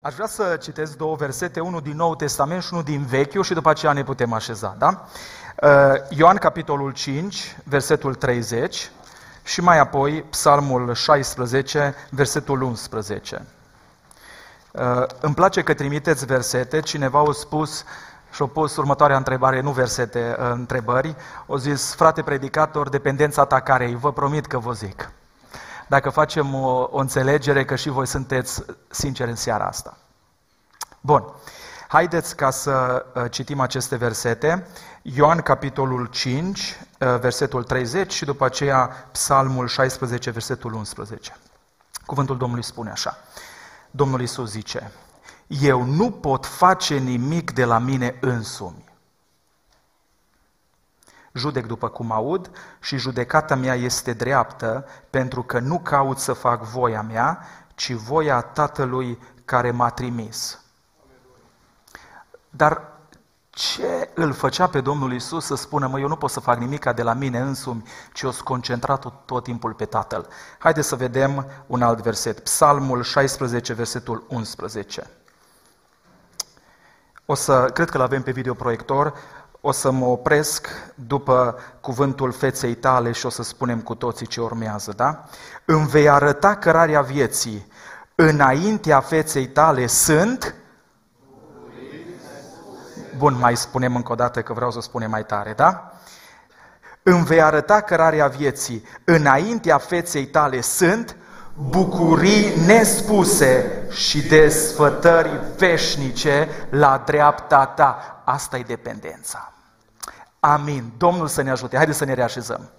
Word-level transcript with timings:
Aș 0.00 0.14
vrea 0.14 0.26
să 0.26 0.58
citesc 0.62 0.96
două 0.96 1.14
versete, 1.16 1.60
unul 1.60 1.80
din 1.80 1.96
Nou 1.96 2.14
Testament 2.14 2.62
și 2.62 2.68
unul 2.72 2.84
din 2.84 3.04
Vechiul 3.04 3.42
și 3.42 3.54
după 3.54 3.70
aceea 3.70 3.92
ne 3.92 4.02
putem 4.02 4.32
așeza, 4.32 4.76
da? 4.78 5.06
Uh, 5.62 5.94
Ioan, 6.08 6.36
capitolul 6.36 6.92
5, 6.92 7.56
versetul 7.64 8.14
30 8.14 8.90
și 9.44 9.60
mai 9.60 9.78
apoi 9.78 10.22
Psalmul 10.22 10.94
16, 10.94 11.94
versetul 12.10 12.62
11. 12.62 13.46
Uh, 14.70 14.82
îmi 15.20 15.34
place 15.34 15.62
că 15.62 15.74
trimiteți 15.74 16.26
versete, 16.26 16.80
cineva 16.80 17.18
a 17.18 17.32
spus 17.32 17.84
și-a 18.32 18.46
pus 18.46 18.76
următoarea 18.76 19.16
întrebare, 19.16 19.60
nu 19.60 19.70
versete, 19.70 20.36
uh, 20.38 20.50
întrebări, 20.52 21.16
o 21.46 21.56
zis, 21.56 21.94
frate 21.94 22.22
predicator, 22.22 22.88
dependența 22.88 23.44
ta 23.44 23.60
care 23.60 23.84
e? 23.84 23.96
Vă 23.96 24.12
promit 24.12 24.46
că 24.46 24.58
vă 24.58 24.72
zic 24.72 25.10
dacă 25.88 26.10
facem 26.10 26.54
o, 26.54 26.88
o 26.90 26.98
înțelegere 26.98 27.64
că 27.64 27.76
și 27.76 27.88
voi 27.88 28.06
sunteți 28.06 28.62
sinceri 28.88 29.30
în 29.30 29.36
seara 29.36 29.66
asta. 29.66 29.96
Bun. 31.00 31.24
Haideți 31.88 32.36
ca 32.36 32.50
să 32.50 33.06
uh, 33.14 33.24
citim 33.30 33.60
aceste 33.60 33.96
versete. 33.96 34.66
Ioan, 35.02 35.40
capitolul 35.40 36.06
5, 36.06 36.58
uh, 37.00 37.18
versetul 37.18 37.64
30 37.64 38.12
și 38.12 38.24
după 38.24 38.44
aceea 38.44 39.08
Psalmul 39.12 39.68
16, 39.68 40.30
versetul 40.30 40.72
11. 40.72 41.36
Cuvântul 42.06 42.36
Domnului 42.36 42.64
spune 42.64 42.90
așa. 42.90 43.16
Domnul 43.90 44.20
Isus 44.20 44.50
zice, 44.50 44.92
eu 45.46 45.82
nu 45.82 46.10
pot 46.10 46.46
face 46.46 46.96
nimic 46.96 47.52
de 47.52 47.64
la 47.64 47.78
mine 47.78 48.16
însumi 48.20 48.87
judec 51.38 51.66
după 51.66 51.88
cum 51.88 52.12
aud 52.12 52.50
și 52.80 52.96
judecata 52.96 53.54
mea 53.54 53.74
este 53.74 54.12
dreaptă, 54.12 54.86
pentru 55.10 55.42
că 55.42 55.58
nu 55.58 55.78
caut 55.78 56.18
să 56.18 56.32
fac 56.32 56.62
voia 56.62 57.02
mea, 57.02 57.40
ci 57.74 57.92
voia 57.92 58.40
Tatălui 58.40 59.18
care 59.44 59.70
m-a 59.70 59.90
trimis. 59.90 60.60
Dar 62.50 62.98
ce 63.50 64.10
îl 64.14 64.32
făcea 64.32 64.66
pe 64.66 64.80
Domnul 64.80 65.12
Isus 65.12 65.44
să 65.44 65.54
spună, 65.54 65.86
mă, 65.86 66.00
eu 66.00 66.08
nu 66.08 66.16
pot 66.16 66.30
să 66.30 66.40
fac 66.40 66.58
nimic 66.58 66.90
de 66.90 67.02
la 67.02 67.12
mine 67.12 67.38
însumi, 67.38 67.82
ci 68.12 68.22
o 68.22 68.30
concentrat 68.44 69.00
tot, 69.00 69.12
tot 69.24 69.42
timpul 69.42 69.72
pe 69.72 69.84
Tatăl. 69.84 70.28
Haideți 70.58 70.88
să 70.88 70.96
vedem 70.96 71.46
un 71.66 71.82
alt 71.82 72.00
verset. 72.00 72.40
Psalmul 72.40 73.02
16, 73.02 73.72
versetul 73.72 74.24
11. 74.28 75.10
O 77.26 77.34
să, 77.34 77.70
cred 77.74 77.90
că 77.90 77.98
l 77.98 78.00
avem 78.00 78.22
pe 78.22 78.30
videoproiector, 78.30 79.14
o 79.68 79.72
să 79.72 79.90
mă 79.90 80.06
opresc 80.06 80.68
după 80.94 81.58
cuvântul 81.80 82.32
feței 82.32 82.74
tale 82.74 83.12
și 83.12 83.26
o 83.26 83.28
să 83.28 83.42
spunem 83.42 83.80
cu 83.80 83.94
toții 83.94 84.26
ce 84.26 84.40
urmează, 84.40 84.92
da? 84.96 85.24
Îmi 85.64 85.86
vei 85.86 86.08
arăta 86.08 86.54
cărarea 86.54 87.00
vieții. 87.00 87.72
Înaintea 88.14 89.00
feței 89.00 89.46
tale 89.46 89.86
sunt... 89.86 90.54
Bun, 93.16 93.36
mai 93.38 93.56
spunem 93.56 93.96
încă 93.96 94.12
o 94.12 94.14
dată 94.14 94.42
că 94.42 94.52
vreau 94.52 94.70
să 94.70 94.80
spunem 94.80 95.10
mai 95.10 95.24
tare, 95.24 95.52
da? 95.56 95.92
Îmi 97.02 97.24
vei 97.24 97.42
arăta 97.42 97.80
cărarea 97.80 98.26
vieții. 98.26 98.84
Înaintea 99.04 99.78
feței 99.78 100.26
tale 100.26 100.60
sunt 100.60 101.16
bucurii 101.54 102.64
nespuse 102.66 103.86
și 103.90 104.28
desfătări 104.28 105.40
veșnice 105.56 106.48
la 106.70 107.02
dreapta 107.06 107.66
ta. 107.66 108.22
Asta 108.24 108.56
e 108.56 108.62
dependența. 108.62 109.52
Amin. 110.40 110.92
Domnul 110.96 111.26
să 111.26 111.42
ne 111.42 111.50
ajute. 111.50 111.76
Haideți 111.76 111.98
să 111.98 112.04
ne 112.04 112.14
reașezăm. 112.14 112.70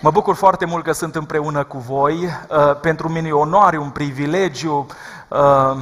Mă 0.00 0.10
bucur 0.10 0.34
foarte 0.34 0.64
mult 0.64 0.84
că 0.84 0.92
sunt 0.92 1.14
împreună 1.14 1.64
cu 1.64 1.78
voi. 1.78 2.14
Uh, 2.24 2.80
pentru 2.80 3.08
mine 3.08 3.28
e 3.28 3.32
onoare, 3.32 3.78
un 3.78 3.90
privilegiu. 3.90 4.86
Uh, 5.28 5.76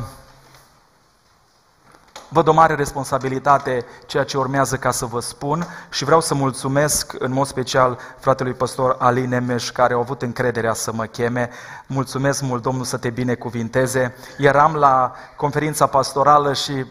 Văd 2.29 2.49
o 2.49 2.53
mare 2.53 2.75
responsabilitate 2.75 3.87
ceea 4.07 4.25
ce 4.25 4.39
urmează 4.39 4.77
ca 4.77 4.91
să 4.91 5.07
vă 5.07 5.21
spun 5.21 5.67
și 5.91 6.05
vreau 6.05 6.21
să 6.21 6.35
mulțumesc 6.35 7.15
în 7.19 7.33
mod 7.33 7.47
special 7.47 7.99
fratelui 8.19 8.53
pastor 8.53 8.97
Alin 8.99 9.29
Nemeș 9.29 9.71
care 9.71 9.95
au 9.95 10.01
avut 10.01 10.23
încrederea 10.23 10.73
să 10.73 10.93
mă 10.93 11.05
cheme. 11.05 11.51
Mulțumesc 11.87 12.43
mult, 12.43 12.63
Domnul, 12.63 12.85
să 12.85 12.97
te 12.97 13.11
binecuvinteze. 13.11 14.15
Eram 14.39 14.75
la 14.75 15.13
conferința 15.37 15.87
pastorală 15.87 16.53
și 16.53 16.87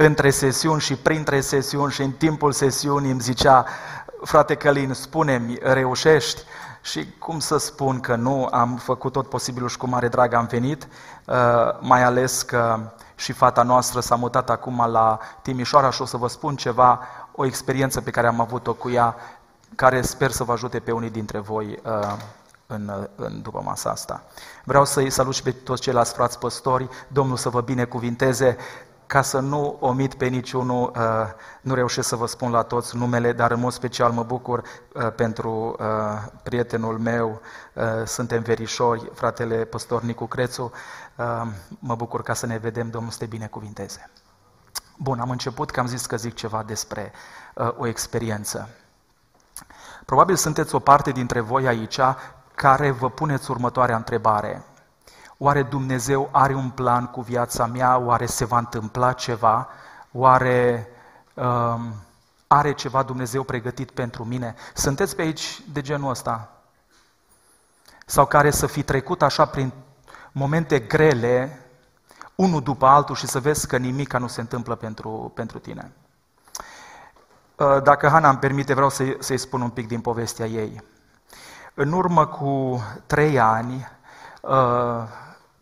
între 0.00 0.30
sesiuni 0.30 0.80
și 0.80 0.96
printre 0.96 1.40
sesiuni 1.40 1.92
și 1.92 2.02
în 2.02 2.10
timpul 2.10 2.52
sesiunii 2.52 3.10
îmi 3.10 3.20
zicea, 3.20 3.66
frate 4.22 4.54
Călin, 4.54 4.92
spune-mi, 4.92 5.58
reușești? 5.62 6.42
Și 6.82 7.06
cum 7.18 7.38
să 7.38 7.56
spun 7.56 8.00
că 8.00 8.16
nu, 8.16 8.48
am 8.50 8.76
făcut 8.76 9.12
tot 9.12 9.28
posibilul 9.28 9.68
și 9.68 9.76
cu 9.76 9.86
mare 9.86 10.08
drag 10.08 10.32
am 10.32 10.46
venit, 10.46 10.88
uh, 11.24 11.34
mai 11.80 12.02
ales 12.02 12.42
că 12.42 12.80
și 13.14 13.32
fata 13.32 13.62
noastră 13.62 14.00
s-a 14.00 14.14
mutat 14.14 14.50
acum 14.50 14.86
la 14.90 15.18
Timișoara 15.42 15.90
și 15.90 16.02
o 16.02 16.04
să 16.04 16.16
vă 16.16 16.28
spun 16.28 16.56
ceva, 16.56 17.00
o 17.32 17.44
experiență 17.44 18.00
pe 18.00 18.10
care 18.10 18.26
am 18.26 18.40
avut-o 18.40 18.74
cu 18.74 18.90
ea, 18.90 19.16
care 19.74 20.02
sper 20.02 20.30
să 20.30 20.44
vă 20.44 20.52
ajute 20.52 20.78
pe 20.78 20.92
unii 20.92 21.10
dintre 21.10 21.38
voi 21.38 21.78
uh, 21.84 22.16
în, 22.66 23.08
în 23.14 23.42
după 23.42 23.60
masa 23.64 23.90
asta. 23.90 24.22
Vreau 24.64 24.84
să-i 24.84 25.10
salut 25.10 25.34
și 25.34 25.42
pe 25.42 25.50
toți 25.50 25.82
ceilalți 25.82 26.12
frați 26.12 26.38
păstori, 26.38 26.88
Domnul 27.08 27.36
să 27.36 27.48
vă 27.48 27.60
binecuvinteze, 27.60 28.56
ca 29.08 29.22
să 29.22 29.38
nu 29.38 29.76
omit 29.80 30.14
pe 30.14 30.26
niciunul, 30.26 30.92
uh, 30.96 31.02
nu 31.60 31.74
reușesc 31.74 32.08
să 32.08 32.16
vă 32.16 32.26
spun 32.26 32.50
la 32.50 32.62
toți 32.62 32.96
numele, 32.96 33.32
dar 33.32 33.50
în 33.50 33.60
mod 33.60 33.72
special 33.72 34.12
mă 34.12 34.22
bucur 34.22 34.62
uh, 34.92 35.12
pentru 35.12 35.76
uh, 35.78 35.86
prietenul 36.42 36.98
meu, 36.98 37.40
suntem 38.04 38.42
verișori, 38.42 39.10
fratele 39.14 39.64
păstor 39.64 40.02
Nicu 40.02 40.26
Crețu, 40.26 40.72
mă 41.78 41.94
bucur 41.94 42.22
ca 42.22 42.34
să 42.34 42.46
ne 42.46 42.58
vedem, 42.58 42.90
Domnul 42.90 43.10
să 43.10 43.18
te 43.18 43.26
binecuvinteze. 43.26 44.10
Bun, 44.96 45.20
am 45.20 45.30
început 45.30 45.70
că 45.70 45.80
am 45.80 45.86
zis 45.86 46.06
că 46.06 46.16
zic 46.16 46.34
ceva 46.34 46.62
despre 46.62 47.12
o 47.76 47.86
experiență. 47.86 48.68
Probabil 50.04 50.36
sunteți 50.36 50.74
o 50.74 50.78
parte 50.78 51.10
dintre 51.10 51.40
voi 51.40 51.66
aici 51.66 52.00
care 52.54 52.90
vă 52.90 53.10
puneți 53.10 53.50
următoarea 53.50 53.96
întrebare. 53.96 54.62
Oare 55.40 55.62
Dumnezeu 55.62 56.28
are 56.32 56.54
un 56.54 56.70
plan 56.70 57.06
cu 57.06 57.20
viața 57.20 57.66
mea? 57.66 57.98
Oare 57.98 58.26
se 58.26 58.44
va 58.44 58.58
întâmpla 58.58 59.12
ceva? 59.12 59.68
Oare 60.12 60.88
um, 61.34 61.94
are 62.46 62.72
ceva 62.72 63.02
Dumnezeu 63.02 63.42
pregătit 63.42 63.90
pentru 63.90 64.24
mine? 64.24 64.54
Sunteți 64.74 65.16
pe 65.16 65.22
aici 65.22 65.62
de 65.72 65.80
genul 65.80 66.10
ăsta? 66.10 66.50
Sau 68.06 68.26
care 68.26 68.50
să 68.50 68.66
fi 68.66 68.82
trecut 68.82 69.22
așa 69.22 69.44
prin 69.46 69.72
momente 70.32 70.78
grele, 70.78 71.60
unul 72.34 72.62
după 72.62 72.86
altul 72.86 73.14
și 73.14 73.26
să 73.26 73.40
vezi 73.40 73.66
că 73.66 73.76
nimica 73.76 74.18
nu 74.18 74.26
se 74.26 74.40
întâmplă 74.40 74.74
pentru, 74.74 75.32
pentru 75.34 75.58
tine. 75.58 75.92
Uh, 77.56 77.82
dacă 77.82 78.08
Hana 78.08 78.28
îmi 78.28 78.38
permite, 78.38 78.74
vreau 78.74 78.90
să-i, 78.90 79.16
să 79.18 79.36
spun 79.36 79.60
un 79.60 79.70
pic 79.70 79.86
din 79.86 80.00
povestea 80.00 80.46
ei. 80.46 80.82
În 81.74 81.92
urmă 81.92 82.26
cu 82.26 82.82
trei 83.06 83.38
ani, 83.38 83.88
uh, 84.40 85.02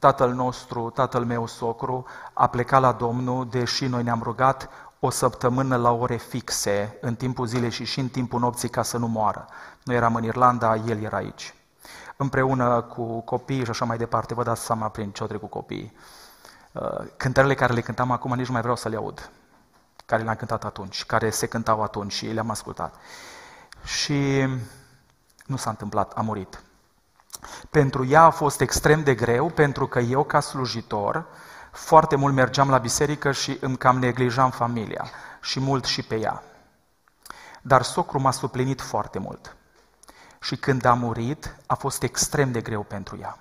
tatăl 0.07 0.33
nostru, 0.33 0.91
tatăl 0.91 1.25
meu 1.25 1.47
socru, 1.47 2.05
a 2.33 2.47
plecat 2.47 2.81
la 2.81 2.93
Domnul, 2.93 3.49
deși 3.49 3.87
noi 3.87 4.03
ne-am 4.03 4.21
rugat 4.23 4.69
o 5.01 5.11
săptămână 5.11 5.77
la 5.77 5.91
ore 5.93 6.17
fixe, 6.17 6.99
în 7.01 7.15
timpul 7.15 7.47
zilei 7.47 7.71
și 7.71 7.85
și 7.85 8.01
în 8.01 8.09
timpul 8.09 8.41
nopții, 8.41 8.69
ca 8.69 8.83
să 8.83 8.99
nu 8.99 9.07
moară. 9.07 9.47
Noi 9.83 9.97
eram 9.97 10.15
în 10.15 10.25
Irlanda, 10.25 10.77
el 10.77 11.03
era 11.03 11.17
aici. 11.17 11.55
Împreună 12.17 12.81
cu 12.81 13.21
copiii 13.21 13.65
și 13.65 13.71
așa 13.71 13.85
mai 13.85 13.97
departe, 13.97 14.35
vă 14.35 14.43
dați 14.43 14.65
seama 14.65 14.89
prin 14.89 15.11
ce 15.11 15.25
cu 15.25 15.47
copiii. 15.47 15.97
Uh, 16.73 17.07
cântările 17.17 17.55
care 17.55 17.73
le 17.73 17.81
cântam 17.81 18.11
acum 18.11 18.33
nici 18.33 18.47
nu 18.47 18.53
mai 18.53 18.61
vreau 18.61 18.77
să 18.77 18.89
le 18.89 18.97
aud, 18.97 19.31
care 20.07 20.23
le-am 20.23 20.37
cântat 20.37 20.65
atunci, 20.65 21.05
care 21.05 21.31
se 21.31 21.47
cântau 21.47 21.83
atunci 21.83 22.13
și 22.13 22.27
le-am 22.27 22.51
ascultat. 22.51 22.95
Și 23.85 24.47
nu 25.47 25.57
s-a 25.57 25.71
întâmplat, 25.71 26.13
a 26.17 26.21
murit. 26.21 26.63
Pentru 27.71 28.07
ea 28.07 28.23
a 28.23 28.31
fost 28.31 28.61
extrem 28.61 29.03
de 29.03 29.15
greu, 29.15 29.49
pentru 29.49 29.87
că 29.87 29.99
eu, 29.99 30.25
ca 30.25 30.41
slujitor, 30.41 31.27
foarte 31.73 32.17
mult 32.17 32.35
mergeam 32.35 32.71
la 32.71 32.79
biserică 32.79 33.33
și 33.33 33.59
îmi 33.61 33.77
cam 33.77 33.99
neglijam 33.99 34.51
familia 34.51 35.11
și 35.41 35.61
mult 35.61 35.85
și 35.85 36.03
pe 36.03 36.15
ea. 36.19 36.43
Dar 37.63 37.83
socru 37.83 38.21
m-a 38.21 38.31
suplinit 38.31 38.81
foarte 38.81 39.19
mult. 39.19 39.57
Și 40.41 40.57
când 40.57 40.85
a 40.85 40.95
murit, 40.95 41.57
a 41.67 41.75
fost 41.75 42.03
extrem 42.03 42.53
de 42.53 42.61
greu 42.61 42.83
pentru 42.83 43.19
ea. 43.21 43.39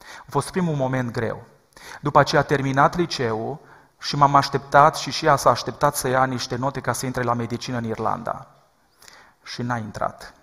A 0.00 0.26
fost 0.28 0.50
primul 0.50 0.74
moment 0.74 1.10
greu. 1.10 1.44
După 2.00 2.22
ce 2.22 2.36
a 2.36 2.42
terminat 2.42 2.96
liceul 2.96 3.58
și 3.98 4.16
m-am 4.16 4.34
așteptat 4.34 4.96
și 4.96 5.10
și 5.10 5.26
ea 5.26 5.36
s-a 5.36 5.50
așteptat 5.50 5.96
să 5.96 6.08
ia 6.08 6.24
niște 6.24 6.56
note 6.56 6.80
ca 6.80 6.92
să 6.92 7.06
intre 7.06 7.22
la 7.22 7.34
medicină 7.34 7.76
în 7.76 7.84
Irlanda. 7.84 8.46
Și 9.42 9.62
n-a 9.62 9.76
intrat. 9.76 10.34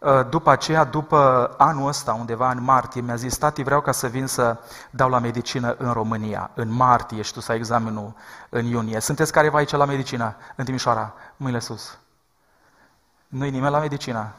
Uh, 0.00 0.28
după 0.28 0.50
aceea, 0.50 0.84
după 0.84 1.54
anul 1.58 1.88
ăsta, 1.88 2.12
undeva 2.12 2.50
în 2.50 2.62
martie, 2.62 3.00
mi-a 3.00 3.16
zis, 3.16 3.36
tati, 3.36 3.62
vreau 3.62 3.80
ca 3.80 3.92
să 3.92 4.06
vin 4.06 4.26
să 4.26 4.56
dau 4.90 5.08
la 5.08 5.18
medicină 5.18 5.74
în 5.78 5.92
România, 5.92 6.50
în 6.54 6.72
martie 6.72 7.22
și 7.22 7.32
tu 7.32 7.40
să 7.40 7.52
ai 7.52 7.58
examenul 7.58 8.14
în 8.48 8.64
iunie. 8.64 9.00
Sunteți 9.00 9.32
careva 9.32 9.58
aici 9.58 9.70
la 9.70 9.84
medicină, 9.84 10.36
în 10.56 10.64
Timișoara? 10.64 11.14
Mâinile 11.36 11.60
sus. 11.60 11.98
Nu-i 13.28 13.50
nimeni 13.50 13.72
la 13.72 13.78
medicină? 13.78 14.32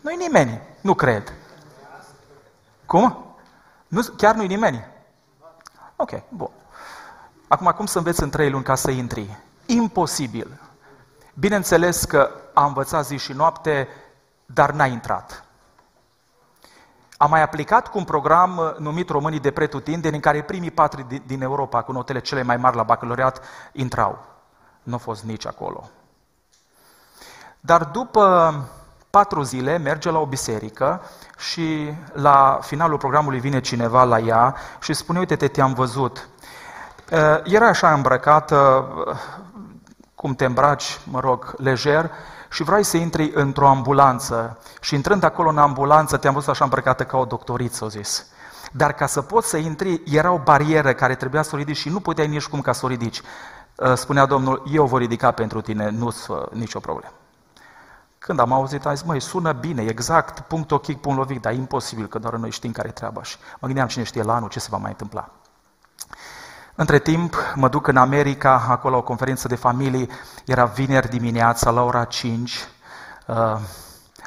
Nu-i 0.00 0.16
nimeni, 0.16 0.60
nu 0.80 0.94
cred. 0.94 1.32
Cum? 2.86 3.34
Nu, 3.88 4.02
chiar 4.16 4.34
nu-i 4.34 4.46
nimeni? 4.46 4.84
Ok, 5.96 6.10
bun. 6.28 6.50
Acum, 7.48 7.72
cum 7.76 7.86
să 7.86 7.98
înveți 7.98 8.22
în 8.22 8.30
trei 8.30 8.50
luni 8.50 8.64
ca 8.64 8.74
să 8.74 8.90
intri? 8.90 9.36
Imposibil. 9.66 10.60
Bineînțeles 11.34 12.04
că 12.04 12.30
a 12.52 12.64
învățat 12.64 13.06
zi 13.06 13.16
și 13.16 13.32
noapte, 13.32 13.88
dar 14.54 14.70
n-a 14.70 14.86
intrat. 14.86 15.44
Am 17.16 17.30
mai 17.30 17.42
aplicat 17.42 17.88
cu 17.88 17.98
un 17.98 18.04
program 18.04 18.56
uh, 18.56 18.76
numit 18.78 19.08
Românii 19.08 19.40
de 19.40 19.50
Pretutindeni, 19.50 20.14
în 20.14 20.20
care 20.20 20.42
primii 20.42 20.70
patru 20.70 21.06
din 21.26 21.42
Europa, 21.42 21.82
cu 21.82 21.92
notele 21.92 22.20
cele 22.20 22.42
mai 22.42 22.56
mari 22.56 22.76
la 22.76 22.82
bacalaureat, 22.82 23.40
intrau. 23.72 24.24
Nu 24.82 24.94
a 24.94 24.98
fost 24.98 25.22
nici 25.22 25.46
acolo. 25.46 25.90
Dar 27.60 27.84
după 27.84 28.54
patru 29.10 29.42
zile 29.42 29.78
merge 29.78 30.10
la 30.10 30.18
o 30.18 30.26
biserică 30.26 31.02
și 31.38 31.94
la 32.12 32.58
finalul 32.62 32.98
programului 32.98 33.40
vine 33.40 33.60
cineva 33.60 34.04
la 34.04 34.18
ea 34.18 34.56
și 34.80 34.92
spune, 34.92 35.18
uite 35.18 35.36
te, 35.36 35.48
te-am 35.48 35.72
văzut. 35.72 36.28
Uh, 37.12 37.40
era 37.44 37.66
așa 37.66 37.92
îmbrăcată, 37.92 38.88
uh, 39.06 39.16
cum 40.14 40.34
te 40.34 40.44
îmbraci, 40.44 41.00
mă 41.10 41.20
rog, 41.20 41.54
lejer, 41.58 42.10
și 42.54 42.62
vrei 42.62 42.84
să 42.84 42.96
intri 42.96 43.30
într-o 43.34 43.68
ambulanță 43.68 44.58
și 44.80 44.94
intrând 44.94 45.22
acolo 45.22 45.48
în 45.48 45.58
ambulanță 45.58 46.16
te-am 46.16 46.34
văzut 46.34 46.48
așa 46.48 46.64
îmbrăcată 46.64 47.04
ca 47.04 47.16
o 47.16 47.24
doctoriță, 47.24 47.84
o 47.84 47.88
zis. 47.88 48.26
Dar 48.72 48.92
ca 48.92 49.06
să 49.06 49.22
poți 49.22 49.48
să 49.48 49.56
intri, 49.56 50.02
era 50.04 50.32
o 50.32 50.38
barieră 50.38 50.92
care 50.92 51.14
trebuia 51.14 51.42
să 51.42 51.50
o 51.54 51.58
ridici 51.58 51.76
și 51.76 51.88
nu 51.88 52.00
puteai 52.00 52.28
nici 52.28 52.46
cum 52.46 52.60
ca 52.60 52.72
să 52.72 52.84
o 52.84 52.88
ridici. 52.88 53.20
Uh, 53.76 53.94
spunea 53.94 54.26
Domnul, 54.26 54.62
eu 54.72 54.86
voi 54.86 55.00
ridica 55.00 55.30
pentru 55.30 55.60
tine, 55.60 55.90
nu 55.90 56.14
nicio 56.50 56.80
problemă. 56.80 57.12
Când 58.18 58.38
am 58.38 58.52
auzit, 58.52 58.86
am 58.86 58.94
zis, 58.94 59.04
măi, 59.04 59.20
sună 59.20 59.52
bine, 59.52 59.82
exact, 59.82 60.40
punct 60.40 60.70
ochic, 60.70 61.00
punct 61.00 61.18
lovic, 61.18 61.40
dar 61.40 61.52
e 61.52 61.56
imposibil, 61.56 62.06
că 62.06 62.18
doar 62.18 62.34
noi 62.34 62.50
știm 62.50 62.72
care 62.72 62.88
e 62.88 62.90
treaba. 62.90 63.22
Și 63.22 63.36
mă 63.58 63.66
gândeam 63.66 63.86
cine 63.86 64.04
știe 64.04 64.22
la 64.22 64.34
anul 64.34 64.48
ce 64.48 64.60
se 64.60 64.68
va 64.70 64.76
mai 64.76 64.90
întâmpla. 64.90 65.30
Între 66.76 66.98
timp, 66.98 67.36
mă 67.54 67.68
duc 67.68 67.86
în 67.86 67.96
America, 67.96 68.66
acolo 68.68 68.96
o 68.96 69.02
conferință 69.02 69.48
de 69.48 69.54
familie, 69.54 70.06
era 70.46 70.64
vineri 70.64 71.08
dimineața 71.08 71.70
la 71.70 71.82
ora 71.82 72.04
5, 72.04 72.68
uh, 73.26 73.58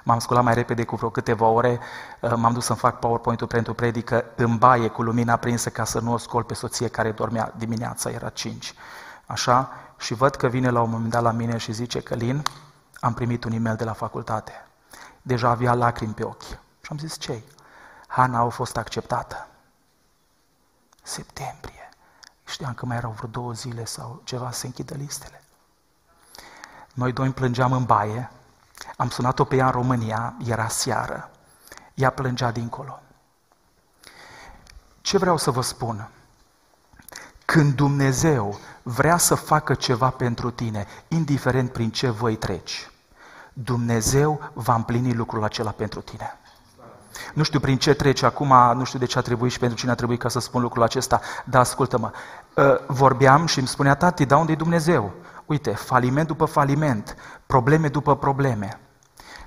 m-am 0.04 0.20
sculat 0.20 0.44
mai 0.44 0.54
repede 0.54 0.84
cu 0.84 0.96
vreo 0.96 1.10
câteva 1.10 1.46
ore, 1.46 1.80
uh, 2.22 2.34
m-am 2.36 2.54
dus 2.54 2.66
să-mi 2.66 2.78
fac 2.78 3.00
PowerPoint-ul 3.00 3.48
pentru 3.48 3.74
predică 3.74 4.26
în 4.36 4.58
baie 4.58 4.88
cu 4.88 5.02
lumina 5.02 5.36
prinsă 5.36 5.70
ca 5.70 5.84
să 5.84 6.00
nu 6.00 6.14
o 6.14 6.18
scol 6.18 6.44
pe 6.44 6.54
soție 6.54 6.88
care 6.88 7.12
dormea 7.12 7.54
dimineața, 7.58 8.10
era 8.10 8.30
5. 8.30 8.74
Așa, 9.26 9.72
și 9.98 10.14
văd 10.14 10.36
că 10.36 10.48
vine 10.48 10.70
la 10.70 10.82
un 10.82 10.90
moment 10.90 11.12
dat 11.12 11.22
la 11.22 11.32
mine 11.32 11.58
și 11.58 11.72
zice, 11.72 12.00
Călin, 12.00 12.44
am 13.00 13.14
primit 13.14 13.44
un 13.44 13.52
e-mail 13.52 13.76
de 13.76 13.84
la 13.84 13.94
facultate. 13.94 14.52
Deja 15.22 15.50
avea 15.50 15.74
lacrimi 15.74 16.14
pe 16.14 16.24
ochi. 16.24 16.44
Și 16.82 16.90
am 16.90 16.98
zis, 16.98 17.18
ce 17.18 17.42
Hana 18.08 18.40
a 18.40 18.48
fost 18.48 18.78
acceptată. 18.78 19.48
Septembrie. 21.04 21.77
Știam 22.48 22.74
că 22.74 22.86
mai 22.86 22.98
erau 22.98 23.12
vreo 23.12 23.30
două 23.30 23.54
zile 23.54 23.86
sau 23.86 24.22
ceva 24.24 24.52
să 24.52 24.66
închidă 24.66 24.96
listele. 24.96 25.44
Noi 26.94 27.14
doi 27.14 27.30
plângeam 27.30 27.72
în 27.72 27.84
baie, 27.84 28.32
am 28.98 29.10
sunat-o 29.10 29.44
pe 29.44 29.56
ea 29.56 29.66
în 29.66 29.72
România, 29.72 30.36
era 30.46 30.68
seară. 30.68 31.30
Ea 31.94 32.10
plângea 32.10 32.52
dincolo. 32.52 33.00
Ce 35.02 35.18
vreau 35.18 35.38
să 35.38 35.52
vă 35.52 35.62
spun? 35.62 36.10
Când 37.46 37.76
Dumnezeu 37.76 38.60
vrea 38.84 39.18
să 39.18 39.36
facă 39.36 39.74
ceva 39.74 40.10
pentru 40.10 40.52
tine, 40.52 40.88
indiferent 41.08 41.72
prin 41.72 41.92
ce 41.92 42.10
voi 42.10 42.36
treci, 42.36 42.92
Dumnezeu 43.54 44.52
va 44.54 44.76
împlini 44.76 45.14
lucrul 45.14 45.44
acela 45.44 45.72
pentru 45.72 46.02
tine. 46.02 46.38
Nu 47.34 47.44
știu 47.44 47.60
prin 47.60 47.78
ce 47.78 47.94
trece 47.94 48.26
acum, 48.26 48.54
nu 48.76 48.84
știu 48.84 49.00
de 49.00 49.06
ce 49.06 49.18
a 49.18 49.22
trebuit 49.22 49.52
și 49.52 49.60
pentru 49.60 49.78
cine 49.78 49.92
a 49.92 49.96
trebuit 49.96 50.20
ca 50.20 50.30
să 50.30 50.40
spun 50.40 50.62
lucrul 50.62 50.84
acesta, 50.84 51.20
dar 51.44 51.62
ascultă-mă, 51.62 52.12
ă, 52.58 52.80
vorbeam 52.88 53.46
și 53.46 53.60
îmi 53.60 53.68
spunea 53.68 53.96
tati, 53.96 54.26
da 54.26 54.38
unde 54.38 54.52
e 54.52 54.56
Dumnezeu? 54.56 55.12
Uite, 55.46 55.72
faliment 55.72 56.28
după 56.28 56.46
faliment, 56.46 57.16
probleme 57.46 57.88
după 57.88 58.16
probleme. 58.16 58.80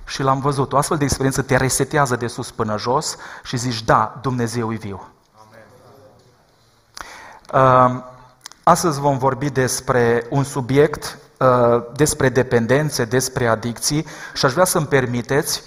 Și 0.05 0.23
l-am 0.23 0.39
văzut, 0.39 0.73
o 0.73 0.77
astfel 0.77 0.97
de 0.97 1.03
experiență 1.03 1.41
te 1.41 1.57
resetează 1.57 2.15
de 2.15 2.27
sus 2.27 2.51
până 2.51 2.77
jos 2.77 3.15
și 3.43 3.57
zici, 3.57 3.83
da, 3.83 4.19
Dumnezeu 4.21 4.73
e 4.73 4.75
viu. 4.75 5.07
Amen. 7.51 8.03
Astăzi 8.63 8.99
vom 8.99 9.17
vorbi 9.17 9.49
despre 9.49 10.27
un 10.29 10.43
subiect, 10.43 11.17
ă, 11.39 11.83
despre 11.95 12.29
dependențe, 12.29 13.05
despre 13.05 13.47
adicții 13.47 14.05
și 14.33 14.45
aș 14.45 14.51
vrea 14.51 14.65
să-mi 14.65 14.85
permiteți 14.85 15.63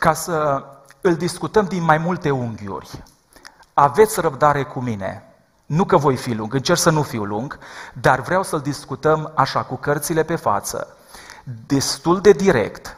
ca 0.00 0.12
să 0.12 0.64
îl 1.00 1.14
discutăm 1.14 1.64
din 1.64 1.82
mai 1.82 1.98
multe 1.98 2.30
unghiuri. 2.30 3.02
Aveți 3.74 4.20
răbdare 4.20 4.62
cu 4.62 4.80
mine. 4.80 5.22
Nu 5.66 5.84
că 5.84 5.96
voi 5.96 6.16
fi 6.16 6.34
lung, 6.34 6.54
încerc 6.54 6.78
să 6.78 6.90
nu 6.90 7.02
fiu 7.02 7.24
lung, 7.24 7.58
dar 8.00 8.20
vreau 8.20 8.42
să-l 8.42 8.60
discutăm 8.60 9.32
așa, 9.34 9.62
cu 9.62 9.76
cărțile 9.76 10.22
pe 10.22 10.36
față, 10.36 10.96
destul 11.66 12.20
de 12.20 12.32
direct 12.32 12.96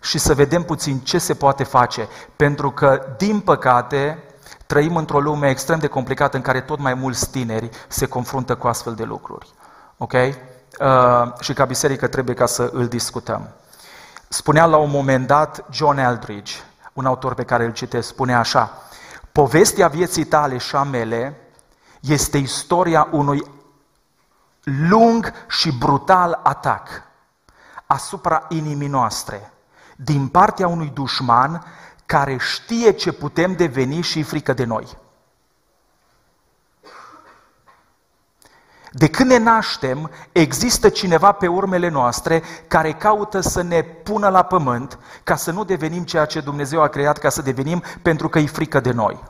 și 0.00 0.18
să 0.18 0.34
vedem 0.34 0.62
puțin 0.62 0.98
ce 0.98 1.18
se 1.18 1.34
poate 1.34 1.64
face. 1.64 2.08
Pentru 2.36 2.70
că, 2.70 3.14
din 3.16 3.40
păcate, 3.40 4.24
trăim 4.66 4.96
într-o 4.96 5.20
lume 5.20 5.48
extrem 5.48 5.78
de 5.78 5.86
complicată 5.86 6.36
în 6.36 6.42
care 6.42 6.60
tot 6.60 6.78
mai 6.78 6.94
mulți 6.94 7.30
tineri 7.30 7.70
se 7.88 8.06
confruntă 8.06 8.54
cu 8.54 8.66
astfel 8.66 8.94
de 8.94 9.04
lucruri. 9.04 9.50
Ok? 9.96 10.12
Uh, 10.12 11.32
și 11.40 11.52
ca 11.52 11.64
biserică 11.64 12.06
trebuie 12.06 12.34
ca 12.34 12.46
să 12.46 12.70
îl 12.72 12.86
discutăm. 12.86 13.48
Spunea 14.28 14.64
la 14.66 14.76
un 14.76 14.90
moment 14.90 15.26
dat 15.26 15.64
John 15.70 15.98
Eldridge, 15.98 16.52
un 16.96 17.06
autor 17.06 17.34
pe 17.34 17.44
care 17.44 17.64
îl 17.64 17.72
citesc, 17.72 18.08
spune 18.08 18.34
așa, 18.34 18.82
povestea 19.32 19.88
vieții 19.88 20.24
tale 20.24 20.58
și 20.58 20.76
a 20.76 20.82
mele 20.82 21.40
este 22.00 22.38
istoria 22.38 23.08
unui 23.10 23.42
lung 24.62 25.32
și 25.48 25.72
brutal 25.78 26.40
atac 26.42 26.88
asupra 27.86 28.46
inimii 28.48 28.88
noastre 28.88 29.52
din 29.96 30.28
partea 30.28 30.68
unui 30.68 30.90
dușman 30.94 31.64
care 32.06 32.36
știe 32.36 32.90
ce 32.90 33.12
putem 33.12 33.52
deveni 33.52 34.00
și 34.00 34.22
frică 34.22 34.52
de 34.52 34.64
noi. 34.64 34.98
De 38.98 39.08
când 39.08 39.30
ne 39.30 39.38
naștem, 39.38 40.10
există 40.32 40.88
cineva 40.88 41.32
pe 41.32 41.46
urmele 41.46 41.88
noastre 41.88 42.42
care 42.66 42.92
caută 42.92 43.40
să 43.40 43.62
ne 43.62 43.82
pună 43.82 44.28
la 44.28 44.42
pământ 44.42 44.98
ca 45.24 45.36
să 45.36 45.50
nu 45.50 45.64
devenim 45.64 46.02
ceea 46.02 46.24
ce 46.24 46.40
Dumnezeu 46.40 46.82
a 46.82 46.88
creat 46.88 47.18
ca 47.18 47.28
să 47.28 47.42
devenim 47.42 47.82
pentru 48.02 48.28
că 48.28 48.38
e 48.38 48.46
frică 48.46 48.80
de 48.80 48.92
noi. 48.92 49.22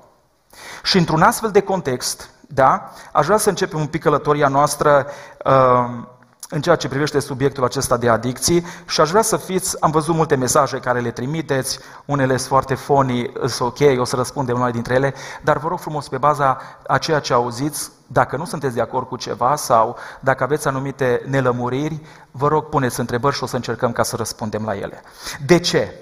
Și 0.82 0.98
într-un 0.98 1.22
astfel 1.22 1.50
de 1.50 1.60
context, 1.60 2.30
da, 2.40 2.92
aș 3.12 3.24
vrea 3.24 3.36
să 3.36 3.48
începem 3.48 3.80
un 3.80 3.86
pic 3.86 4.02
călătoria 4.02 4.48
noastră 4.48 5.06
uh, 5.44 6.06
în 6.48 6.60
ceea 6.60 6.76
ce 6.76 6.88
privește 6.88 7.18
subiectul 7.18 7.64
acesta 7.64 7.96
de 7.96 8.08
adicții 8.08 8.66
și 8.86 9.00
aș 9.00 9.10
vrea 9.10 9.22
să 9.22 9.36
fiți, 9.36 9.82
am 9.82 9.90
văzut 9.90 10.14
multe 10.14 10.34
mesaje 10.34 10.78
care 10.78 11.00
le 11.00 11.10
trimiteți, 11.10 11.78
unele 12.04 12.36
sunt 12.36 12.48
foarte 12.48 12.74
funny, 12.74 13.32
sunt 13.46 13.68
ok, 13.68 14.00
o 14.00 14.04
să 14.04 14.16
răspundem 14.16 14.56
noi 14.56 14.72
dintre 14.72 14.94
ele, 14.94 15.14
dar 15.42 15.58
vă 15.58 15.68
rog 15.68 15.78
frumos 15.78 16.08
pe 16.08 16.18
baza 16.18 16.60
a 16.86 16.98
ceea 16.98 17.18
ce 17.18 17.32
auziți, 17.32 17.90
dacă 18.06 18.36
nu 18.36 18.44
sunteți 18.44 18.74
de 18.74 18.80
acord 18.80 19.06
cu 19.06 19.16
ceva 19.16 19.56
sau 19.56 19.96
dacă 20.20 20.42
aveți 20.42 20.68
anumite 20.68 21.22
nelămuriri, 21.26 22.00
vă 22.30 22.48
rog 22.48 22.64
puneți 22.64 23.00
întrebări 23.00 23.36
și 23.36 23.42
o 23.42 23.46
să 23.46 23.56
încercăm 23.56 23.92
ca 23.92 24.02
să 24.02 24.16
răspundem 24.16 24.64
la 24.64 24.76
ele. 24.76 25.02
De 25.46 25.58
ce? 25.58 25.94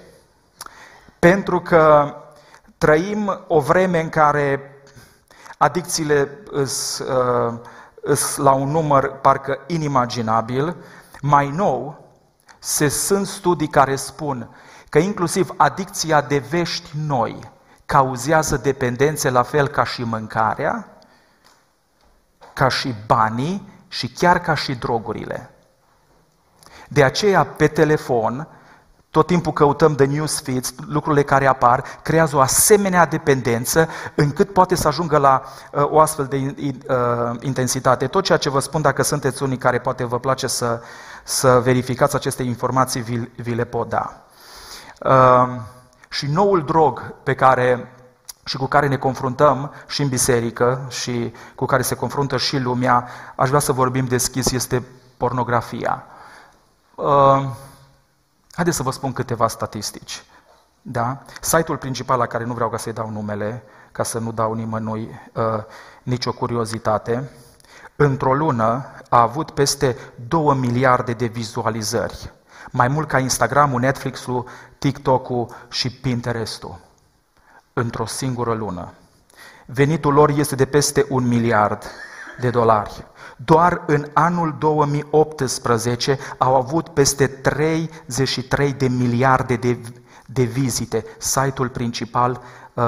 Pentru 1.19 1.61
că 1.61 2.15
trăim 2.79 3.41
o 3.47 3.61
vreme 3.61 4.01
în 4.01 4.09
care 4.09 4.61
adicțiile 5.59 6.29
sunt 6.67 7.09
uh, 7.09 7.55
la 8.37 8.53
un 8.53 8.71
număr 8.71 9.21
parcă 9.21 9.59
inimaginabil. 9.67 10.77
Mai 11.21 11.51
nou, 11.51 12.05
se 12.59 12.89
sunt 12.89 13.27
studii 13.27 13.69
care 13.69 13.97
spun 13.97 14.49
că 14.89 14.99
inclusiv 14.99 15.55
adicția 15.57 16.21
de 16.21 16.39
vești 16.39 16.91
noi 17.07 17.53
cauzează 17.87 18.57
dependențe 18.57 19.31
la 19.31 19.43
fel 19.43 19.69
ca 19.69 19.85
și 19.85 20.03
mâncarea, 20.03 20.89
ca 22.53 22.69
și 22.69 22.95
banii 23.07 23.69
și 23.89 24.09
chiar 24.09 24.41
ca 24.41 24.55
și 24.55 24.75
drogurile. 24.75 25.51
De 26.89 27.05
aceea, 27.05 27.45
pe 27.45 27.67
telefon, 27.67 28.49
tot 29.15 29.27
timpul 29.27 29.53
căutăm 29.53 29.93
de 29.93 30.05
news 30.05 30.41
feeds, 30.41 30.75
lucrurile 30.89 31.23
care 31.23 31.47
apar, 31.47 31.85
creează 32.03 32.37
o 32.37 32.41
asemenea 32.41 33.07
dependență 33.07 33.89
încât 34.15 34.53
poate 34.53 34.75
să 34.75 34.89
ajungă 34.89 35.17
la 35.17 35.43
uh, 35.73 35.85
o 35.91 36.01
astfel 36.01 36.25
de 36.25 36.55
uh, 36.89 36.97
intensitate. 37.41 38.07
Tot 38.07 38.25
ceea 38.25 38.39
ce 38.39 38.51
vă 38.51 38.61
spun, 38.61 38.83
dacă 38.83 39.03
sunteți 39.03 39.43
unii 39.43 39.57
care 39.57 39.79
poate 39.79 40.05
vă 40.05 40.19
place 40.19 40.47
să, 40.47 40.81
să 41.25 41.61
verificați 41.63 42.15
aceste 42.15 42.43
informații, 42.43 43.01
vi, 43.01 43.31
vi 43.37 43.55
le 43.55 43.65
pot 43.65 43.89
da. 43.89 44.25
Uh, 45.01 45.61
și 46.09 46.27
noul 46.27 46.63
drog 46.63 47.15
pe 47.23 47.35
care 47.35 47.93
și 48.45 48.57
cu 48.57 48.67
care 48.67 48.89
ne 48.89 48.97
confruntăm 48.97 49.73
și 49.87 50.03
în 50.03 50.09
biserică 50.09 50.87
și 50.89 51.33
cu 51.55 51.65
care 51.65 51.83
se 51.83 51.95
confruntă 51.95 52.37
și 52.37 52.59
lumea, 52.59 53.09
aș 53.37 53.49
vrea 53.49 53.61
să 53.61 53.73
vorbim 53.73 54.05
deschis, 54.05 54.53
este 54.53 54.85
pornografia. 55.17 56.05
Uh, 56.95 57.45
Haideți 58.55 58.77
să 58.77 58.83
vă 58.83 58.91
spun 58.91 59.13
câteva 59.13 59.49
statistici. 59.49 60.25
Da? 60.83 61.23
Site-ul 61.41 61.79
principal 61.79 62.19
la 62.19 62.27
care 62.27 62.45
nu 62.45 62.55
vreau 62.55 62.71
ca 62.71 62.77
să-i 62.77 62.93
dau 62.93 63.11
numele, 63.11 63.63
ca 63.93 64.03
să 64.03 64.19
nu 64.19 64.33
dau 64.33 64.53
nimănui 64.53 65.21
uh, 65.33 65.43
nicio 66.03 66.33
curiozitate. 66.33 67.31
Într-o 67.97 68.35
lună 68.35 68.87
a 69.09 69.21
avut 69.21 69.51
peste 69.51 69.97
2 70.29 70.57
miliarde 70.57 71.13
de 71.13 71.27
vizualizări, 71.27 72.33
mai 72.71 72.89
mult 72.89 73.09
ca 73.09 73.19
Instagram-ul, 73.19 73.81
Netflix-ul, 73.81 74.47
TikTok-ul 74.79 75.55
și 75.71 75.91
Pinterest-ul, 75.91 76.79
într-o 77.73 78.07
singură 78.07 78.53
lună. 78.53 78.93
Venitul 79.67 80.13
lor 80.13 80.31
este 80.31 80.55
de 80.55 80.67
peste 80.67 81.07
un 81.09 81.29
miliard 81.29 81.85
de 82.41 82.51
dolari. 82.51 83.07
Doar 83.37 83.83
în 83.87 84.07
anul 84.13 84.57
2018 84.59 86.19
au 86.39 86.57
avut 86.57 86.89
peste 86.89 87.27
33 87.27 88.73
de 88.73 88.89
miliarde 88.89 89.57
de, 89.57 89.79
de 90.27 90.43
vizite, 90.43 91.05
site-ul 91.19 91.69
principal 91.69 92.41
uh, 92.75 92.85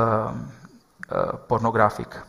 uh, 1.09 1.39
pornografic. 1.47 2.27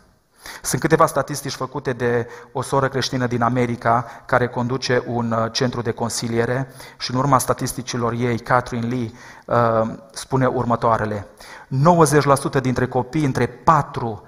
Sunt 0.62 0.82
câteva 0.82 1.06
statistici 1.06 1.54
făcute 1.54 1.94
de 1.94 2.28
o 2.52 2.62
soră 2.62 2.88
creștină 2.88 3.28
din 3.28 3.42
America 3.42 4.06
care 4.26 4.48
conduce 4.48 5.04
un 5.06 5.32
uh, 5.32 5.52
centru 5.52 5.82
de 5.82 5.92
consiliere 5.92 6.72
și 6.98 7.12
în 7.12 7.18
urma 7.18 7.38
statisticilor 7.38 8.14
ei, 8.14 8.40
Catherine 8.40 8.88
Lee, 8.88 9.12
uh, 9.46 9.90
spune 10.12 10.46
următoarele. 10.46 11.28
90% 12.58 12.62
dintre 12.62 12.88
copii 12.88 13.26
între 13.26 13.46
4 13.48 14.28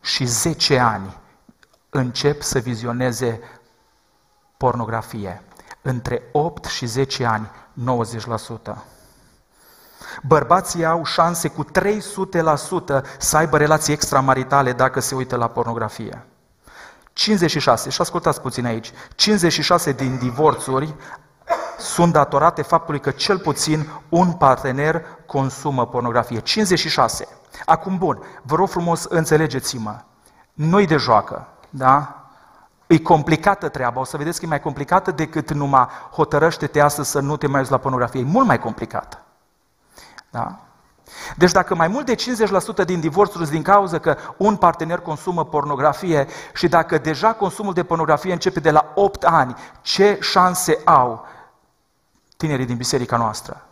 și 0.00 0.24
10 0.24 0.78
ani 0.78 1.16
încep 1.90 2.42
să 2.42 2.58
vizioneze 2.58 3.40
pornografie. 4.56 5.42
Între 5.82 6.22
8 6.32 6.64
și 6.64 6.86
10 6.86 7.24
ani, 7.24 7.50
90%. 8.72 8.74
Bărbații 10.22 10.84
au 10.84 11.04
șanse 11.04 11.48
cu 11.48 11.64
300% 11.64 11.68
să 13.18 13.36
aibă 13.36 13.56
relații 13.56 13.92
extramaritale 13.92 14.72
dacă 14.72 15.00
se 15.00 15.14
uită 15.14 15.36
la 15.36 15.48
pornografie. 15.48 16.26
56, 17.12 17.90
și 17.90 18.00
ascultați 18.00 18.40
puțin 18.40 18.66
aici, 18.66 18.92
56 19.14 19.92
din 19.92 20.18
divorțuri 20.18 20.94
sunt 21.78 22.12
datorate 22.12 22.62
faptului 22.62 23.00
că 23.00 23.10
cel 23.10 23.38
puțin 23.38 23.88
un 24.08 24.32
partener 24.32 25.04
consumă 25.26 25.86
pornografie. 25.86 26.40
56. 26.40 27.28
Acum 27.64 27.96
bun, 27.96 28.22
vă 28.42 28.54
rog 28.54 28.68
frumos, 28.68 29.04
înțelegeți-mă. 29.04 30.00
Nu-i 30.52 30.86
de 30.86 30.96
joacă, 30.96 31.48
da? 31.70 32.22
E 32.86 32.98
complicată 32.98 33.68
treaba, 33.68 34.00
o 34.00 34.04
să 34.04 34.16
vedeți 34.16 34.38
că 34.38 34.44
e 34.44 34.48
mai 34.48 34.60
complicată 34.60 35.10
decât 35.10 35.52
numai 35.52 35.88
hotărăște-te 36.10 36.80
astăzi 36.80 37.10
să 37.10 37.20
nu 37.20 37.36
te 37.36 37.46
mai 37.46 37.58
uiți 37.58 37.70
la 37.70 37.78
pornografie. 37.78 38.20
E 38.20 38.24
mult 38.24 38.46
mai 38.46 38.58
complicată. 38.58 39.22
Da? 40.30 40.58
Deci 41.36 41.52
dacă 41.52 41.74
mai 41.74 41.88
mult 41.88 42.06
de 42.06 42.14
50% 42.14 42.84
din 42.84 43.00
divorțuri 43.00 43.42
sunt 43.42 43.50
din 43.54 43.62
cauza 43.62 43.98
că 43.98 44.16
un 44.36 44.56
partener 44.56 44.98
consumă 44.98 45.44
pornografie 45.44 46.26
și 46.54 46.68
dacă 46.68 46.98
deja 46.98 47.32
consumul 47.32 47.72
de 47.72 47.84
pornografie 47.84 48.32
începe 48.32 48.60
de 48.60 48.70
la 48.70 48.92
8 48.94 49.24
ani, 49.24 49.54
ce 49.82 50.18
șanse 50.20 50.78
au 50.84 51.26
tinerii 52.36 52.66
din 52.66 52.76
biserica 52.76 53.16
noastră? 53.16 53.67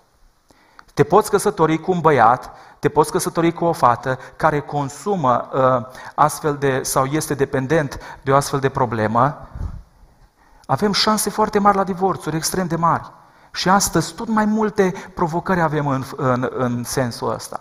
Te 0.97 1.05
poți 1.05 1.31
căsători 1.31 1.79
cu 1.79 1.91
un 1.91 2.01
băiat, 2.01 2.53
te 2.79 2.89
poți 2.89 3.11
căsători 3.11 3.53
cu 3.53 3.65
o 3.65 3.73
fată 3.73 4.19
care 4.37 4.61
consumă 4.61 5.49
uh, 5.53 5.99
astfel 6.15 6.57
de, 6.57 6.83
sau 6.83 7.05
este 7.05 7.35
dependent 7.35 8.19
de 8.23 8.33
o 8.33 8.37
astfel 8.37 8.61
de 8.61 8.69
problemă. 8.69 9.49
Avem 10.67 10.93
șanse 10.93 11.31
foarte 11.31 11.59
mari 11.59 11.77
la 11.77 11.85
divorțuri, 11.85 12.37
extrem 12.37 12.67
de 12.67 12.77
mari. 12.77 13.13
Și 13.53 13.69
astăzi 13.69 14.15
tot 14.15 14.29
mai 14.29 14.45
multe 14.45 14.95
provocări 15.15 15.61
avem 15.61 15.87
în, 15.87 16.05
în, 16.17 16.51
în 16.57 16.85
sensul 16.85 17.33
ăsta. 17.33 17.61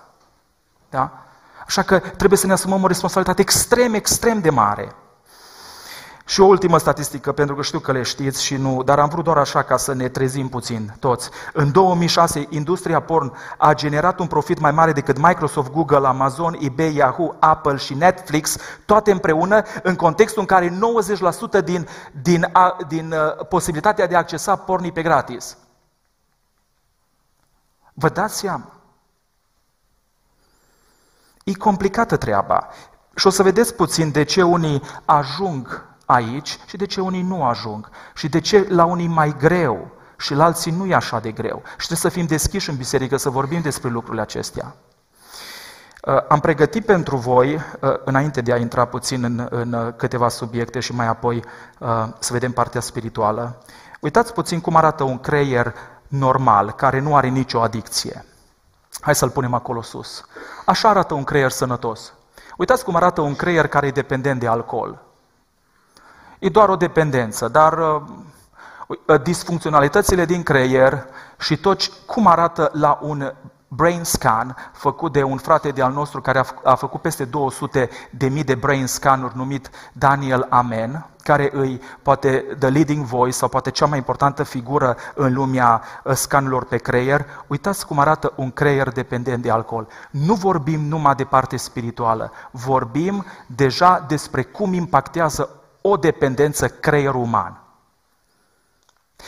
Da? 0.89 1.11
Așa 1.65 1.81
că 1.81 1.99
trebuie 1.99 2.39
să 2.39 2.47
ne 2.47 2.53
asumăm 2.53 2.83
o 2.83 2.87
responsabilitate 2.87 3.41
extrem, 3.41 3.93
extrem 3.93 4.39
de 4.39 4.49
mare. 4.49 4.95
Și 6.27 6.41
o 6.41 6.45
ultimă 6.45 6.77
statistică, 6.77 7.31
pentru 7.31 7.55
că 7.55 7.61
știu 7.61 7.79
că 7.79 7.91
le 7.91 8.01
știți 8.01 8.43
și 8.43 8.55
nu, 8.55 8.83
dar 8.83 8.99
am 8.99 9.09
vrut 9.09 9.23
doar 9.23 9.37
așa 9.37 9.63
ca 9.63 9.77
să 9.77 9.93
ne 9.93 10.09
trezim 10.09 10.49
puțin 10.49 10.95
toți. 10.99 11.29
În 11.53 11.71
2006, 11.71 12.47
industria 12.49 12.99
porn 12.99 13.33
a 13.57 13.73
generat 13.73 14.19
un 14.19 14.27
profit 14.27 14.59
mai 14.59 14.71
mare 14.71 14.91
decât 14.91 15.17
Microsoft, 15.17 15.71
Google, 15.71 16.07
Amazon, 16.07 16.57
eBay, 16.59 16.95
Yahoo, 16.95 17.35
Apple 17.39 17.75
și 17.75 17.93
Netflix, 17.93 18.57
toate 18.85 19.11
împreună, 19.11 19.61
în 19.83 19.95
contextul 19.95 20.41
în 20.41 20.47
care 20.47 20.77
90% 21.61 21.63
din, 21.63 21.87
din, 22.21 22.49
a, 22.51 22.77
din 22.87 23.11
uh, 23.11 23.45
posibilitatea 23.47 24.07
de 24.07 24.15
a 24.15 24.19
accesa 24.19 24.55
pornii 24.55 24.91
pe 24.91 25.01
gratis. 25.01 25.57
Vă 27.93 28.09
dați 28.09 28.37
seama? 28.37 28.71
E 31.43 31.53
complicată 31.53 32.17
treaba. 32.17 32.67
Și 33.15 33.27
o 33.27 33.29
să 33.29 33.43
vedeți 33.43 33.75
puțin 33.75 34.11
de 34.11 34.23
ce 34.23 34.43
unii 34.43 34.81
ajung 35.05 35.93
aici 36.05 36.59
și 36.65 36.77
de 36.77 36.85
ce 36.85 37.01
unii 37.01 37.21
nu 37.21 37.43
ajung. 37.43 37.89
Și 38.13 38.29
de 38.29 38.39
ce 38.39 38.65
la 38.69 38.85
unii 38.85 39.07
mai 39.07 39.35
greu 39.39 39.91
și 40.17 40.33
la 40.33 40.43
alții 40.43 40.71
nu 40.71 40.85
e 40.85 40.95
așa 40.95 41.19
de 41.19 41.31
greu. 41.31 41.61
Și 41.65 41.75
trebuie 41.75 41.97
să 41.97 42.09
fim 42.09 42.25
deschiși 42.25 42.69
în 42.69 42.75
biserică 42.75 43.17
să 43.17 43.29
vorbim 43.29 43.61
despre 43.61 43.89
lucrurile 43.89 44.21
acestea. 44.21 44.75
Uh, 46.05 46.17
am 46.27 46.39
pregătit 46.39 46.85
pentru 46.85 47.15
voi, 47.15 47.53
uh, 47.53 47.93
înainte 48.03 48.41
de 48.41 48.53
a 48.53 48.57
intra 48.57 48.85
puțin 48.85 49.23
în, 49.23 49.47
în 49.49 49.93
câteva 49.97 50.29
subiecte 50.29 50.79
și 50.79 50.93
mai 50.93 51.07
apoi 51.07 51.43
uh, 51.79 52.07
să 52.19 52.33
vedem 52.33 52.51
partea 52.51 52.81
spirituală, 52.81 53.57
uitați 53.99 54.33
puțin 54.33 54.61
cum 54.61 54.75
arată 54.75 55.03
un 55.03 55.19
creier 55.19 55.73
normal, 56.07 56.71
care 56.71 56.99
nu 56.99 57.15
are 57.15 57.27
nicio 57.27 57.61
adicție. 57.61 58.25
Hai 59.01 59.15
să-l 59.15 59.29
punem 59.29 59.53
acolo 59.53 59.81
sus. 59.81 60.25
Așa 60.65 60.89
arată 60.89 61.13
un 61.13 61.23
creier 61.23 61.51
sănătos. 61.51 62.13
Uitați 62.57 62.83
cum 62.83 62.95
arată 62.95 63.21
un 63.21 63.35
creier 63.35 63.67
care 63.67 63.87
e 63.87 63.91
dependent 63.91 64.39
de 64.39 64.47
alcool. 64.47 65.04
E 66.45 66.49
doar 66.49 66.69
o 66.69 66.75
dependență, 66.75 67.47
dar 67.47 67.77
uh, 67.77 68.01
uh 69.05 69.21
disfuncționalitățile 69.21 70.25
din 70.25 70.43
creier 70.43 71.05
și 71.39 71.57
tot 71.57 71.81
cum 72.05 72.27
arată 72.27 72.69
la 72.73 72.99
un 73.01 73.33
brain 73.67 74.03
scan 74.03 74.55
făcut 74.73 75.11
de 75.11 75.23
un 75.23 75.37
frate 75.37 75.69
de 75.69 75.81
al 75.81 75.93
nostru 75.93 76.21
care 76.21 76.39
a, 76.39 76.45
a 76.63 76.75
făcut 76.75 77.01
peste 77.01 77.25
200 77.25 77.89
de 78.09 78.27
mii 78.27 78.43
de 78.43 78.55
brain 78.55 78.87
scanuri 78.87 79.37
numit 79.37 79.69
Daniel 79.93 80.47
Amen, 80.49 81.05
care 81.23 81.49
îi 81.53 81.81
poate 82.01 82.45
the 82.59 82.69
leading 82.69 83.05
voice 83.05 83.35
sau 83.35 83.47
poate 83.47 83.71
cea 83.71 83.85
mai 83.85 83.97
importantă 83.97 84.43
figură 84.43 84.97
în 85.15 85.33
lumea 85.33 85.81
uh, 86.03 86.13
scanurilor 86.13 86.65
pe 86.65 86.77
creier. 86.77 87.25
Uitați 87.47 87.87
cum 87.87 87.99
arată 87.99 88.33
un 88.35 88.51
creier 88.51 88.89
dependent 88.89 89.41
de 89.41 89.51
alcool. 89.51 89.87
Nu 90.09 90.33
vorbim 90.33 90.81
numai 90.81 91.15
de 91.15 91.23
parte 91.23 91.57
spirituală, 91.57 92.31
vorbim 92.51 93.25
deja 93.47 94.05
despre 94.07 94.43
cum 94.43 94.73
impactează 94.73 95.49
o 95.87 95.97
dependență 95.97 96.67
creierul 96.67 97.21
uman. 97.21 97.59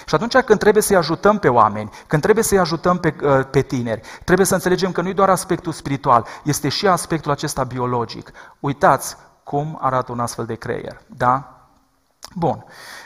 Și 0.06 0.16
atunci 0.16 0.38
când 0.38 0.60
trebuie 0.60 0.84
să-i 0.84 0.96
ajutăm 0.96 1.40
pe 1.40 1.50
oameni, 1.50 1.90
când 2.08 2.22
trebuie 2.22 2.44
să-i 2.44 2.60
ajutăm 2.60 2.98
pe, 2.98 3.16
uh, 3.22 3.46
pe 3.52 3.62
tineri, 3.62 4.02
trebuie 4.24 4.46
să 4.46 4.54
înțelegem 4.54 4.92
că 4.92 5.02
nu 5.02 5.08
e 5.08 5.14
doar 5.14 5.30
aspectul 5.30 5.72
spiritual, 5.72 6.26
este 6.44 6.70
și 6.70 6.88
aspectul 6.88 7.32
acesta 7.32 7.64
biologic. 7.64 8.32
Uitați 8.60 9.18
cum 9.44 9.78
arată 9.82 10.12
un 10.12 10.20
astfel 10.20 10.46
de 10.46 10.56
creier. 10.56 11.02
Da? 11.06 11.52
Bun. 12.36 12.66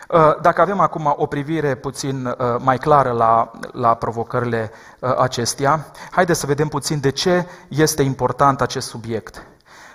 Uh, 0.10 0.39
dacă 0.41 0.62
avem 0.62 0.79
acum 0.79 1.13
o 1.17 1.25
privire 1.25 1.75
puțin 1.75 2.25
uh, 2.25 2.36
mai 2.60 2.77
clară 2.77 3.12
la, 3.12 3.51
la 3.72 3.93
provocările 3.93 4.72
acestea, 5.17 5.86
haideți 6.12 6.39
să 6.39 6.46
vedem 6.46 6.67
puțin 6.67 7.00
de 7.00 7.10
ce 7.10 7.48
este 7.67 8.01
important 8.01 8.62
acest 8.62 8.88
subiect. 8.88 9.50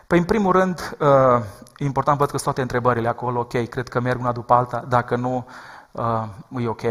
Păi, 0.06 0.18
în 0.18 0.24
primul 0.24 0.52
rând, 0.52 0.96
e 1.76 1.84
important, 1.84 2.18
văd 2.18 2.30
că 2.30 2.38
sunt 2.38 2.42
toate 2.42 2.60
întrebările 2.60 3.08
acolo, 3.08 3.40
ok, 3.40 3.68
cred 3.68 3.88
că 3.88 4.00
merg 4.00 4.20
una 4.20 4.32
după 4.32 4.54
alta, 4.54 4.84
dacă 4.88 5.16
nu, 5.16 5.46
uh, 5.90 6.62
e 6.62 6.68
ok. 6.68 6.82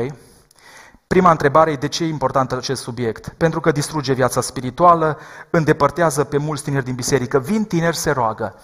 Prima 1.08 1.32
întrebare 1.32 1.72
e 1.72 1.76
de 1.76 1.88
ce 1.88 2.04
e 2.04 2.08
important 2.08 2.52
acest 2.52 2.82
subiect? 2.82 3.30
Pentru 3.30 3.60
că 3.60 3.72
distruge 3.72 4.14
viața 4.14 4.42
spirituală, 4.42 5.18
îndepărtează 5.50 6.24
pe 6.24 6.38
mulți 6.38 6.64
tineri 6.64 6.86
din 6.86 6.96
biserică. 6.96 7.40
Vin 7.40 7.66
tineri, 7.66 7.98
se 7.98 8.12
roagă. 8.12 8.56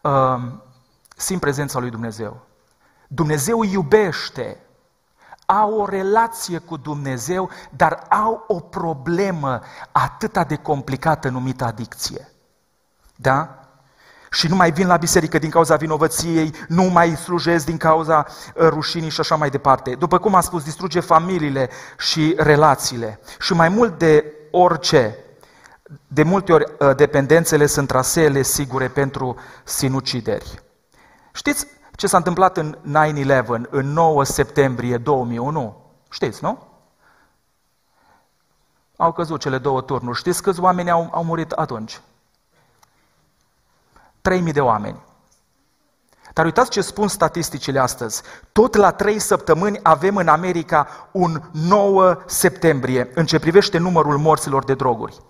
Uh, 0.00 0.40
simt 1.16 1.40
prezența 1.40 1.78
lui 1.78 1.90
Dumnezeu. 1.90 2.40
Dumnezeu 3.08 3.62
iubește, 3.62 4.56
au 5.46 5.80
o 5.80 5.86
relație 5.86 6.58
cu 6.58 6.76
Dumnezeu, 6.76 7.50
dar 7.70 8.06
au 8.08 8.44
o 8.46 8.60
problemă 8.60 9.60
atât 9.92 10.46
de 10.46 10.56
complicată 10.56 11.28
numită 11.28 11.64
adicție. 11.64 12.31
Da? 13.22 13.62
și 14.32 14.48
nu 14.48 14.56
mai 14.56 14.72
vin 14.72 14.86
la 14.86 14.96
biserică 14.96 15.38
din 15.38 15.50
cauza 15.50 15.76
vinovăției, 15.76 16.54
nu 16.68 16.82
mai 16.82 17.16
slujesc 17.16 17.64
din 17.64 17.76
cauza 17.76 18.26
uh, 18.26 18.68
rușinii 18.68 19.10
și 19.10 19.20
așa 19.20 19.34
mai 19.34 19.50
departe. 19.50 19.94
După 19.94 20.18
cum 20.18 20.34
am 20.34 20.40
spus, 20.40 20.62
distruge 20.62 21.00
familiile 21.00 21.70
și 21.98 22.34
relațiile. 22.36 23.20
Și 23.38 23.52
mai 23.52 23.68
mult 23.68 23.98
de 23.98 24.24
orice, 24.50 25.16
de 26.06 26.22
multe 26.22 26.52
ori 26.52 26.64
uh, 26.78 26.96
dependențele 26.96 27.66
sunt 27.66 27.88
traseele 27.88 28.42
sigure 28.42 28.88
pentru 28.88 29.36
sinucideri. 29.64 30.62
Știți 31.32 31.66
ce 31.96 32.06
s-a 32.06 32.16
întâmplat 32.16 32.56
în 32.56 32.78
9-11, 33.66 33.70
în 33.70 33.92
9 33.92 34.24
septembrie 34.24 34.96
2001? 34.96 35.76
Știți, 36.10 36.44
nu? 36.44 36.58
Au 38.96 39.12
căzut 39.12 39.40
cele 39.40 39.58
două 39.58 39.80
turnuri. 39.80 40.18
Știți 40.18 40.42
câți 40.42 40.60
oameni 40.60 40.90
au, 40.90 41.08
au 41.12 41.24
murit 41.24 41.50
atunci? 41.50 42.00
3.000 44.30 44.52
de 44.52 44.60
oameni. 44.60 45.00
Dar 46.32 46.44
uitați 46.44 46.70
ce 46.70 46.80
spun 46.80 47.08
statisticile 47.08 47.78
astăzi. 47.78 48.22
Tot 48.52 48.74
la 48.74 48.90
trei 48.90 49.18
săptămâni 49.18 49.80
avem 49.82 50.16
în 50.16 50.28
America 50.28 50.88
un 51.10 51.42
9 51.50 52.16
septembrie 52.26 53.10
în 53.14 53.26
ce 53.26 53.38
privește 53.38 53.78
numărul 53.78 54.18
morților 54.18 54.64
de 54.64 54.74
droguri. 54.74 55.20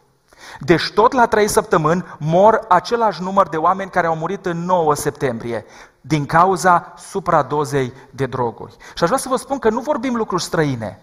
Deci 0.60 0.90
tot 0.94 1.12
la 1.12 1.26
trei 1.26 1.48
săptămâni 1.48 2.04
mor 2.18 2.64
același 2.68 3.22
număr 3.22 3.48
de 3.48 3.56
oameni 3.56 3.90
care 3.90 4.06
au 4.06 4.16
murit 4.16 4.46
în 4.46 4.64
9 4.64 4.94
septembrie 4.94 5.64
din 6.00 6.26
cauza 6.26 6.94
supradozei 6.96 7.92
de 8.10 8.26
droguri. 8.26 8.76
Și 8.94 9.02
aș 9.02 9.08
vrea 9.08 9.20
să 9.20 9.28
vă 9.28 9.36
spun 9.36 9.58
că 9.58 9.70
nu 9.70 9.80
vorbim 9.80 10.16
lucruri 10.16 10.42
străine. 10.42 11.00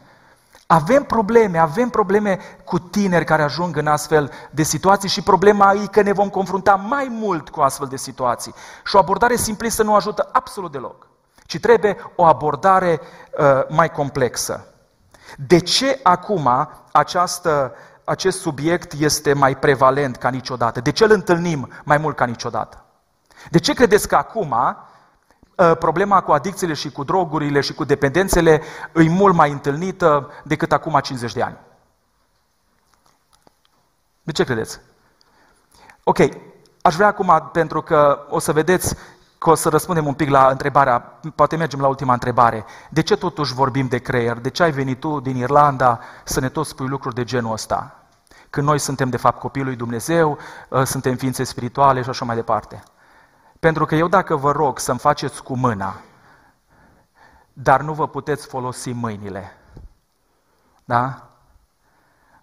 Avem 0.71 1.03
probleme, 1.03 1.57
avem 1.57 1.89
probleme 1.89 2.39
cu 2.63 2.79
tineri 2.79 3.25
care 3.25 3.41
ajung 3.41 3.77
în 3.77 3.87
astfel 3.87 4.31
de 4.51 4.63
situații 4.63 5.09
și 5.09 5.21
problema 5.21 5.73
e 5.73 5.87
că 5.87 6.01
ne 6.01 6.11
vom 6.11 6.29
confrunta 6.29 6.75
mai 6.75 7.07
mult 7.09 7.49
cu 7.49 7.61
astfel 7.61 7.87
de 7.87 7.97
situații. 7.97 8.53
Și 8.85 8.95
o 8.95 8.99
abordare 8.99 9.35
simplistă 9.35 9.83
nu 9.83 9.95
ajută 9.95 10.29
absolut 10.31 10.71
deloc, 10.71 11.07
ci 11.45 11.59
trebuie 11.59 11.97
o 12.15 12.25
abordare 12.25 12.99
uh, 13.39 13.61
mai 13.69 13.91
complexă. 13.91 14.67
De 15.47 15.59
ce 15.59 15.99
acum 16.03 16.69
această, 16.91 17.73
acest 18.03 18.39
subiect 18.39 18.93
este 18.93 19.33
mai 19.33 19.55
prevalent 19.55 20.15
ca 20.15 20.29
niciodată? 20.29 20.79
De 20.79 20.91
ce 20.91 21.03
îl 21.03 21.11
întâlnim 21.11 21.69
mai 21.83 21.97
mult 21.97 22.15
ca 22.15 22.25
niciodată? 22.25 22.85
De 23.49 23.59
ce 23.59 23.73
credeți 23.73 24.07
că 24.07 24.15
acum 24.15 24.51
Ă, 24.51 24.88
problema 25.79 26.21
cu 26.21 26.31
adicțiile 26.31 26.73
și 26.73 26.91
cu 26.91 27.03
drogurile 27.03 27.61
și 27.61 27.73
cu 27.73 27.83
dependențele 27.83 28.61
e 28.95 29.09
mult 29.09 29.35
mai 29.35 29.51
întâlnită 29.51 30.29
decât 30.43 30.71
acum 30.71 30.99
50 31.01 31.33
de 31.33 31.41
ani. 31.41 31.57
De 34.23 34.31
ce 34.31 34.43
credeți? 34.43 34.79
Ok, 36.03 36.19
aș 36.81 36.95
vrea 36.95 37.07
acum, 37.07 37.49
pentru 37.51 37.81
că 37.81 38.25
o 38.29 38.39
să 38.39 38.51
vedeți 38.51 38.95
că 39.37 39.49
o 39.49 39.55
să 39.55 39.69
răspundem 39.69 40.05
un 40.05 40.13
pic 40.13 40.29
la 40.29 40.47
întrebarea, 40.47 40.99
poate 41.35 41.55
mergem 41.55 41.79
la 41.79 41.87
ultima 41.87 42.13
întrebare. 42.13 42.65
De 42.89 43.01
ce 43.01 43.15
totuși 43.15 43.53
vorbim 43.53 43.87
de 43.87 43.97
creier? 43.97 44.37
De 44.37 44.49
ce 44.49 44.63
ai 44.63 44.71
venit 44.71 44.99
tu 44.99 45.19
din 45.19 45.35
Irlanda 45.35 45.99
să 46.23 46.39
ne 46.39 46.49
tot 46.49 46.65
spui 46.65 46.87
lucruri 46.87 47.15
de 47.15 47.23
genul 47.23 47.51
ăsta? 47.51 48.03
Când 48.49 48.67
noi 48.67 48.79
suntem 48.79 49.09
de 49.09 49.17
fapt 49.17 49.39
copilul 49.39 49.67
lui 49.67 49.75
Dumnezeu, 49.75 50.37
ă, 50.71 50.83
suntem 50.83 51.15
ființe 51.15 51.43
spirituale 51.43 52.01
și 52.01 52.09
așa 52.09 52.25
mai 52.25 52.35
departe. 52.35 52.83
Pentru 53.59 53.85
că 53.85 53.95
eu 53.95 54.07
dacă 54.07 54.35
vă 54.35 54.51
rog 54.51 54.79
să-mi 54.79 54.99
faceți 54.99 55.43
cu 55.43 55.57
mâna, 55.57 56.01
dar 57.53 57.81
nu 57.81 57.93
vă 57.93 58.07
puteți 58.07 58.47
folosi 58.47 58.91
mâinile, 58.91 59.57
da? 60.85 61.29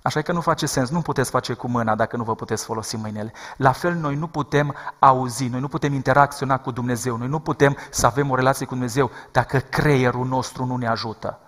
Așa 0.02 0.22
că 0.22 0.32
nu 0.32 0.40
face 0.40 0.66
sens, 0.66 0.90
nu 0.90 1.00
puteți 1.00 1.30
face 1.30 1.52
cu 1.52 1.68
mâna 1.68 1.94
dacă 1.94 2.16
nu 2.16 2.24
vă 2.24 2.34
puteți 2.34 2.64
folosi 2.64 2.96
mâinile. 2.96 3.32
La 3.56 3.72
fel, 3.72 3.94
noi 3.94 4.14
nu 4.14 4.26
putem 4.26 4.74
auzi, 4.98 5.46
noi 5.46 5.60
nu 5.60 5.68
putem 5.68 5.92
interacționa 5.92 6.58
cu 6.58 6.70
Dumnezeu, 6.70 7.16
noi 7.16 7.28
nu 7.28 7.38
putem 7.38 7.76
să 7.90 8.06
avem 8.06 8.30
o 8.30 8.34
relație 8.34 8.66
cu 8.66 8.72
Dumnezeu 8.72 9.10
dacă 9.32 9.58
creierul 9.58 10.26
nostru 10.26 10.64
nu 10.64 10.76
ne 10.76 10.88
ajută. 10.88 11.38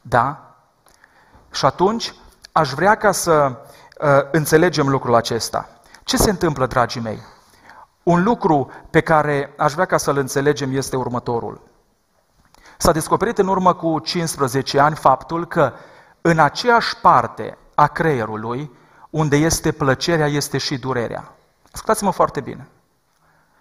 Da? 0.00 0.54
Și 1.50 1.64
atunci 1.64 2.14
aș 2.52 2.70
vrea 2.70 2.94
ca 2.94 3.12
să 3.12 3.56
uh, 4.00 4.08
înțelegem 4.30 4.88
lucrul 4.88 5.14
acesta. 5.14 5.68
Ce 6.04 6.16
se 6.16 6.30
întâmplă, 6.30 6.66
dragii 6.66 7.00
mei? 7.00 7.18
Un 8.04 8.22
lucru 8.22 8.70
pe 8.90 9.00
care 9.00 9.54
aș 9.56 9.72
vrea 9.72 9.84
ca 9.84 9.96
să-l 9.96 10.16
înțelegem 10.16 10.76
este 10.76 10.96
următorul. 10.96 11.60
S-a 12.78 12.92
descoperit 12.92 13.38
în 13.38 13.48
urmă 13.48 13.74
cu 13.74 13.98
15 13.98 14.78
ani 14.78 14.94
faptul 14.94 15.46
că 15.46 15.72
în 16.20 16.38
aceeași 16.38 16.96
parte 17.02 17.58
a 17.74 17.86
creierului, 17.86 18.70
unde 19.10 19.36
este 19.36 19.72
plăcerea, 19.72 20.26
este 20.26 20.58
și 20.58 20.78
durerea. 20.78 21.32
Ascultați-mă 21.72 22.10
foarte 22.10 22.40
bine. 22.40 22.68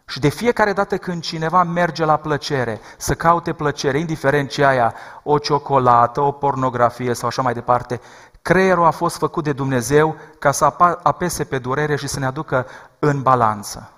Și 0.06 0.20
de 0.20 0.30
fiecare 0.30 0.74
dată 0.74 0.98
când 0.98 1.22
cineva 1.22 1.64
merge 1.64 2.06
la 2.06 2.18
plăcere, 2.18 2.80
să 2.98 3.14
caute 3.14 3.54
plăcere, 3.54 4.00
indiferent 4.00 4.50
ce 4.50 4.66
aia, 4.66 4.94
o 5.24 5.38
ciocolată, 5.38 6.22
o 6.22 6.32
pornografie 6.32 7.14
sau 7.14 7.28
așa 7.28 7.42
mai 7.42 7.54
departe, 7.54 8.02
creierul 8.42 8.86
a 8.86 8.92
fost 8.92 9.18
făcut 9.18 9.44
de 9.44 9.54
Dumnezeu 9.54 10.16
ca 10.40 10.52
să 10.52 10.74
apese 11.04 11.44
pe 11.44 11.60
durere 11.60 11.96
și 11.96 12.08
să 12.08 12.20
ne 12.20 12.26
aducă 12.26 12.68
în 13.00 13.22
balanță. 13.22 13.92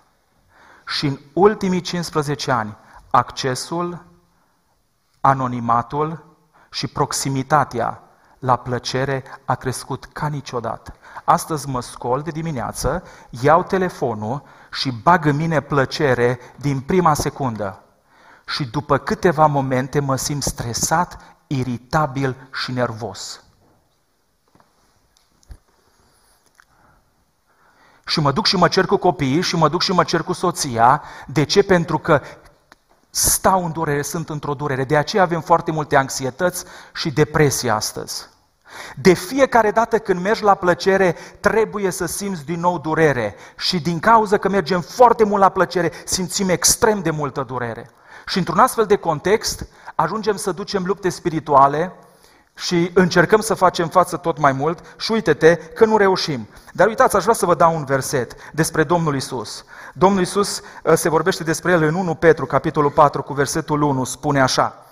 Și 0.88 1.06
în 1.06 1.20
ultimii 1.34 1.82
15 1.82 2.52
ani, 2.52 2.78
accesul, 3.10 4.06
anonimatul 5.22 6.38
și 6.72 6.88
proximitatea 6.88 8.02
la 8.40 8.56
plăcere 8.56 9.24
a 9.46 9.56
crescut 9.56 10.06
ca 10.06 10.28
niciodată. 10.28 10.96
Astăzi 11.24 11.70
mă 11.70 11.82
scol 11.82 12.22
de 12.22 12.32
dimineață, 12.32 13.04
iau 13.30 13.64
telefonul 13.64 14.44
și 14.72 14.92
bag 14.92 15.26
în 15.26 15.36
mine 15.36 15.62
plăcere 15.62 16.40
din 16.56 16.80
prima 16.80 17.14
secundă. 17.14 17.84
Și 18.48 18.66
după 18.66 18.98
câteva 18.98 19.46
momente 19.46 20.00
mă 20.00 20.16
simt 20.16 20.44
stresat, 20.44 21.38
iritabil 21.48 22.50
și 22.54 22.72
nervos. 22.72 23.45
Și 28.08 28.20
mă 28.20 28.32
duc 28.32 28.46
și 28.46 28.56
mă 28.56 28.68
cer 28.68 28.86
cu 28.86 28.98
copiii 28.98 29.42
și 29.42 29.56
mă 29.56 29.70
duc 29.70 29.82
și 29.82 29.92
mă 29.92 30.04
cer 30.04 30.22
cu 30.22 30.34
soția. 30.34 31.04
De 31.28 31.44
ce? 31.44 31.64
Pentru 31.64 31.98
că 31.98 32.22
stau 33.10 33.66
în 33.66 33.72
durere, 33.72 34.02
sunt 34.02 34.30
într-o 34.30 34.54
durere. 34.54 34.84
De 34.84 34.98
aceea 34.98 35.24
avem 35.24 35.42
foarte 35.42 35.72
multe 35.72 35.96
anxietăți 35.96 36.66
și 36.94 37.12
depresie 37.12 37.70
astăzi. 37.70 38.30
De 38.96 39.14
fiecare 39.14 39.72
dată 39.72 40.00
când 40.00 40.22
mergi 40.22 40.44
la 40.44 40.54
plăcere, 40.54 41.16
trebuie 41.40 41.92
să 41.92 42.06
simți 42.06 42.46
din 42.46 42.60
nou 42.60 42.80
durere. 42.80 43.36
Și 43.58 43.80
din 43.80 44.00
cauza 44.00 44.38
că 44.38 44.50
mergem 44.50 44.82
foarte 44.82 45.24
mult 45.24 45.42
la 45.42 45.50
plăcere, 45.50 45.92
simțim 46.06 46.50
extrem 46.50 47.02
de 47.02 47.10
multă 47.10 47.44
durere. 47.48 47.90
Și 48.28 48.38
într-un 48.38 48.60
astfel 48.60 48.86
de 48.86 48.96
context, 48.96 49.68
ajungem 49.96 50.36
să 50.36 50.52
ducem 50.52 50.84
lupte 50.86 51.10
spirituale 51.10 51.96
și 52.56 52.92
încercăm 52.94 53.40
să 53.40 53.54
facem 53.54 53.88
față 53.88 54.18
tot 54.18 54.38
mai 54.38 54.52
mult 54.52 54.96
și 54.98 55.12
uite-te 55.12 55.56
că 55.56 55.86
nu 55.86 55.98
reușim. 55.98 56.48
Dar 56.74 56.88
uitați, 56.88 57.16
aș 57.16 57.22
vrea 57.22 57.36
să 57.36 57.46
vă 57.46 57.56
dau 57.56 57.76
un 57.76 57.86
verset 57.86 58.52
despre 58.52 58.84
Domnul 58.84 59.16
Isus. 59.16 59.66
Domnul 59.94 60.22
Isus 60.22 60.62
uh, 60.84 60.94
se 60.94 61.10
vorbește 61.10 61.44
despre 61.44 61.72
el 61.72 61.84
în 61.84 61.96
1 61.96 62.16
Petru, 62.16 62.46
capitolul 62.46 62.92
4, 62.92 63.22
cu 63.24 63.34
versetul 63.34 63.82
1, 63.82 64.04
spune 64.04 64.42
așa. 64.42 64.86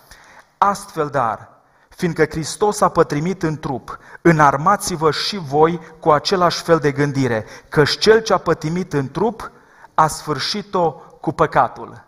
Astfel, 0.57 1.07
dar, 1.07 1.49
fiindcă 1.89 2.25
Hristos 2.25 2.81
a 2.81 2.89
pătrimit 2.89 3.43
în 3.43 3.59
trup, 3.59 3.97
înarmați-vă 4.21 5.11
și 5.11 5.37
voi 5.37 5.79
cu 5.99 6.11
același 6.11 6.61
fel 6.61 6.77
de 6.77 6.91
gândire, 6.91 7.45
căci 7.69 7.97
cel 7.97 8.21
ce 8.21 8.33
a 8.33 8.37
pătimit 8.37 8.93
în 8.93 9.11
trup 9.11 9.51
a 9.93 10.07
sfârșit-o 10.07 10.91
cu 11.21 11.31
păcatul. 11.31 12.03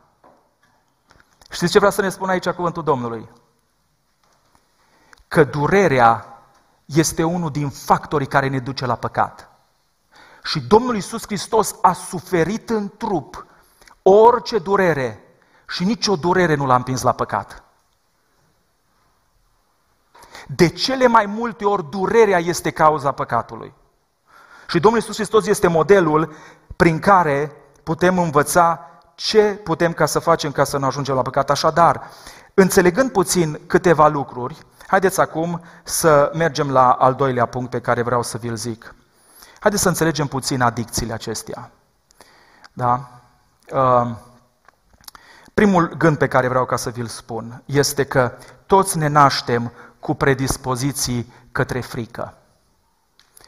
Știți 1.49 1.71
ce 1.71 1.79
vrea 1.79 1.91
să 1.91 2.01
ne 2.01 2.09
spun 2.09 2.29
aici 2.29 2.49
cuvântul 2.49 2.83
Domnului? 2.83 3.29
Că 5.35 5.43
durerea 5.43 6.39
este 6.85 7.23
unul 7.23 7.51
din 7.51 7.69
factorii 7.69 8.27
care 8.27 8.47
ne 8.47 8.59
duce 8.59 8.85
la 8.85 8.95
păcat. 8.95 9.49
Și 10.43 10.59
Domnul 10.59 10.95
Isus 10.95 11.21
Hristos 11.25 11.75
a 11.81 11.93
suferit 11.93 12.69
în 12.69 12.91
trup 12.97 13.45
orice 14.01 14.57
durere 14.57 15.23
și 15.67 15.83
nicio 15.83 16.15
durere 16.15 16.55
nu 16.55 16.65
l-a 16.65 16.75
împins 16.75 17.01
la 17.01 17.11
păcat. 17.11 17.63
De 20.47 20.67
cele 20.67 21.07
mai 21.07 21.25
multe 21.25 21.65
ori 21.65 21.89
durerea 21.89 22.39
este 22.39 22.71
cauza 22.71 23.11
păcatului. 23.11 23.73
Și 24.67 24.79
Domnul 24.79 25.01
Isus 25.01 25.15
Hristos 25.15 25.45
este 25.45 25.67
modelul 25.67 26.35
prin 26.75 26.99
care 26.99 27.51
putem 27.83 28.19
învăța 28.19 28.89
ce 29.15 29.41
putem 29.41 29.93
ca 29.93 30.05
să 30.05 30.19
facem 30.19 30.51
ca 30.51 30.63
să 30.63 30.77
nu 30.77 30.85
ajungem 30.85 31.15
la 31.15 31.21
păcat. 31.21 31.49
Așadar, 31.49 32.09
înțelegând 32.53 33.11
puțin 33.11 33.59
câteva 33.67 34.07
lucruri, 34.07 34.65
Haideți 34.87 35.19
acum 35.19 35.61
să 35.83 36.31
mergem 36.33 36.71
la 36.71 36.91
al 36.91 37.13
doilea 37.13 37.45
punct 37.45 37.69
pe 37.69 37.81
care 37.81 38.01
vreau 38.01 38.23
să 38.23 38.37
vi-l 38.37 38.55
zic. 38.55 38.95
Haideți 39.59 39.83
să 39.83 39.89
înțelegem 39.89 40.27
puțin 40.27 40.61
adicțiile 40.61 41.13
acestea. 41.13 41.71
Da? 42.73 43.09
Uh, 43.71 44.15
primul 45.53 45.93
gând 45.97 46.17
pe 46.17 46.27
care 46.27 46.47
vreau 46.47 46.65
ca 46.65 46.75
să 46.75 46.89
vi-l 46.89 47.07
spun 47.07 47.61
este 47.65 48.03
că 48.03 48.31
toți 48.65 48.97
ne 48.97 49.07
naștem 49.07 49.71
cu 49.99 50.13
predispoziții 50.13 51.33
către 51.51 51.81
frică. 51.81 52.33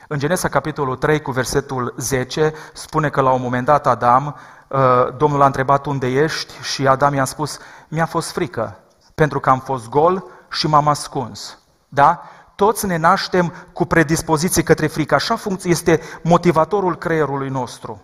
În 0.07 0.19
Genesa, 0.19 0.49
capitolul 0.49 0.95
3, 0.95 1.21
cu 1.21 1.31
versetul 1.31 1.93
10, 1.97 2.53
spune 2.73 3.09
că 3.09 3.21
la 3.21 3.31
un 3.31 3.41
moment 3.41 3.65
dat 3.65 3.87
Adam, 3.87 4.35
uh, 4.67 5.07
Domnul 5.17 5.41
a 5.41 5.45
întrebat 5.45 5.85
unde 5.85 6.07
ești 6.07 6.53
și 6.61 6.87
Adam 6.87 7.13
i-a 7.13 7.25
spus, 7.25 7.59
mi-a 7.87 8.05
fost 8.05 8.31
frică, 8.31 8.79
pentru 9.15 9.39
că 9.39 9.49
am 9.49 9.59
fost 9.59 9.89
gol 9.89 10.23
și 10.57 10.67
m-am 10.67 10.87
ascuns. 10.87 11.57
Da? 11.87 12.23
Toți 12.55 12.85
ne 12.85 12.97
naștem 12.97 13.53
cu 13.73 13.85
predispoziții 13.85 14.63
către 14.63 14.87
frică. 14.87 15.15
Așa 15.15 15.37
este 15.63 16.01
motivatorul 16.23 16.97
creierului 16.97 17.49
nostru. 17.49 18.01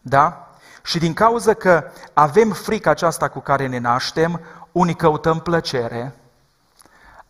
Da? 0.00 0.50
Și 0.82 0.98
din 0.98 1.14
cauza 1.14 1.54
că 1.54 1.84
avem 2.12 2.50
frica 2.50 2.90
aceasta 2.90 3.28
cu 3.28 3.40
care 3.40 3.66
ne 3.66 3.78
naștem, 3.78 4.40
unii 4.72 4.94
căutăm 4.94 5.40
plăcere, 5.40 6.14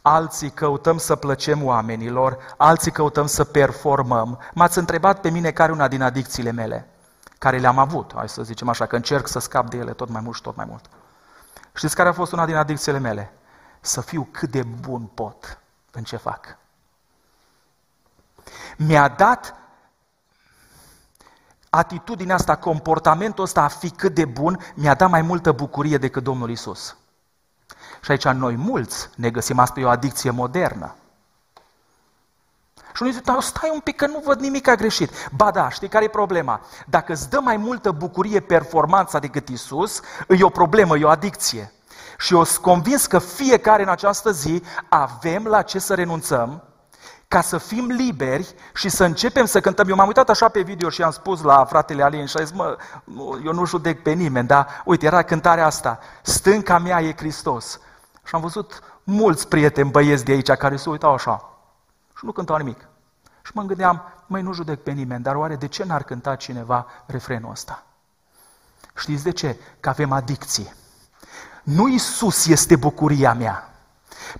alții 0.03 0.51
căutăm 0.51 0.99
să 0.99 1.17
plăcem 1.17 1.65
oamenilor, 1.65 2.37
alții 2.57 2.91
căutăm 2.91 3.27
să 3.27 3.45
performăm. 3.45 4.39
M-ați 4.55 4.79
întrebat 4.79 5.21
pe 5.21 5.31
mine 5.31 5.51
care 5.51 5.73
una 5.73 5.89
din 5.89 6.03
adicțiile 6.03 6.51
mele. 6.51 6.89
care 7.39 7.59
le-am 7.59 7.79
avut, 7.79 8.13
hai 8.15 8.29
să 8.29 8.43
zicem 8.43 8.69
așa, 8.69 8.87
că 8.87 8.97
încerc 8.97 9.27
să 9.27 9.39
scap 9.39 9.71
de 9.71 9.77
ele 9.77 9.93
tot 9.93 10.09
mai 10.09 10.21
mult 10.25 10.37
și 10.37 10.43
tot 10.43 10.57
mai 10.57 10.67
mult. 10.69 10.85
Știți 11.75 11.95
care 11.95 12.09
a 12.09 12.13
fost 12.13 12.33
una 12.33 12.47
din 12.47 12.55
adicțiile 12.55 12.99
mele? 12.99 13.33
Să 13.87 14.01
fiu 14.01 14.29
cât 14.31 14.51
de 14.51 14.63
bun 14.63 15.03
pot 15.15 15.59
în 15.91 16.05
ce 16.05 16.17
fac. 16.17 16.57
Mi-a 18.77 19.09
dat 19.09 19.55
atitudinea 21.71 22.35
asta, 22.35 22.57
comportamentul 22.57 23.45
ăsta 23.45 23.63
a 23.63 23.69
fi 23.69 23.91
cât 23.91 24.15
de 24.15 24.25
bun, 24.25 24.59
mi-a 24.75 24.95
dat 24.95 25.11
mai 25.11 25.23
multă 25.23 25.53
bucurie 25.53 25.99
decât 25.99 26.23
Domnul 26.23 26.51
Isus. 26.51 26.97
Și 28.01 28.11
aici 28.11 28.29
noi 28.29 28.57
mulți 28.57 29.11
ne 29.17 29.31
găsim, 29.31 29.59
asta 29.59 29.81
e 29.81 29.85
o 29.85 29.89
adicție 29.89 30.31
modernă. 30.31 30.95
Și 32.95 33.03
unii 33.03 33.15
zic, 33.15 33.25
dar 33.25 33.41
stai 33.41 33.71
un 33.73 33.81
pic 33.81 33.97
că 33.97 34.07
nu 34.07 34.23
văd 34.25 34.41
nimic 34.41 34.69
a 34.69 34.75
greșit. 34.75 35.11
Ba 35.37 35.51
da, 35.51 35.69
știi 35.69 35.89
care 35.89 36.05
e 36.05 36.09
problema? 36.09 36.61
Dacă 36.87 37.13
îți 37.13 37.31
dă 37.31 37.41
mai 37.41 37.57
multă 37.57 37.91
bucurie 37.91 38.41
performanța 38.41 39.19
decât 39.19 39.49
Isus, 39.49 40.01
e 40.29 40.45
o 40.45 40.49
problemă, 40.49 40.97
e 40.97 41.05
o 41.05 41.09
adicție. 41.09 41.71
Și 42.19 42.35
eu 42.35 42.45
sunt 42.45 42.63
convins 42.63 43.07
că 43.07 43.19
fiecare 43.19 43.83
în 43.83 43.89
această 43.89 44.31
zi 44.31 44.63
avem 44.89 45.45
la 45.45 45.63
ce 45.63 45.79
să 45.79 45.95
renunțăm 45.95 46.63
ca 47.29 47.41
să 47.41 47.59
fim 47.59 47.87
liberi 47.87 48.55
și 48.75 48.89
să 48.89 49.05
începem 49.05 49.45
să 49.45 49.61
cântăm. 49.61 49.89
Eu 49.89 49.95
m-am 49.97 50.07
uitat 50.07 50.29
așa 50.29 50.49
pe 50.49 50.61
video 50.61 50.89
și 50.89 51.03
am 51.03 51.11
spus 51.11 51.43
la 51.43 51.65
fratele 51.65 52.03
Alin 52.03 52.27
și 52.27 52.37
a 52.37 52.43
zis, 52.43 52.53
mă, 52.53 52.77
eu 53.45 53.53
nu 53.53 53.65
judec 53.65 54.03
pe 54.03 54.13
nimeni, 54.13 54.47
dar 54.47 54.83
uite, 54.85 55.07
era 55.07 55.23
cântarea 55.23 55.67
asta, 55.67 55.99
stânca 56.23 56.79
mea 56.79 57.01
e 57.01 57.15
Hristos. 57.17 57.81
Și 58.25 58.35
am 58.35 58.41
văzut 58.41 58.83
mulți 59.05 59.49
prieteni 59.49 59.91
băieți 59.91 60.25
de 60.25 60.33
aici 60.33 60.51
care 60.51 60.77
se 60.77 60.89
uitau 60.89 61.13
așa 61.13 61.51
și 62.17 62.25
nu 62.25 62.33
cântau 62.33 62.57
nimic. 62.57 62.89
Și 63.43 63.51
mă 63.55 63.63
gândeam, 63.63 64.03
măi, 64.27 64.43
nu 64.43 64.53
judec 64.53 64.83
pe 64.83 64.91
nimeni, 64.91 65.23
dar 65.23 65.35
oare 65.35 65.57
de 65.57 65.69
ce 65.69 65.85
n-ar 65.85 66.03
cânta 66.03 66.35
cineva 66.35 66.87
refrenul 67.07 67.51
ăsta? 67.51 67.83
Știți 68.97 69.23
de 69.23 69.31
ce? 69.31 69.61
Că 69.81 69.89
avem 69.89 70.13
adicție. 70.13 70.77
Nu 71.67 71.89
Isus 71.89 72.47
este 72.47 72.77
bucuria 72.77 73.33
mea. 73.33 73.75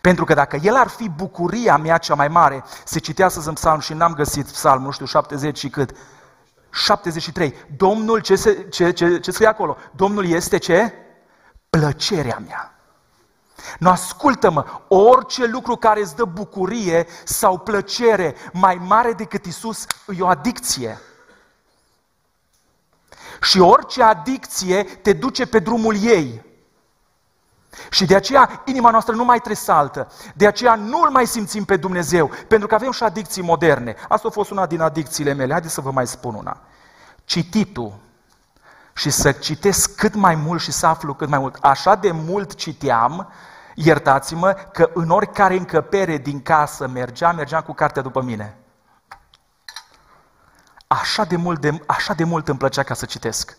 Pentru 0.01 0.25
că 0.25 0.35
dacă 0.35 0.59
El 0.63 0.75
ar 0.75 0.89
fi 0.89 1.09
bucuria 1.09 1.77
mea 1.77 1.99
cea 1.99 2.15
mai 2.15 2.29
mare, 2.29 2.65
se 2.85 2.99
citea 2.99 3.29
să 3.29 3.53
psalm 3.53 3.81
și 3.81 3.93
n-am 3.93 4.15
găsit 4.15 4.47
psalm, 4.47 4.83
nu 4.83 4.91
știu, 4.91 5.07
70 5.07 5.59
și 5.59 5.69
cât, 5.69 5.97
73. 6.71 7.55
Domnul, 7.77 8.21
ce, 8.21 8.37
se, 8.37 8.67
ce, 8.71 8.91
ce, 8.91 9.19
ce 9.19 9.31
scrie 9.31 9.47
acolo? 9.47 9.77
Domnul 9.91 10.27
este 10.27 10.59
ce? 10.59 10.93
Plăcerea 11.71 12.43
mea. 12.47 12.75
Nu 13.79 13.91
ascultă-mă, 13.91 14.65
orice 14.89 15.47
lucru 15.47 15.77
care 15.77 16.01
îți 16.01 16.17
dă 16.17 16.25
bucurie 16.25 17.07
sau 17.25 17.59
plăcere 17.59 18.35
mai 18.53 18.81
mare 18.87 19.13
decât 19.13 19.45
Isus 19.45 19.87
e 20.17 20.23
o 20.23 20.27
adicție. 20.27 20.99
Și 23.41 23.61
orice 23.61 24.03
adicție 24.03 24.83
te 24.83 25.13
duce 25.13 25.47
pe 25.47 25.59
drumul 25.59 25.97
ei. 26.03 26.46
Și 27.91 28.05
de 28.05 28.15
aceea 28.15 28.63
inima 28.65 28.91
noastră 28.91 29.15
nu 29.15 29.25
mai 29.25 29.39
tresaltă. 29.39 30.09
De 30.35 30.47
aceea 30.47 30.75
nu-L 30.75 31.11
mai 31.11 31.27
simțim 31.27 31.65
pe 31.65 31.77
Dumnezeu. 31.77 32.31
Pentru 32.49 32.69
că 32.69 32.75
avem 32.75 32.93
și 32.93 33.03
adicții 33.03 33.43
moderne. 33.43 33.97
Asta 34.09 34.29
a 34.29 34.31
fost 34.31 34.51
una 34.51 34.67
din 34.67 34.81
adicțiile 34.81 35.33
mele. 35.33 35.53
Haideți 35.53 35.75
să 35.75 35.81
vă 35.81 35.91
mai 35.91 36.07
spun 36.07 36.35
una. 36.35 36.61
Cititul 37.25 37.93
și 38.95 39.11
să 39.11 39.33
citesc 39.33 39.97
cât 39.97 40.15
mai 40.15 40.35
mult 40.35 40.61
și 40.61 40.73
să 40.73 40.87
aflu 40.87 41.15
cât 41.15 41.29
mai 41.29 41.39
mult. 41.39 41.57
Așa 41.61 41.95
de 41.95 42.11
mult 42.11 42.55
citeam, 42.55 43.33
iertați-mă, 43.75 44.53
că 44.73 44.91
în 44.95 45.11
oricare 45.11 45.57
încăpere 45.57 46.19
din 46.19 46.43
casă 46.43 46.87
mergeam, 46.87 47.37
mergeam 47.37 47.63
cu 47.63 47.73
cartea 47.73 48.03
după 48.03 48.23
mine. 48.23 48.57
Așa 50.87 51.25
de 51.25 51.37
mult, 51.37 51.61
de, 51.61 51.83
așa 51.87 52.15
de 52.15 52.25
mult 52.25 52.49
îmi 52.49 52.59
plăcea 52.59 52.83
ca 52.83 52.95
să 52.95 53.07
citesc. 53.07 53.59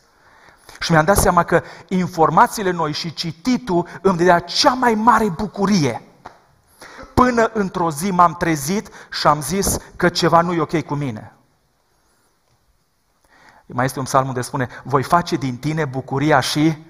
Și 0.79 0.91
mi-am 0.91 1.05
dat 1.05 1.17
seama 1.17 1.43
că 1.43 1.63
informațiile 1.87 2.71
noi 2.71 2.91
și 2.91 3.13
cititul 3.13 3.87
îmi 4.01 4.17
dădea 4.17 4.39
cea 4.39 4.73
mai 4.73 4.93
mare 4.93 5.29
bucurie. 5.29 6.01
Până 7.13 7.49
într-o 7.53 7.91
zi 7.91 8.11
m-am 8.11 8.35
trezit 8.35 8.89
și 9.11 9.27
am 9.27 9.41
zis 9.41 9.77
că 9.95 10.09
ceva 10.09 10.41
nu 10.41 10.53
e 10.53 10.61
ok 10.61 10.81
cu 10.81 10.95
mine. 10.95 11.31
Mai 13.65 13.85
este 13.85 13.99
un 13.99 14.05
psalm 14.05 14.27
unde 14.27 14.41
spune, 14.41 14.67
voi 14.83 15.03
face 15.03 15.35
din 15.35 15.57
tine 15.57 15.85
bucuria 15.85 16.39
și 16.39 16.85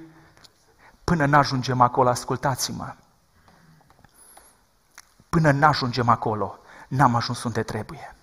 până 1.04 1.26
n-ajungem 1.26 1.82
acolo, 1.82 2.10
ascultați-mă. 2.10 2.96
Până 5.30 5.52
n-ajungem 5.52 6.10
acolo, 6.10 6.60
n-am 6.88 7.16
ajuns 7.16 7.44
unde 7.44 7.64
trebuie. 7.64 8.16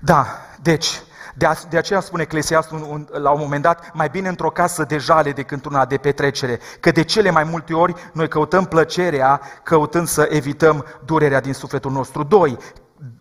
Da, 0.00 0.26
deci, 0.62 1.02
de, 1.34 1.46
a, 1.46 1.54
de 1.68 1.76
aceea 1.76 2.00
spune 2.00 2.22
Eclesiastul 2.22 2.86
un, 2.90 3.08
la 3.12 3.30
un 3.30 3.40
moment 3.40 3.62
dat, 3.62 3.90
mai 3.94 4.08
bine 4.08 4.28
într-o 4.28 4.50
casă 4.50 4.84
de 4.84 4.98
jale 4.98 5.32
decât 5.32 5.64
una 5.64 5.84
de 5.84 5.96
petrecere, 5.96 6.60
că 6.80 6.90
de 6.90 7.02
cele 7.02 7.30
mai 7.30 7.44
multe 7.44 7.74
ori 7.74 7.94
noi 8.12 8.28
căutăm 8.28 8.64
plăcerea, 8.64 9.40
căutând 9.62 10.06
să 10.06 10.28
evităm 10.30 10.84
durerea 11.04 11.40
din 11.40 11.52
sufletul 11.52 11.90
nostru. 11.90 12.22
Doi, 12.22 12.58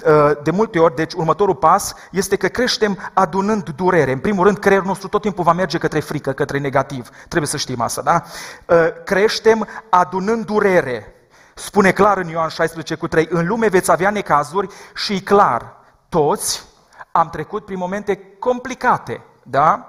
ă, 0.06 0.40
de 0.44 0.52
multe 0.52 0.80
ori, 0.80 0.96
deci 0.96 1.14
următorul 1.14 1.56
pas 1.56 1.94
este 2.12 2.36
că 2.36 2.48
creștem 2.48 3.12
adunând 3.14 3.70
durere. 3.70 4.12
În 4.12 4.20
primul 4.20 4.46
rând, 4.46 4.58
creierul 4.58 4.88
nostru 4.88 5.08
tot 5.08 5.22
timpul 5.22 5.44
va 5.44 5.54
merge 5.54 5.78
către 5.78 6.00
frică, 6.00 6.32
către 6.32 6.58
negativ. 6.60 7.10
Trebuie 7.28 7.50
să 7.50 7.58
știm 7.58 7.82
asta, 7.82 8.02
da? 8.02 8.24
Ă, 8.70 8.86
creștem 9.06 9.68
adunând 9.90 10.46
durere. 10.46 11.16
Spune 11.56 11.92
clar 11.92 12.18
în 12.18 12.28
Ioan 12.28 12.50
16 12.50 12.96
cu 12.96 13.08
3, 13.08 13.28
în 13.30 13.48
lume 13.48 13.68
veți 13.68 13.92
avea 13.92 14.10
necazuri 14.10 14.68
și 14.96 15.22
clar, 15.22 15.76
toți 16.10 16.72
am 17.16 17.30
trecut 17.30 17.66
prin 17.66 17.78
momente 17.78 18.38
complicate, 18.40 19.22
da? 19.44 19.88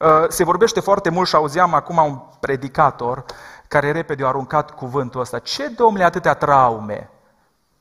Uh, 0.00 0.24
se 0.28 0.44
vorbește 0.44 0.80
foarte 0.80 1.10
mult 1.10 1.28
și 1.28 1.34
auzeam 1.34 1.74
acum 1.74 1.96
un 1.96 2.20
predicator 2.40 3.24
care 3.68 3.92
repede 3.92 4.24
a 4.24 4.26
aruncat 4.26 4.70
cuvântul 4.70 5.20
ăsta. 5.20 5.38
Ce, 5.38 5.68
domnule, 5.68 6.04
atâtea 6.04 6.34
traume? 6.34 7.10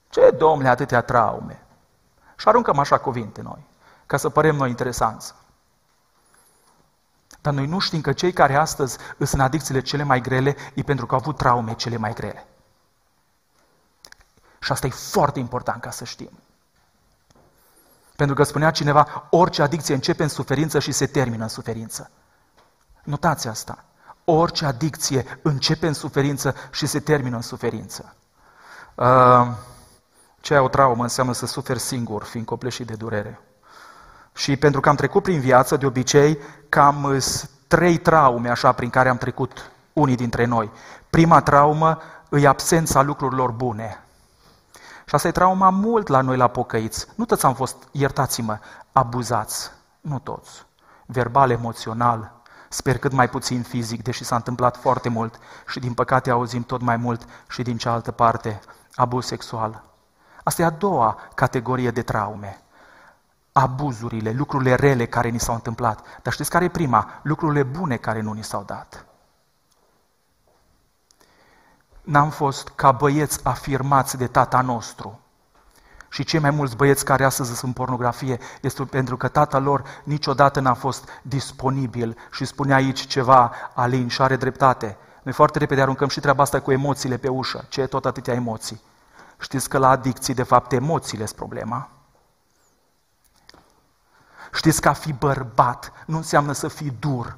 Ce, 0.09 0.29
domnule, 0.37 0.69
atâtea 0.69 1.01
traume? 1.01 1.65
Și 2.37 2.47
aruncăm 2.47 2.79
așa 2.79 2.97
cuvinte 2.97 3.41
noi, 3.41 3.67
ca 4.05 4.17
să 4.17 4.29
părem 4.29 4.55
noi 4.55 4.69
interesanți. 4.69 5.33
Dar 7.41 7.53
noi 7.53 7.65
nu 7.65 7.79
știm 7.79 8.01
că 8.01 8.13
cei 8.13 8.33
care 8.33 8.55
astăzi 8.55 8.97
sunt 9.17 9.29
în 9.31 9.39
adicțiile 9.39 9.81
cele 9.81 10.03
mai 10.03 10.21
grele 10.21 10.55
e 10.73 10.81
pentru 10.81 11.05
că 11.05 11.13
au 11.13 11.19
avut 11.19 11.37
traume 11.37 11.73
cele 11.73 11.97
mai 11.97 12.13
grele. 12.13 12.47
Și 14.59 14.71
asta 14.71 14.87
e 14.87 14.89
foarte 14.89 15.39
important 15.39 15.81
ca 15.81 15.91
să 15.91 16.03
știm. 16.03 16.31
Pentru 18.15 18.36
că 18.36 18.43
spunea 18.43 18.71
cineva, 18.71 19.28
orice 19.30 19.62
adicție 19.62 19.93
începe 19.93 20.23
în 20.23 20.30
suferință 20.30 20.80
și 20.80 20.91
se 20.91 21.06
termină 21.06 21.43
în 21.43 21.49
suferință. 21.49 22.12
Notați 23.04 23.47
asta. 23.47 23.84
Orice 24.25 24.65
adicție 24.65 25.39
începe 25.41 25.88
în 25.88 25.93
suferință 25.93 26.56
și 26.71 26.86
se 26.86 26.99
termină 26.99 27.36
în 27.36 27.41
suferință. 27.41 28.15
Uh, 28.95 29.47
ce 30.39 30.58
o 30.58 30.67
traumă 30.67 31.04
înseamnă 31.04 31.34
să 31.34 31.45
suferi 31.45 31.80
singur, 31.80 32.23
fiind 32.23 32.45
copleșit 32.45 32.88
de 32.88 32.93
durere. 32.93 33.39
Și 34.34 34.58
pentru 34.58 34.80
că 34.80 34.89
am 34.89 34.95
trecut 34.95 35.23
prin 35.23 35.39
viață, 35.39 35.78
de 35.78 35.86
obicei, 35.86 36.38
cam 36.69 37.17
trei 37.67 37.97
traume 37.97 38.49
așa 38.49 38.71
prin 38.71 38.89
care 38.89 39.10
am 39.10 39.17
trecut 39.17 39.71
unii 39.93 40.15
dintre 40.15 40.45
noi. 40.45 40.71
Prima 41.10 41.41
traumă 41.41 41.97
e 42.32 42.47
absența 42.47 43.01
lucrurilor 43.01 43.51
bune. 43.51 44.04
Și 45.05 45.15
asta 45.15 45.27
e 45.27 45.31
trauma 45.31 45.69
mult 45.69 46.07
la 46.07 46.21
noi 46.21 46.37
la 46.37 46.47
pocăiți. 46.47 47.07
Nu 47.15 47.25
toți 47.25 47.45
am 47.45 47.53
fost, 47.53 47.75
iertați-mă, 47.91 48.59
abuzați. 48.91 49.71
Nu 50.01 50.19
toți. 50.19 50.65
Verbal, 51.05 51.49
emoțional, 51.49 52.31
sper 52.69 52.97
cât 52.97 53.11
mai 53.11 53.29
puțin 53.29 53.61
fizic, 53.61 54.03
deși 54.03 54.23
s-a 54.23 54.35
întâmplat 54.35 54.77
foarte 54.77 55.09
mult 55.09 55.39
și 55.67 55.79
din 55.79 55.93
păcate 55.93 56.31
auzim 56.31 56.63
tot 56.63 56.81
mai 56.81 56.97
mult 56.97 57.25
și 57.49 57.61
din 57.61 57.77
cealaltă 57.77 58.11
parte, 58.11 58.59
abuz 58.95 59.25
sexual. 59.25 59.83
Asta 60.43 60.61
e 60.61 60.65
a 60.65 60.69
doua 60.69 61.17
categorie 61.35 61.91
de 61.91 62.01
traume. 62.01 62.59
Abuzurile, 63.51 64.31
lucrurile 64.31 64.75
rele 64.75 65.05
care 65.05 65.29
ni 65.29 65.39
s-au 65.39 65.55
întâmplat. 65.55 65.99
Dar 66.21 66.33
știți 66.33 66.49
care 66.49 66.65
e 66.65 66.69
prima? 66.69 67.09
Lucrurile 67.21 67.63
bune 67.63 67.95
care 67.95 68.21
nu 68.21 68.31
ni 68.31 68.43
s-au 68.43 68.63
dat 68.63 69.05
n-am 72.05 72.29
fost 72.29 72.71
ca 72.75 72.91
băieți 72.91 73.39
afirmați 73.43 74.17
de 74.17 74.27
tata 74.27 74.61
nostru. 74.61 75.19
Și 76.09 76.23
cei 76.23 76.39
mai 76.39 76.49
mulți 76.49 76.75
băieți 76.75 77.05
care 77.05 77.23
astăzi 77.23 77.49
sunt 77.49 77.61
în 77.61 77.73
pornografie 77.73 78.39
este 78.61 78.83
pentru 78.83 79.17
că 79.17 79.27
tata 79.27 79.57
lor 79.57 79.83
niciodată 80.03 80.59
n-a 80.59 80.73
fost 80.73 81.09
disponibil 81.21 82.17
și 82.31 82.45
spune 82.45 82.73
aici 82.73 83.07
ceva, 83.07 83.51
Alin, 83.73 84.07
și 84.07 84.21
are 84.21 84.35
dreptate. 84.35 84.97
Noi 85.23 85.33
foarte 85.33 85.59
repede 85.59 85.81
aruncăm 85.81 86.07
și 86.07 86.19
treaba 86.19 86.43
asta 86.43 86.59
cu 86.59 86.71
emoțiile 86.71 87.17
pe 87.17 87.27
ușă. 87.27 87.65
Ce 87.69 87.81
e 87.81 87.85
tot 87.85 88.05
atâtea 88.05 88.33
emoții? 88.33 88.81
Știți 89.39 89.69
că 89.69 89.77
la 89.77 89.89
adicții, 89.89 90.33
de 90.33 90.43
fapt, 90.43 90.71
emoțiile 90.71 91.25
sunt 91.25 91.37
problema? 91.37 91.89
Știți 94.53 94.81
că 94.81 94.89
a 94.89 94.93
fi 94.93 95.13
bărbat 95.13 95.91
nu 96.05 96.17
înseamnă 96.17 96.51
să 96.51 96.67
fii 96.67 96.95
dur, 96.99 97.37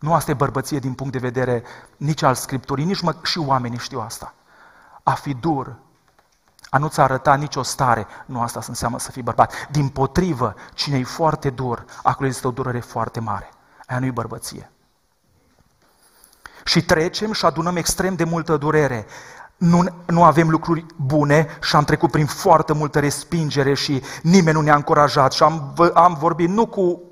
nu 0.00 0.14
asta 0.14 0.30
e 0.30 0.34
bărbăție 0.34 0.78
din 0.78 0.94
punct 0.94 1.12
de 1.12 1.18
vedere 1.18 1.62
nici 1.96 2.22
al 2.22 2.34
Scripturii, 2.34 2.84
nici 2.84 3.00
mă, 3.00 3.14
și 3.22 3.38
oamenii 3.38 3.78
știu 3.78 4.00
asta. 4.00 4.34
A 5.02 5.12
fi 5.12 5.34
dur, 5.34 5.76
A 6.70 6.78
nu-ți 6.78 7.00
arăta 7.00 7.34
nicio 7.34 7.62
stare, 7.62 8.06
nu 8.26 8.40
asta 8.40 8.60
înseamnă 8.68 8.98
să 8.98 9.10
fii 9.10 9.22
bărbat. 9.22 9.68
Din 9.70 9.88
potrivă, 9.88 10.54
cine 10.74 10.98
e 10.98 11.04
foarte 11.04 11.50
dur, 11.50 11.84
acolo 12.02 12.26
există 12.26 12.48
o 12.48 12.50
durere 12.50 12.80
foarte 12.80 13.20
mare. 13.20 13.50
Aia 13.86 13.98
nu-i 13.98 14.10
bărbăție. 14.10 14.70
Și 16.64 16.84
trecem 16.84 17.32
și 17.32 17.44
adunăm 17.44 17.76
extrem 17.76 18.14
de 18.14 18.24
multă 18.24 18.56
durere. 18.56 19.06
Nu, 19.56 19.84
nu 20.06 20.24
avem 20.24 20.50
lucruri 20.50 20.86
bune 20.96 21.46
și 21.62 21.76
am 21.76 21.84
trecut 21.84 22.10
prin 22.10 22.26
foarte 22.26 22.72
multă 22.72 23.00
respingere 23.00 23.74
și 23.74 24.02
nimeni 24.22 24.56
nu 24.56 24.62
ne-a 24.62 24.74
încurajat 24.74 25.32
și 25.32 25.42
am, 25.42 25.74
am 25.94 26.14
vorbit 26.14 26.48
nu 26.48 26.66
cu 26.66 27.02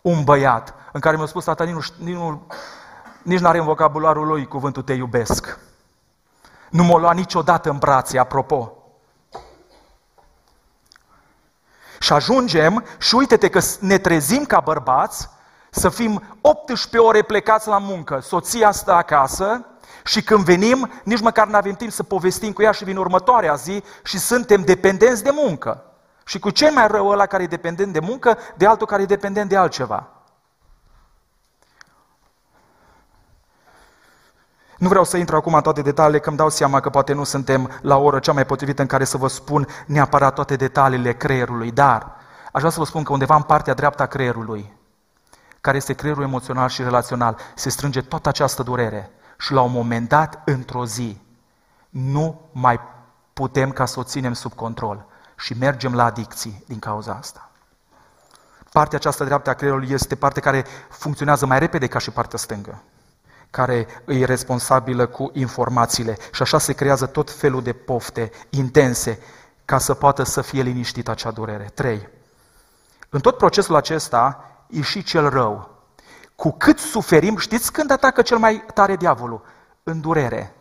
un 0.00 0.24
băiat 0.24 0.74
în 0.92 1.00
care 1.00 1.16
mi-a 1.16 1.26
spus, 1.26 1.44
tata, 1.44 1.64
nici 1.64 1.74
nu, 1.74 2.04
nici 2.04 2.14
nu, 2.14 2.46
nici 3.22 3.40
n-are 3.40 3.58
în 3.58 3.64
vocabularul 3.64 4.26
lui 4.26 4.46
cuvântul 4.46 4.82
te 4.82 4.92
iubesc. 4.92 5.58
Nu 6.70 6.84
m-a 6.84 6.98
luat 6.98 7.14
niciodată 7.14 7.70
în 7.70 7.78
brațe, 7.78 8.18
apropo. 8.18 8.72
Și 11.98 12.12
ajungem 12.12 12.84
și 12.98 13.14
uite-te 13.14 13.48
că 13.48 13.60
ne 13.80 13.98
trezim 13.98 14.44
ca 14.44 14.60
bărbați 14.60 15.28
să 15.70 15.88
fim 15.88 16.38
18 16.40 16.98
ore 16.98 17.22
plecați 17.22 17.68
la 17.68 17.78
muncă, 17.78 18.20
soția 18.20 18.70
stă 18.70 18.92
acasă 18.92 19.66
și 20.04 20.22
când 20.22 20.44
venim, 20.44 20.90
nici 21.04 21.20
măcar 21.20 21.46
nu 21.46 21.56
avem 21.56 21.74
timp 21.74 21.92
să 21.92 22.02
povestim 22.02 22.52
cu 22.52 22.62
ea 22.62 22.72
și 22.72 22.84
vin 22.84 22.96
următoarea 22.96 23.54
zi 23.54 23.82
și 24.04 24.18
suntem 24.18 24.62
dependenți 24.62 25.22
de 25.22 25.30
muncă. 25.32 25.87
Și 26.28 26.38
cu 26.38 26.50
cel 26.50 26.72
mai 26.72 26.88
rău 26.88 27.08
ăla 27.08 27.26
care 27.26 27.42
e 27.42 27.46
dependent 27.46 27.92
de 27.92 28.00
muncă, 28.00 28.38
de 28.56 28.66
altul 28.66 28.86
care 28.86 29.02
e 29.02 29.06
dependent 29.06 29.48
de 29.48 29.56
altceva. 29.56 30.08
Nu 34.78 34.88
vreau 34.88 35.04
să 35.04 35.16
intru 35.16 35.36
acum 35.36 35.54
în 35.54 35.60
toate 35.60 35.82
detaliile, 35.82 36.18
că 36.18 36.28
îmi 36.28 36.38
dau 36.38 36.48
seama 36.48 36.80
că 36.80 36.90
poate 36.90 37.12
nu 37.12 37.24
suntem 37.24 37.70
la 37.82 37.96
o 37.96 38.02
oră 38.02 38.18
cea 38.18 38.32
mai 38.32 38.46
potrivită 38.46 38.82
în 38.82 38.88
care 38.88 39.04
să 39.04 39.16
vă 39.16 39.28
spun 39.28 39.66
neapărat 39.86 40.34
toate 40.34 40.56
detaliile 40.56 41.12
creierului, 41.12 41.70
dar 41.70 42.16
aș 42.52 42.60
vrea 42.60 42.70
să 42.70 42.78
vă 42.78 42.84
spun 42.84 43.02
că 43.02 43.12
undeva 43.12 43.34
în 43.34 43.42
partea 43.42 43.74
dreaptă 43.74 44.02
a 44.02 44.06
creierului, 44.06 44.72
care 45.60 45.76
este 45.76 45.92
creierul 45.92 46.22
emoțional 46.22 46.68
și 46.68 46.82
relațional, 46.82 47.36
se 47.54 47.68
strânge 47.68 48.00
toată 48.02 48.28
această 48.28 48.62
durere 48.62 49.10
și 49.38 49.52
la 49.52 49.60
un 49.60 49.72
moment 49.72 50.08
dat, 50.08 50.42
într-o 50.44 50.86
zi, 50.86 51.20
nu 51.88 52.40
mai 52.52 52.80
putem 53.32 53.70
ca 53.70 53.84
să 53.84 54.00
o 54.00 54.02
ținem 54.02 54.32
sub 54.32 54.52
control 54.52 55.07
și 55.38 55.54
mergem 55.58 55.94
la 55.94 56.04
adicții 56.04 56.64
din 56.66 56.78
cauza 56.78 57.12
asta. 57.12 57.50
Partea 58.72 58.98
aceasta 58.98 59.24
dreaptă 59.24 59.50
a 59.50 59.54
creierului 59.54 59.90
este 59.90 60.14
partea 60.14 60.42
care 60.42 60.64
funcționează 60.88 61.46
mai 61.46 61.58
repede 61.58 61.86
ca 61.86 61.98
și 61.98 62.10
partea 62.10 62.38
stângă 62.38 62.82
care 63.50 63.86
îi 64.04 64.24
responsabilă 64.24 65.06
cu 65.06 65.30
informațiile. 65.32 66.16
Și 66.32 66.42
așa 66.42 66.58
se 66.58 66.72
creează 66.72 67.06
tot 67.06 67.30
felul 67.30 67.62
de 67.62 67.72
pofte 67.72 68.30
intense 68.50 69.18
ca 69.64 69.78
să 69.78 69.94
poată 69.94 70.22
să 70.22 70.40
fie 70.40 70.62
liniștită 70.62 71.10
acea 71.10 71.30
durere. 71.30 71.70
3. 71.74 72.08
În 73.08 73.20
tot 73.20 73.36
procesul 73.36 73.74
acesta 73.74 74.50
e 74.66 74.80
și 74.80 75.02
cel 75.02 75.28
rău. 75.28 75.76
Cu 76.36 76.50
cât 76.50 76.78
suferim, 76.78 77.36
știți 77.36 77.72
când 77.72 77.90
atacă 77.90 78.22
cel 78.22 78.38
mai 78.38 78.64
tare 78.74 78.96
diavolul? 78.96 79.44
În 79.82 80.00
durere. 80.00 80.54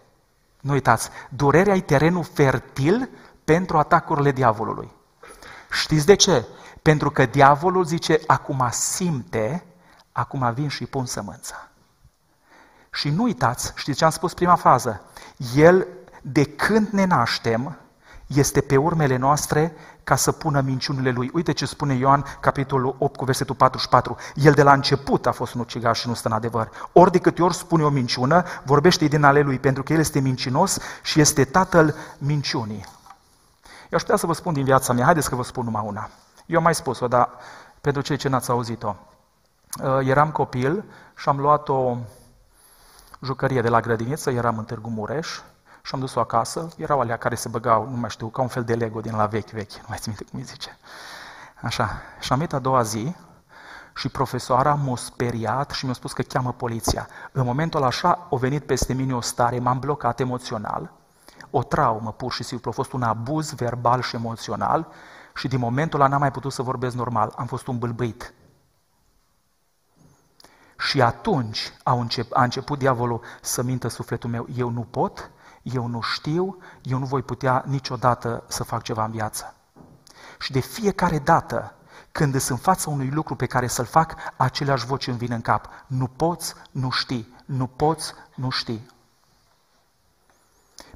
Nu 0.60 0.72
uitați, 0.72 1.10
durerea 1.30 1.76
e 1.76 1.82
terenul 1.82 2.24
fertil 2.24 3.10
pentru 3.53 3.77
atacurile 3.77 4.31
diavolului. 4.31 4.91
Știți 5.71 6.05
de 6.05 6.15
ce? 6.15 6.45
Pentru 6.81 7.12
că 7.12 7.25
diavolul 7.25 7.86
zice, 7.86 8.19
acum 8.25 8.67
simte, 8.71 9.65
acum 10.12 10.53
vin 10.53 10.67
și 10.67 10.86
pun 10.86 11.05
sămânța. 11.05 11.67
Și 12.91 13.10
nu 13.10 13.23
uitați, 13.23 13.71
știți 13.75 13.97
ce 13.97 14.05
am 14.05 14.10
spus 14.10 14.33
prima 14.33 14.55
frază? 14.55 15.01
El, 15.55 15.88
de 16.21 16.43
când 16.43 16.88
ne 16.88 17.05
naștem, 17.05 17.77
este 18.27 18.62
pe 18.62 18.77
urmele 18.77 19.17
noastre 19.17 19.75
ca 20.03 20.15
să 20.15 20.31
pună 20.31 20.62
minciunile 20.62 21.12
lui. 21.12 21.29
Uite 21.33 21.51
ce 21.51 21.65
spune 21.65 21.93
Ioan, 21.93 22.25
capitolul 22.39 22.95
8, 22.97 23.15
cu 23.15 23.25
versetul 23.25 23.55
44. 23.55 24.17
El 24.36 24.53
de 24.53 24.63
la 24.63 24.73
început 24.73 25.25
a 25.25 25.31
fost 25.31 25.53
un 25.53 25.62
ucigaș 25.62 25.99
și 25.99 26.07
nu 26.07 26.13
stă 26.13 26.27
în 26.27 26.33
adevăr. 26.33 26.69
Ori 26.91 27.12
de 27.12 27.19
câte 27.19 27.43
ori 27.43 27.55
spune 27.55 27.83
o 27.83 27.89
minciună, 27.89 28.43
vorbește 28.63 29.05
din 29.05 29.23
ale 29.23 29.41
lui, 29.41 29.60
pentru 29.60 29.83
că 29.83 29.93
el 29.93 29.99
este 29.99 30.19
mincinos 30.19 30.77
și 31.01 31.19
este 31.19 31.45
tatăl 31.45 31.95
minciunii. 32.17 32.95
Eu 33.89 33.97
aș 33.97 34.02
putea 34.02 34.15
să 34.15 34.26
vă 34.26 34.34
spun 34.34 34.54
din 34.54 34.63
viața 34.63 34.93
mea, 34.93 35.06
haideți 35.06 35.30
că 35.30 35.36
vă 35.36 35.43
spun 35.43 35.63
numai 35.63 35.84
una. 35.86 36.10
Eu 36.45 36.58
am 36.58 36.63
mai 36.63 36.76
spus-o, 36.76 37.08
dar 37.08 37.30
pentru 37.82 38.02
cei 38.02 38.17
ce 38.17 38.30
n-ați 38.30 38.50
auzit-o. 38.50 38.95
Uh, 39.84 40.00
eram 40.08 40.32
copil 40.32 40.84
și 41.15 41.30
am 41.30 41.39
luat 41.39 41.69
o 41.69 41.97
jucărie 43.21 43.62
de 43.62 43.69
la 43.69 43.80
grădiniță, 43.80 44.32
eram 44.32 44.58
în 44.58 44.65
Târgu 44.65 44.89
Mureș 44.89 45.28
și 45.82 45.91
am 45.93 46.00
dus-o 46.00 46.19
acasă. 46.19 46.69
Erau 46.78 47.00
alea 47.00 47.17
care 47.17 47.36
se 47.36 47.50
băgau, 47.50 47.89
nu 47.89 47.97
mai 47.97 48.10
știu, 48.10 48.28
ca 48.28 48.41
un 48.41 48.47
fel 48.47 48.63
de 48.63 48.73
Lego 48.73 49.00
din 49.00 49.15
la 49.15 49.26
vechi, 49.26 49.50
vechi, 49.50 49.73
nu 49.73 49.86
mai 49.88 49.97
țin 49.97 50.13
minte 50.17 50.23
cum 50.32 50.39
îi 50.39 50.45
zice. 50.45 50.78
Așa. 51.62 52.02
Și 52.19 52.32
am 52.32 52.38
venit 52.38 52.54
a 52.54 52.60
doua 52.60 52.82
zi 52.82 53.15
și 53.95 54.10
profesoara 54.10 54.73
m-a 54.73 54.95
speriat 54.95 55.71
și 55.71 55.86
mi-a 55.86 55.93
spus 55.93 56.13
că 56.13 56.21
cheamă 56.21 56.54
poliția. 56.54 57.08
În 57.32 57.45
momentul 57.45 57.84
așa, 57.84 58.28
a 58.32 58.36
venit 58.36 58.65
peste 58.65 58.93
mine 58.93 59.15
o 59.15 59.21
stare, 59.21 59.60
m-am 59.60 59.80
blocat 59.80 60.19
emoțional, 60.19 60.91
o 61.49 61.63
traumă 61.63 62.12
pur 62.12 62.31
și 62.31 62.43
simplu, 62.43 62.69
a 62.69 62.73
fost 62.73 62.91
un 62.91 63.03
abuz 63.03 63.53
verbal 63.53 64.01
și 64.01 64.15
emoțional 64.15 64.88
și 65.36 65.47
din 65.47 65.60
momentul 65.60 65.99
ăla 65.99 66.10
n-am 66.10 66.19
mai 66.19 66.31
putut 66.31 66.53
să 66.53 66.62
vorbesc 66.62 66.95
normal, 66.95 67.33
am 67.36 67.45
fost 67.45 67.67
un 67.67 67.77
bâlbâit. 67.77 68.33
Și 70.79 71.01
atunci 71.01 71.73
a 71.83 71.93
început, 71.93 72.38
a 72.38 72.43
început 72.43 72.79
diavolul 72.79 73.21
să 73.41 73.62
mintă 73.62 73.88
sufletul 73.88 74.29
meu. 74.29 74.47
Eu 74.55 74.69
nu 74.69 74.81
pot, 74.81 75.31
eu 75.62 75.88
nu 75.88 76.01
știu, 76.01 76.57
eu 76.81 76.99
nu 76.99 77.05
voi 77.05 77.21
putea 77.21 77.63
niciodată 77.67 78.43
să 78.47 78.63
fac 78.63 78.81
ceva 78.81 79.05
în 79.05 79.12
viață. 79.12 79.55
Și 80.39 80.51
de 80.51 80.60
fiecare 80.60 81.19
dată 81.19 81.73
când 82.12 82.31
sunt 82.31 82.57
în 82.57 82.63
fața 82.63 82.89
unui 82.89 83.10
lucru 83.10 83.36
pe 83.36 83.45
care 83.45 83.67
să-l 83.67 83.86
fac, 83.86 84.15
aceleași 84.36 84.86
voci 84.86 85.07
îmi 85.07 85.17
vin 85.17 85.31
în 85.31 85.41
cap. 85.41 85.67
Nu 85.88 86.07
poți, 86.07 86.53
nu 86.71 86.89
știi, 86.89 87.36
nu 87.45 87.67
poți, 87.67 88.13
nu 88.36 88.49
știi. 88.49 88.89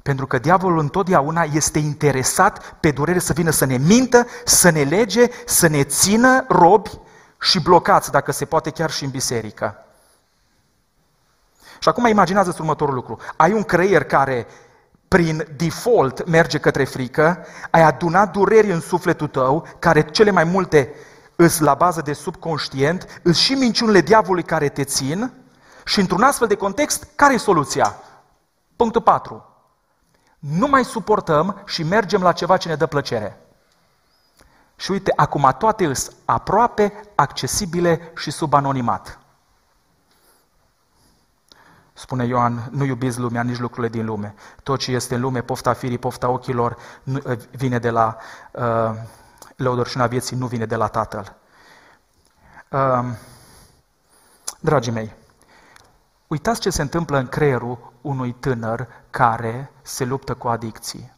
Pentru 0.02 0.26
că 0.26 0.38
diavolul 0.38 0.78
întotdeauna 0.78 1.42
este 1.42 1.78
interesat 1.78 2.74
pe 2.80 2.90
durere 2.90 3.18
să 3.18 3.32
vină 3.32 3.50
să 3.50 3.64
ne 3.64 3.76
mintă, 3.76 4.26
să 4.44 4.70
ne 4.70 4.82
lege, 4.82 5.26
să 5.46 5.66
ne 5.66 5.84
țină 5.84 6.44
robi 6.48 6.90
și 7.40 7.60
blocați, 7.60 8.10
dacă 8.10 8.32
se 8.32 8.44
poate, 8.44 8.70
chiar 8.70 8.90
și 8.90 9.04
în 9.04 9.10
biserică. 9.10 9.86
Și 11.78 11.88
acum 11.88 12.06
imaginează 12.06 12.54
următorul 12.58 12.94
lucru. 12.94 13.18
Ai 13.36 13.52
un 13.52 13.62
creier 13.62 14.04
care 14.04 14.46
prin 15.08 15.46
default 15.56 16.26
merge 16.26 16.58
către 16.58 16.84
frică, 16.84 17.46
ai 17.70 17.82
adunat 17.82 18.32
dureri 18.32 18.70
în 18.70 18.80
sufletul 18.80 19.28
tău, 19.28 19.66
care 19.78 20.02
cele 20.02 20.30
mai 20.30 20.44
multe 20.44 20.94
îs 21.36 21.58
la 21.58 21.74
bază 21.74 22.00
de 22.00 22.12
subconștient, 22.12 23.20
îs 23.22 23.36
și 23.36 23.52
minciunile 23.52 24.00
diavolului 24.00 24.42
care 24.42 24.68
te 24.68 24.84
țin 24.84 25.32
și 25.84 26.00
într-un 26.00 26.22
astfel 26.22 26.48
de 26.48 26.54
context, 26.54 27.06
care 27.14 27.34
e 27.34 27.36
soluția? 27.36 27.96
Punctul 28.76 29.00
4. 29.00 29.51
Nu 30.42 30.66
mai 30.66 30.84
suportăm 30.84 31.62
și 31.66 31.82
mergem 31.82 32.22
la 32.22 32.32
ceva 32.32 32.56
ce 32.56 32.68
ne 32.68 32.74
dă 32.74 32.86
plăcere. 32.86 33.40
Și 34.76 34.90
uite, 34.90 35.12
acum 35.16 35.54
toate 35.58 35.92
sunt 35.92 36.16
aproape, 36.24 36.92
accesibile 37.14 38.12
și 38.16 38.30
sub 38.30 38.54
anonimat. 38.54 39.18
Spune 41.92 42.24
Ioan, 42.24 42.68
nu 42.70 42.84
iubiți 42.84 43.18
lumea, 43.18 43.42
nici 43.42 43.58
lucrurile 43.58 43.92
din 43.92 44.04
lume. 44.04 44.34
Tot 44.62 44.78
ce 44.78 44.92
este 44.92 45.14
în 45.14 45.20
lume, 45.20 45.42
pofta 45.42 45.72
firii, 45.72 45.98
pofta 45.98 46.28
ochilor, 46.28 46.76
nu, 47.02 47.20
eh, 47.26 47.38
vine 47.50 47.78
de 47.78 47.90
la 47.90 48.16
uh, 48.50 48.90
lăudărșina 49.56 50.06
vieții, 50.06 50.36
nu 50.36 50.46
vine 50.46 50.66
de 50.66 50.76
la 50.76 50.86
Tatăl. 50.86 51.36
Uh, 52.68 53.04
dragii 54.60 54.92
mei, 54.92 55.14
uitați 56.32 56.60
ce 56.60 56.70
se 56.70 56.82
întâmplă 56.82 57.18
în 57.18 57.26
creierul 57.26 57.92
unui 58.00 58.32
tânăr 58.32 58.86
care 59.10 59.70
se 59.82 60.04
luptă 60.04 60.34
cu 60.34 60.48
adicții 60.48 61.12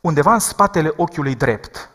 undeva 0.00 0.32
în 0.32 0.38
spatele 0.38 0.92
ochiului 0.96 1.34
drept, 1.34 1.90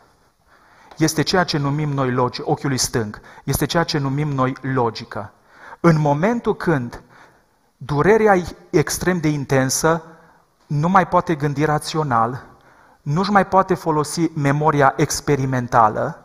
este 0.96 1.22
ceea 1.22 1.44
ce 1.44 1.58
numim 1.58 1.90
noi 1.90 2.10
logică, 2.10 2.50
ochiului 2.50 2.78
stâng, 2.78 3.20
este 3.44 3.66
ceea 3.66 3.82
ce 3.82 3.98
numim 3.98 4.28
noi 4.28 4.56
logică. 4.60 5.32
În 5.80 6.00
momentul 6.00 6.56
când 6.56 7.02
durerea 7.76 8.34
e 8.34 8.56
extrem 8.70 9.20
de 9.20 9.28
intensă, 9.28 10.02
nu 10.66 10.88
mai 10.88 11.08
poate 11.08 11.34
gândi 11.34 11.64
rațional, 11.64 12.44
nu-și 13.02 13.30
mai 13.30 13.46
poate 13.46 13.74
folosi 13.74 14.30
memoria 14.34 14.92
experimentală, 14.96 16.24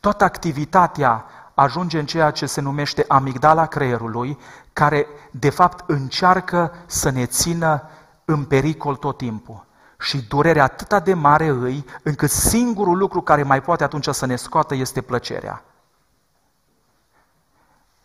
toată 0.00 0.24
activitatea 0.24 1.24
ajunge 1.56 1.98
în 1.98 2.06
ceea 2.06 2.30
ce 2.30 2.46
se 2.46 2.60
numește 2.60 3.04
amigdala 3.08 3.66
creierului, 3.66 4.38
care 4.72 5.06
de 5.30 5.50
fapt 5.50 5.90
încearcă 5.90 6.74
să 6.86 7.10
ne 7.10 7.26
țină 7.26 7.82
în 8.24 8.44
pericol 8.44 8.96
tot 8.96 9.16
timpul 9.16 9.66
și 9.98 10.26
durerea 10.28 10.64
atât 10.64 11.04
de 11.04 11.14
mare 11.14 11.46
îi, 11.46 11.84
încât 12.02 12.30
singurul 12.30 12.96
lucru 12.96 13.22
care 13.22 13.42
mai 13.42 13.60
poate 13.62 13.84
atunci 13.84 14.08
să 14.08 14.26
ne 14.26 14.36
scoată 14.36 14.74
este 14.74 15.00
plăcerea. 15.00 15.62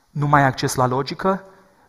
Nu 0.09 0.27
mai 0.27 0.41
ai 0.41 0.47
acces 0.47 0.75
la 0.75 0.85
logică, 0.85 1.43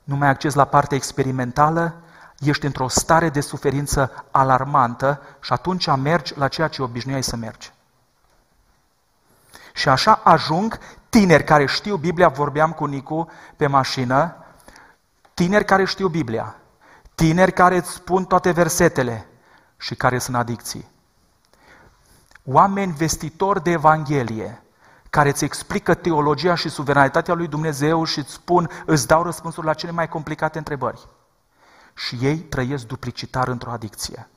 nu 0.05 0.17
mai 0.17 0.27
ai 0.27 0.33
acces 0.33 0.55
la 0.55 0.65
partea 0.65 0.97
experimentală, 0.97 1.95
ești 2.39 2.67
într-o 2.67 2.89
stare 2.89 3.29
de 3.29 3.41
suferință 3.41 4.25
alarmantă 4.31 5.21
și 5.41 5.53
atunci 5.53 5.97
mergi 5.97 6.39
la 6.39 6.49
ceea 6.49 6.69
ce 6.69 6.83
obișnuiai 6.83 7.23
să 7.23 7.37
mergi. 7.37 7.73
Și 9.75 9.89
așa 9.89 10.21
ajung 10.25 10.79
tineri 11.19 11.45
care 11.45 11.67
știu 11.67 11.97
Biblia, 11.97 12.29
vorbeam 12.29 12.73
cu 12.73 12.85
Nicu 12.85 13.31
pe 13.57 13.67
mașină, 13.67 14.37
tineri 15.35 15.65
care 15.65 15.85
știu 15.85 16.09
Biblia, 16.09 16.57
tineri 17.15 17.53
care 17.53 17.77
îți 17.77 17.91
spun 17.91 18.25
toate 18.25 18.51
versetele 18.51 19.27
și 19.77 19.95
care 19.95 20.19
sunt 20.19 20.37
adicții. 20.37 20.91
Oameni 22.45 22.93
vestitori 22.93 23.63
de 23.63 23.71
Evanghelie, 23.71 24.63
care 25.11 25.29
îți 25.29 25.45
explică 25.45 25.95
teologia 25.95 26.55
și 26.55 26.69
suveranitatea 26.69 27.35
lui 27.35 27.49
Dumnezeu 27.49 28.05
și 28.05 28.19
îți 28.19 28.33
spun, 28.33 28.71
îți 28.87 29.07
dau 29.07 29.23
răspunsuri 29.23 29.67
la 29.67 29.75
cele 29.75 29.93
mai 29.93 30.09
complicate 30.09 30.59
întrebări. 30.59 31.09
Și 31.95 32.19
ei 32.21 32.37
trăiesc 32.37 32.87
duplicitar 32.87 33.49
într-o 33.49 33.71
adicție. 33.71 34.29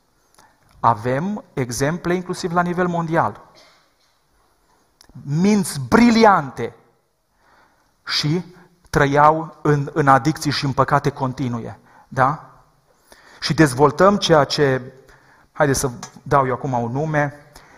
Avem 0.80 1.44
exemple 1.54 2.14
inclusiv 2.14 2.54
la 2.54 2.62
nivel 2.62 2.88
mondial. 2.88 3.42
Minți 5.24 5.80
briliante 5.88 6.76
și 8.06 8.46
trăiau 8.90 9.58
în, 9.62 9.90
în 9.94 10.08
adicții 10.08 10.52
și 10.52 10.66
în 10.66 10.72
păcate 10.72 11.10
continue. 11.10 11.80
Da? 12.08 12.50
Și 13.40 13.54
dezvoltăm 13.54 14.18
ceea 14.18 14.44
ce, 14.44 14.82
haideți 15.52 15.80
să 15.80 15.90
dau 16.24 16.48
eu 16.48 16.54
acum 16.54 16.74
un 16.74 16.92
nume, 16.92 17.34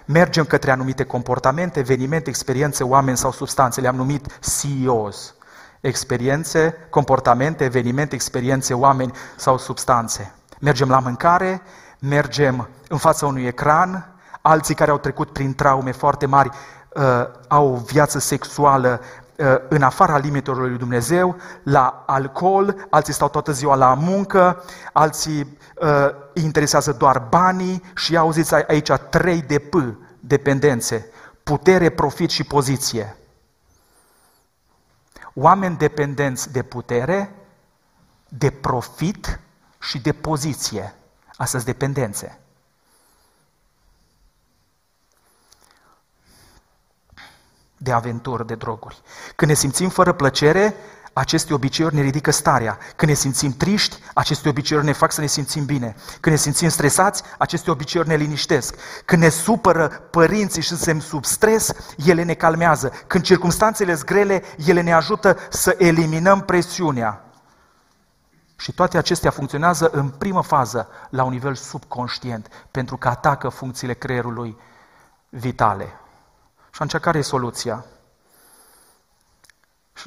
mergem 0.06 0.45
către 0.45 0.71
anumite 0.71 1.04
comportamente, 1.04 1.80
evenimente, 1.80 2.30
experiențe, 2.30 2.84
oameni 2.84 3.17
sau 3.17 3.32
substanțe. 3.32 3.82
Le-am 3.82 3.95
numit 3.95 4.39
CEOs. 4.39 5.36
Experiențe, 5.82 6.76
comportamente, 6.89 7.63
evenimente, 7.63 8.15
experiențe, 8.15 8.73
oameni 8.73 9.12
sau 9.36 9.58
substanțe. 9.58 10.34
Mergem 10.60 10.89
la 10.89 11.00
mâncare, 11.00 11.62
mergem 12.00 12.69
în 12.88 12.97
fața 12.97 13.26
unui 13.26 13.45
ecran, 13.45 14.15
alții 14.41 14.76
care 14.76 14.91
au 14.91 14.97
trecut 14.97 15.32
prin 15.32 15.56
traume 15.56 15.91
foarte 15.91 16.26
mari 16.26 16.50
uh, 16.95 17.28
au 17.47 17.73
o 17.73 17.76
viață 17.76 18.19
sexuală 18.19 19.02
uh, 19.38 19.56
în 19.69 19.82
afara 19.82 20.17
limitelor 20.17 20.69
lui 20.69 20.78
Dumnezeu, 20.78 21.36
la 21.63 22.04
alcool, 22.08 22.88
alții 22.89 23.13
stau 23.13 23.30
toată 23.30 23.52
ziua 23.52 23.76
la 23.76 23.93
muncă, 23.93 24.63
alții 24.93 25.58
uh, 25.76 26.10
îi 26.34 26.43
interesează 26.43 26.91
doar 26.91 27.19
banii 27.30 27.84
și 27.95 28.17
auziți 28.17 28.54
aici 28.54 28.91
trei 29.10 29.41
de 29.41 29.60
P, 29.60 29.73
dependențe, 30.19 31.10
putere, 31.43 31.89
profit 31.89 32.30
și 32.30 32.43
poziție. 32.43 33.17
Oameni 35.34 35.78
dependenți 35.78 36.52
de 36.52 36.62
putere, 36.62 37.36
de 38.30 38.50
profit 38.50 39.39
și 39.80 40.00
de 40.00 40.12
poziție. 40.12 40.93
Astea 41.28 41.60
sunt 41.60 41.63
dependențe. 41.63 42.39
De 47.88 47.93
aventuri, 47.93 48.47
de 48.47 48.56
droguri. 48.56 49.02
Când 49.36 49.52
ne 49.52 49.58
simțim 49.58 49.89
fără 49.89 50.12
plăcere, 50.13 50.76
aceste 51.13 51.54
obiceiuri 51.54 51.95
ne 51.95 52.02
ridică 52.02 52.32
starea. 52.32 52.78
Când 52.95 53.12
ne 53.12 53.17
simțim 53.17 53.52
triști, 53.52 54.00
aceste 54.13 54.50
obiceiuri 54.50 54.86
ne 54.86 54.91
fac 54.91 55.12
să 55.12 55.21
ne 55.21 55.28
simțim 55.28 55.65
bine. 55.65 55.95
Când 56.19 56.36
ne 56.36 56.41
simțim 56.41 56.69
stresați, 56.69 57.23
aceste 57.38 57.71
obiceiuri 57.71 58.10
ne 58.10 58.15
liniștesc. 58.15 58.76
Când 59.06 59.21
ne 59.21 59.30
supără 59.30 59.88
părinții 59.88 60.62
și 60.62 60.67
suntem 60.67 61.00
sub 61.00 61.26
stres, 61.26 61.71
ele 62.06 62.23
ne 62.23 62.34
calmează. 62.34 62.91
Când 63.08 63.23
circumstanțele 63.23 63.93
sunt 63.95 64.06
grele, 64.06 64.43
ele 64.65 64.82
ne 64.82 64.93
ajută 64.93 65.38
să 65.50 65.76
eliminăm 65.78 66.41
presiunea. 66.41 67.26
Și 68.58 68.73
toate 68.73 68.97
acestea 68.97 69.32
funcționează 69.32 69.89
în 69.93 70.10
primă 70.10 70.43
fază 70.43 70.88
la 71.10 71.23
un 71.23 71.32
nivel 71.32 71.56
subconștient, 71.56 72.47
pentru 72.71 72.97
că 72.97 73.08
atacă 73.08 73.50
funcțiile 73.50 73.93
creierului 73.93 74.58
vitale. 75.30 76.00
Și 76.78 76.84
atunci 76.84 77.02
care 77.02 77.18
e 77.18 77.22
soluția? 77.22 77.86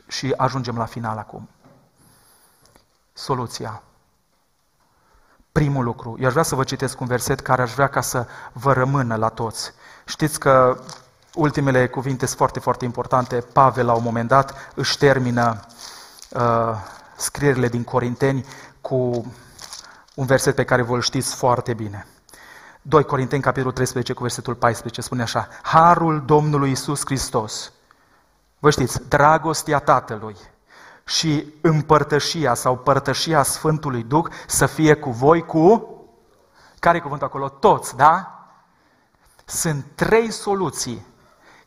Și 0.08 0.34
ajungem 0.36 0.76
la 0.76 0.84
final 0.84 1.18
acum. 1.18 1.48
Soluția. 3.12 3.82
Primul 5.52 5.84
lucru, 5.84 6.16
eu 6.20 6.26
aș 6.26 6.32
vrea 6.32 6.44
să 6.44 6.54
vă 6.54 6.64
citesc 6.64 7.00
un 7.00 7.06
verset 7.06 7.40
care 7.40 7.62
aș 7.62 7.72
vrea 7.72 7.88
ca 7.88 8.00
să 8.00 8.26
vă 8.52 8.72
rămână 8.72 9.16
la 9.16 9.28
toți. 9.28 9.72
Știți 10.04 10.38
că 10.40 10.82
ultimele 11.34 11.88
cuvinte 11.88 12.26
sunt 12.26 12.38
foarte, 12.38 12.60
foarte 12.60 12.84
importante. 12.84 13.40
Pavel, 13.40 13.86
la 13.86 13.94
un 13.94 14.02
moment 14.02 14.28
dat, 14.28 14.72
își 14.74 14.98
termină 14.98 15.60
uh, 16.28 16.74
scrierile 17.16 17.68
din 17.68 17.84
Corinteni 17.84 18.46
cu 18.80 18.96
un 20.14 20.26
verset 20.26 20.54
pe 20.54 20.64
care 20.64 20.82
vă 20.82 21.00
știți 21.00 21.34
foarte 21.34 21.74
bine. 21.74 22.06
2 22.82 23.04
Corinteni, 23.04 23.42
capitolul 23.42 23.72
13, 23.72 24.12
cu 24.12 24.22
versetul 24.22 24.54
14, 24.54 25.00
spune 25.00 25.22
așa, 25.22 25.48
Harul 25.62 26.22
Domnului 26.24 26.70
Isus 26.70 27.00
Hristos, 27.04 27.72
Vă 28.60 28.70
știți, 28.70 29.08
dragostea 29.08 29.78
Tatălui 29.78 30.36
și 31.06 31.54
împărtășia 31.60 32.54
sau 32.54 32.76
părtășia 32.76 33.42
Sfântului 33.42 34.02
Duh 34.02 34.26
să 34.46 34.66
fie 34.66 34.94
cu 34.94 35.10
voi 35.10 35.46
cu... 35.46 35.94
Care 36.78 36.96
e 36.96 37.00
cuvântul 37.00 37.26
acolo? 37.26 37.48
Toți, 37.48 37.96
da? 37.96 38.44
Sunt 39.44 39.84
trei 39.94 40.30
soluții 40.30 41.06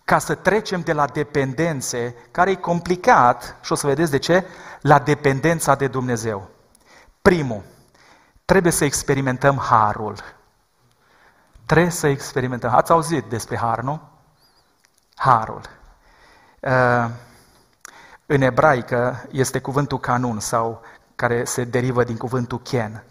ca 0.04 0.20
să 0.20 0.36
trecem 0.36 0.82
de 0.82 0.94
la 0.94 1.06
dependențe, 1.06 2.16
care 2.32 2.52
e 2.52 2.56
complicat, 2.56 3.56
și 3.62 3.72
o 3.72 3.76
să 3.76 3.88
vedeți 3.88 4.12
de 4.12 4.18
ce, 4.18 4.46
la 4.82 5.00
dependența 5.00 5.76
de 5.76 5.88
Dumnezeu. 5.88 6.50
Primul, 7.22 7.64
trebuie 8.46 8.72
să 8.72 8.86
experimentăm 8.86 9.58
harul. 9.58 10.16
Trebuie 11.66 11.92
să 11.92 12.08
experimentăm. 12.08 12.74
Ați 12.74 12.92
auzit 12.92 13.24
despre 13.24 13.58
har, 13.58 13.82
nu? 13.82 14.02
Harul. 15.16 15.62
Uh, 16.60 17.10
în 18.26 18.42
ebraică 18.42 19.26
este 19.32 19.60
cuvântul 19.60 20.00
canun 20.00 20.40
sau 20.40 20.82
care 21.16 21.44
se 21.44 21.64
derivă 21.64 22.04
din 22.04 22.18
cuvântul 22.18 22.62
ken, 22.62 23.04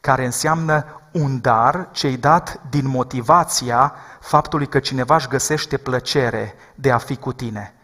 care 0.00 0.24
înseamnă 0.24 1.00
un 1.12 1.40
dar 1.40 1.88
ce 1.92 2.16
dat 2.16 2.60
din 2.70 2.88
motivația 2.88 3.94
faptului 4.20 4.66
că 4.66 4.78
cineva 4.78 5.14
își 5.14 5.28
găsește 5.28 5.76
plăcere 5.76 6.54
de 6.74 6.90
a 6.90 6.98
fi 6.98 7.16
cu 7.16 7.32
tine. 7.32 7.74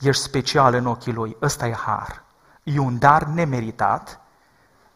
Ești 0.00 0.22
special 0.22 0.74
în 0.74 0.86
ochii 0.86 1.12
lui. 1.12 1.36
Ăsta 1.42 1.66
e 1.66 1.72
har. 1.72 2.24
E 2.62 2.78
un 2.78 2.98
dar 2.98 3.22
nemeritat, 3.24 4.20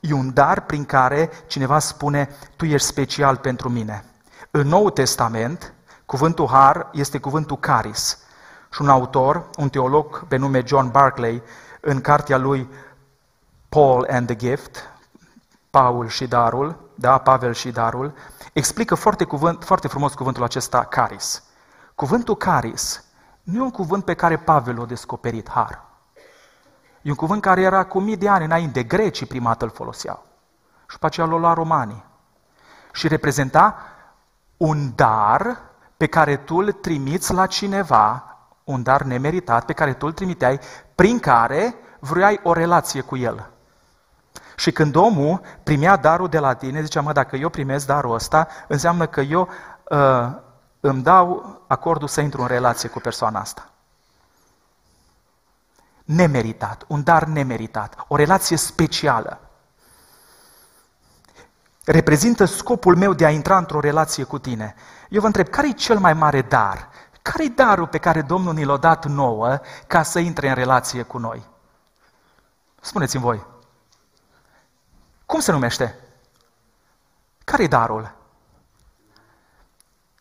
e 0.00 0.12
un 0.12 0.32
dar 0.32 0.60
prin 0.60 0.84
care 0.84 1.30
cineva 1.46 1.78
spune, 1.78 2.28
tu 2.56 2.64
ești 2.64 2.86
special 2.86 3.36
pentru 3.36 3.68
mine. 3.68 4.04
În 4.58 4.68
Noul 4.68 4.90
Testament, 4.90 5.72
cuvântul 6.06 6.46
har 6.46 6.88
este 6.92 7.18
cuvântul 7.18 7.56
caris, 7.56 8.18
și 8.72 8.82
un 8.82 8.88
autor, 8.88 9.50
un 9.56 9.68
teolog 9.68 10.26
pe 10.26 10.36
nume 10.36 10.62
John 10.66 10.90
Barclay, 10.90 11.42
în 11.80 12.00
cartea 12.00 12.36
lui 12.36 12.68
Paul 13.68 14.06
and 14.10 14.26
the 14.26 14.36
Gift, 14.36 14.84
Paul 15.70 16.08
și 16.08 16.26
Darul, 16.26 16.90
da, 16.94 17.18
Pavel 17.18 17.52
și 17.52 17.70
Darul, 17.70 18.14
explică 18.52 18.94
foarte, 18.94 19.24
cuvânt, 19.24 19.64
foarte 19.64 19.88
frumos 19.88 20.14
cuvântul 20.14 20.42
acesta, 20.42 20.84
caris. 20.84 21.42
Cuvântul 21.94 22.36
caris 22.36 23.04
nu 23.42 23.58
e 23.58 23.62
un 23.62 23.70
cuvânt 23.70 24.04
pe 24.04 24.14
care 24.14 24.36
Pavel 24.36 24.76
l-a 24.78 24.84
descoperit, 24.84 25.50
har. 25.50 25.84
E 27.02 27.10
un 27.10 27.16
cuvânt 27.16 27.42
care 27.42 27.60
era 27.60 27.84
cu 27.84 28.00
mii 28.00 28.16
de 28.16 28.28
ani 28.28 28.44
înainte, 28.44 28.82
grecii 28.82 29.26
prima 29.26 29.48
dată 29.48 29.64
îl 29.64 29.70
foloseau. 29.70 30.26
Și 30.78 30.92
după 30.92 31.06
aceea 31.06 31.26
l-au 31.26 31.38
luat 31.38 31.54
romanii. 31.54 32.04
Și 32.92 33.08
reprezenta 33.08 33.76
un 34.56 34.92
dar 34.94 35.58
pe 35.96 36.06
care 36.06 36.36
tu 36.36 36.56
îl 36.56 36.72
trimiți 36.72 37.32
la 37.32 37.46
cineva 37.46 38.36
un 38.66 38.82
dar 38.82 39.02
nemeritat 39.02 39.64
pe 39.64 39.72
care 39.72 39.92
tu 39.92 40.06
îl 40.06 40.12
trimiteai, 40.12 40.60
prin 40.94 41.18
care 41.18 41.74
vroiai 41.98 42.40
o 42.42 42.52
relație 42.52 43.00
cu 43.00 43.16
el. 43.16 43.50
Și 44.56 44.72
când 44.72 44.94
omul 44.94 45.40
primea 45.62 45.96
darul 45.96 46.28
de 46.28 46.38
la 46.38 46.54
tine, 46.54 46.82
zicea, 46.82 47.00
mă, 47.00 47.12
dacă 47.12 47.36
eu 47.36 47.48
primesc 47.48 47.86
darul 47.86 48.14
ăsta, 48.14 48.48
înseamnă 48.68 49.06
că 49.06 49.20
eu 49.20 49.48
uh, 49.88 50.30
îmi 50.80 51.02
dau 51.02 51.60
acordul 51.66 52.08
să 52.08 52.20
intru 52.20 52.40
în 52.40 52.46
relație 52.46 52.88
cu 52.88 53.00
persoana 53.00 53.40
asta. 53.40 53.70
Nemeritat, 56.04 56.84
un 56.88 57.02
dar 57.02 57.24
nemeritat, 57.24 58.04
o 58.08 58.16
relație 58.16 58.56
specială. 58.56 59.40
Reprezintă 61.86 62.44
scopul 62.44 62.96
meu 62.96 63.12
de 63.12 63.24
a 63.24 63.30
intra 63.30 63.58
într-o 63.58 63.80
relație 63.80 64.24
cu 64.24 64.38
tine. 64.38 64.74
Eu 65.08 65.20
vă 65.20 65.26
întreb, 65.26 65.48
care 65.48 65.68
e 65.68 65.72
cel 65.72 65.98
mai 65.98 66.12
mare 66.12 66.42
dar 66.42 66.88
care-i 67.22 67.48
darul 67.48 67.86
pe 67.86 67.98
care 67.98 68.22
Domnul 68.22 68.54
ni 68.54 68.64
l-a 68.64 68.76
dat 68.76 69.04
nouă 69.04 69.60
ca 69.86 70.02
să 70.02 70.18
intre 70.18 70.48
în 70.48 70.54
relație 70.54 71.02
cu 71.02 71.18
noi? 71.18 71.46
Spuneți-mi 72.80 73.22
voi. 73.22 73.46
Cum 75.26 75.40
se 75.40 75.52
numește? 75.52 75.98
Care-i 77.44 77.68
darul? 77.68 78.14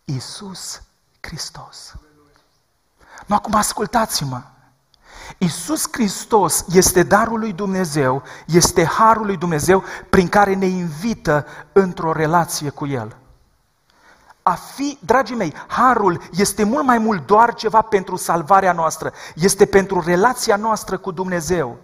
Isus 0.06 0.82
Hristos. 1.22 1.96
Nu, 3.26 3.36
acum 3.36 3.56
ascultați-mă. 3.56 4.42
Isus 5.38 5.88
Hristos 5.92 6.66
este 6.72 7.04
darul 7.04 7.40
lui 7.40 7.54
Dumnezeu, 7.54 8.24
este 8.46 8.86
harul 8.86 9.26
lui 9.26 9.38
Dumnezeu 9.38 9.84
prin 10.10 10.28
care 10.28 10.54
ne 10.54 10.66
invită 10.66 11.46
într-o 11.72 12.12
relație 12.12 12.70
cu 12.70 12.88
El. 12.88 13.16
A 14.44 14.54
fi, 14.54 14.98
dragii 15.06 15.36
mei, 15.36 15.54
harul 15.68 16.22
este 16.32 16.64
mult 16.64 16.86
mai 16.86 16.98
mult 16.98 17.26
doar 17.26 17.54
ceva 17.54 17.82
pentru 17.82 18.16
salvarea 18.16 18.72
noastră, 18.72 19.12
este 19.36 19.66
pentru 19.66 20.04
relația 20.06 20.56
noastră 20.56 20.98
cu 20.98 21.12
Dumnezeu. 21.12 21.78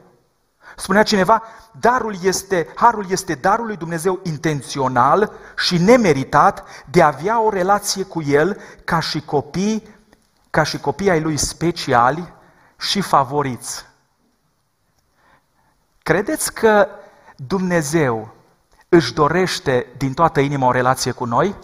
Spunea 0.75 1.03
cineva, 1.03 1.43
darul 1.79 2.15
este, 2.23 2.67
harul 2.75 3.05
este 3.09 3.33
darul 3.33 3.65
lui 3.65 3.75
Dumnezeu 3.75 4.19
intențional 4.23 5.31
și 5.57 5.77
nemeritat 5.77 6.63
de 6.91 7.01
a 7.01 7.07
avea 7.07 7.41
o 7.41 7.49
relație 7.49 8.03
cu 8.03 8.21
El 8.21 8.61
ca 8.83 8.99
și 8.99 9.21
copii, 9.21 9.87
ca 10.49 10.63
și 10.63 10.79
copii 10.79 11.09
ai 11.09 11.21
Lui 11.21 11.37
speciali 11.37 12.33
și 12.81 13.01
favoriți. 13.01 13.85
Credeți 16.03 16.53
că 16.53 16.87
Dumnezeu 17.35 18.33
își 18.89 19.13
dorește 19.13 19.87
din 19.97 20.13
toată 20.13 20.39
inima 20.39 20.67
o 20.67 20.71
relație 20.71 21.11
cu 21.11 21.25
noi? 21.25 21.55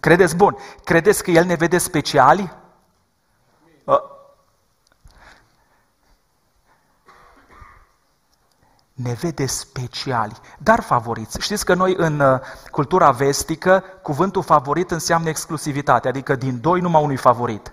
Credeți 0.00 0.36
bun? 0.36 0.56
Credeți 0.84 1.22
că 1.22 1.30
El 1.30 1.44
ne 1.44 1.54
vede 1.54 1.78
speciali? 1.78 2.60
ne 8.92 9.12
vede 9.12 9.46
speciali, 9.46 10.40
dar 10.58 10.80
favoriți. 10.80 11.40
Știți 11.40 11.64
că 11.64 11.74
noi 11.74 11.94
în 11.96 12.20
uh, 12.20 12.40
cultura 12.70 13.10
vestică, 13.10 13.84
cuvântul 14.02 14.42
favorit 14.42 14.90
înseamnă 14.90 15.28
exclusivitate, 15.28 16.08
adică 16.08 16.34
din 16.34 16.60
doi 16.60 16.80
numai 16.80 17.02
unui 17.02 17.16
favorit. 17.16 17.72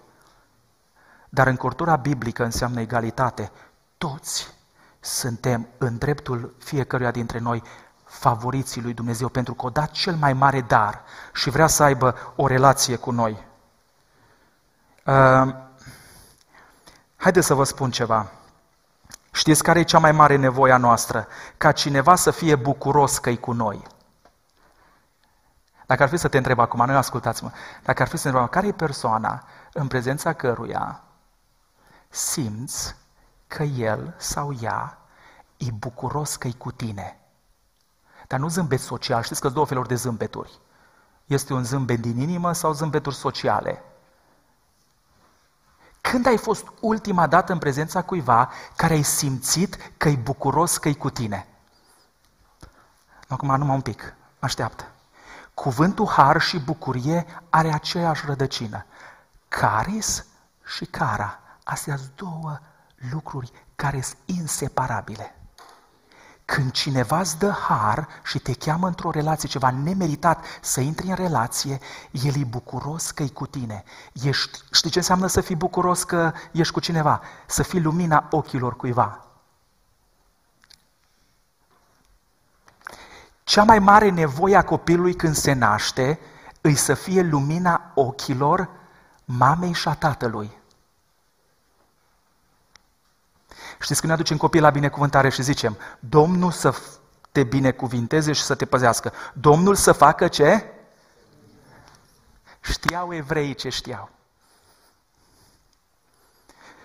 Dar 1.30 1.47
în 1.47 1.55
cultura 1.55 1.95
biblică 1.95 2.43
înseamnă 2.43 2.80
egalitate. 2.80 3.51
Toți 3.97 4.53
suntem 4.99 5.67
în 5.77 5.97
dreptul 5.97 6.55
fiecăruia 6.57 7.11
dintre 7.11 7.39
noi 7.39 7.63
favoriții 8.05 8.82
lui 8.82 8.93
Dumnezeu, 8.93 9.30
pentru 9.30 9.53
că 9.53 9.65
o 9.65 9.69
dat 9.69 9.91
cel 9.91 10.15
mai 10.15 10.34
mare 10.34 10.61
dar 10.61 11.01
și 11.34 11.49
vrea 11.49 11.67
să 11.67 11.84
aibă 11.84 12.15
o 12.36 12.47
relație 12.47 12.95
cu 12.95 13.11
noi. 13.11 13.47
Uh, 15.05 15.55
haideți 17.15 17.47
să 17.47 17.53
vă 17.53 17.63
spun 17.63 17.91
ceva. 17.91 18.32
Știți 19.32 19.63
care 19.63 19.80
e 19.80 19.84
cea 19.84 19.99
mai 19.99 20.11
mare 20.11 20.36
nevoie 20.36 20.73
a 20.73 20.77
noastră? 20.77 21.27
Ca 21.57 21.71
cineva 21.71 22.15
să 22.15 22.32
fie 22.32 22.55
bucuros 22.55 23.17
că 23.17 23.30
e 23.30 23.36
cu 23.36 23.51
noi. 23.51 23.88
Dacă 25.86 26.03
ar 26.03 26.09
fi 26.09 26.17
să 26.17 26.27
te 26.27 26.38
întreb 26.38 26.59
acum, 26.59 26.86
nu 26.86 26.97
ascultați-mă, 26.97 27.51
dacă 27.84 28.01
ar 28.01 28.07
fi 28.07 28.17
să 28.17 28.23
te 28.23 28.30
întreb, 28.30 28.49
care 28.49 28.67
e 28.67 28.71
persoana 28.71 29.43
în 29.73 29.88
prezența 29.88 30.34
căruia 30.34 31.03
simți 32.10 32.95
că 33.47 33.64
el 33.64 34.16
sau 34.18 34.53
ea 34.62 34.97
e 35.57 35.72
bucuros 35.72 36.36
că 36.36 36.47
e 36.47 36.51
cu 36.51 36.72
tine? 36.72 37.20
Dar 38.28 38.39
nu 38.39 38.47
zâmbet 38.47 38.80
social, 38.80 39.24
știți 39.24 39.39
că 39.39 39.45
sunt 39.45 39.53
două 39.53 39.66
feluri 39.66 39.88
de 39.88 39.95
zâmbeturi. 39.95 40.60
Este 41.26 41.53
un 41.53 41.64
zâmbet 41.64 41.99
din 41.99 42.20
inimă 42.20 42.53
sau 42.53 42.74
zâmbeturi 42.74 43.16
sociale. 43.16 43.84
Când 46.01 46.26
ai 46.26 46.38
fost 46.38 46.68
ultima 46.80 47.28
dată 47.28 47.51
în 47.51 47.57
prezența 47.57 48.01
cuiva 48.01 48.51
care 48.76 48.93
ai 48.93 49.03
simțit 49.03 49.91
că 49.97 50.10
e 50.10 50.16
bucuros 50.16 50.78
că 50.78 50.89
e 50.89 50.93
cu 50.93 51.10
tine? 51.10 51.47
Acum 53.28 53.55
numai 53.55 53.76
un 53.76 53.82
pic, 53.82 54.14
așteaptă. 54.39 54.91
Cuvântul 55.53 56.07
har 56.07 56.41
și 56.41 56.60
bucurie 56.60 57.26
are 57.49 57.74
aceeași 57.74 58.26
rădăcină. 58.26 58.86
Caris 59.47 60.26
și 60.66 60.86
cara. 60.86 61.39
Astea 61.70 61.95
sunt 61.95 62.11
două 62.15 62.59
lucruri 63.11 63.51
care 63.76 64.01
sunt 64.01 64.17
inseparabile. 64.26 65.36
Când 66.45 66.72
cineva 66.72 67.20
îți 67.20 67.38
dă 67.38 67.49
har 67.49 68.07
și 68.24 68.39
te 68.39 68.53
cheamă 68.53 68.88
într-o 68.88 69.09
relație, 69.09 69.49
ceva 69.49 69.70
nemeritat, 69.72 70.45
să 70.61 70.82
intri 70.82 71.07
în 71.07 71.15
relație, 71.15 71.80
el 72.11 72.36
e 72.36 72.43
bucuros 72.43 73.11
că 73.11 73.24
e 73.24 73.28
cu 73.28 73.45
tine. 73.45 73.84
Ești, 74.13 74.59
știi 74.72 74.89
ce 74.89 74.97
înseamnă 74.97 75.28
să 75.28 75.41
fii 75.41 75.55
bucuros 75.55 76.03
că 76.03 76.34
ești 76.51 76.74
cu 76.74 76.80
cineva? 76.80 77.22
Să 77.45 77.63
fii 77.63 77.82
lumina 77.82 78.28
ochilor 78.32 78.76
cuiva. 78.76 79.26
Cea 83.43 83.63
mai 83.63 83.80
mare 83.80 84.09
nevoie 84.09 84.55
a 84.55 84.63
copilului 84.63 85.13
când 85.13 85.36
se 85.36 85.53
naște 85.53 86.20
îi 86.61 86.76
să 86.76 86.93
fie 86.93 87.22
lumina 87.22 87.91
ochilor 87.95 88.70
mamei 89.26 89.74
și 89.74 89.88
a 89.88 89.93
tatălui. 89.93 90.59
Știți 93.80 93.99
când 93.99 94.11
ne 94.11 94.17
aducem 94.19 94.38
copii 94.38 94.59
la 94.59 94.69
binecuvântare 94.69 95.30
și 95.30 95.41
zicem, 95.41 95.77
Domnul 95.99 96.51
să 96.51 96.75
te 97.32 97.43
binecuvinteze 97.43 98.34
și 98.34 98.41
să 98.41 98.55
te 98.55 98.65
păzească. 98.65 99.13
Domnul 99.34 99.75
să 99.75 99.91
facă 99.91 100.27
ce? 100.27 100.73
Știau 102.61 103.13
evreii 103.13 103.53
ce 103.53 103.69
știau. 103.69 104.09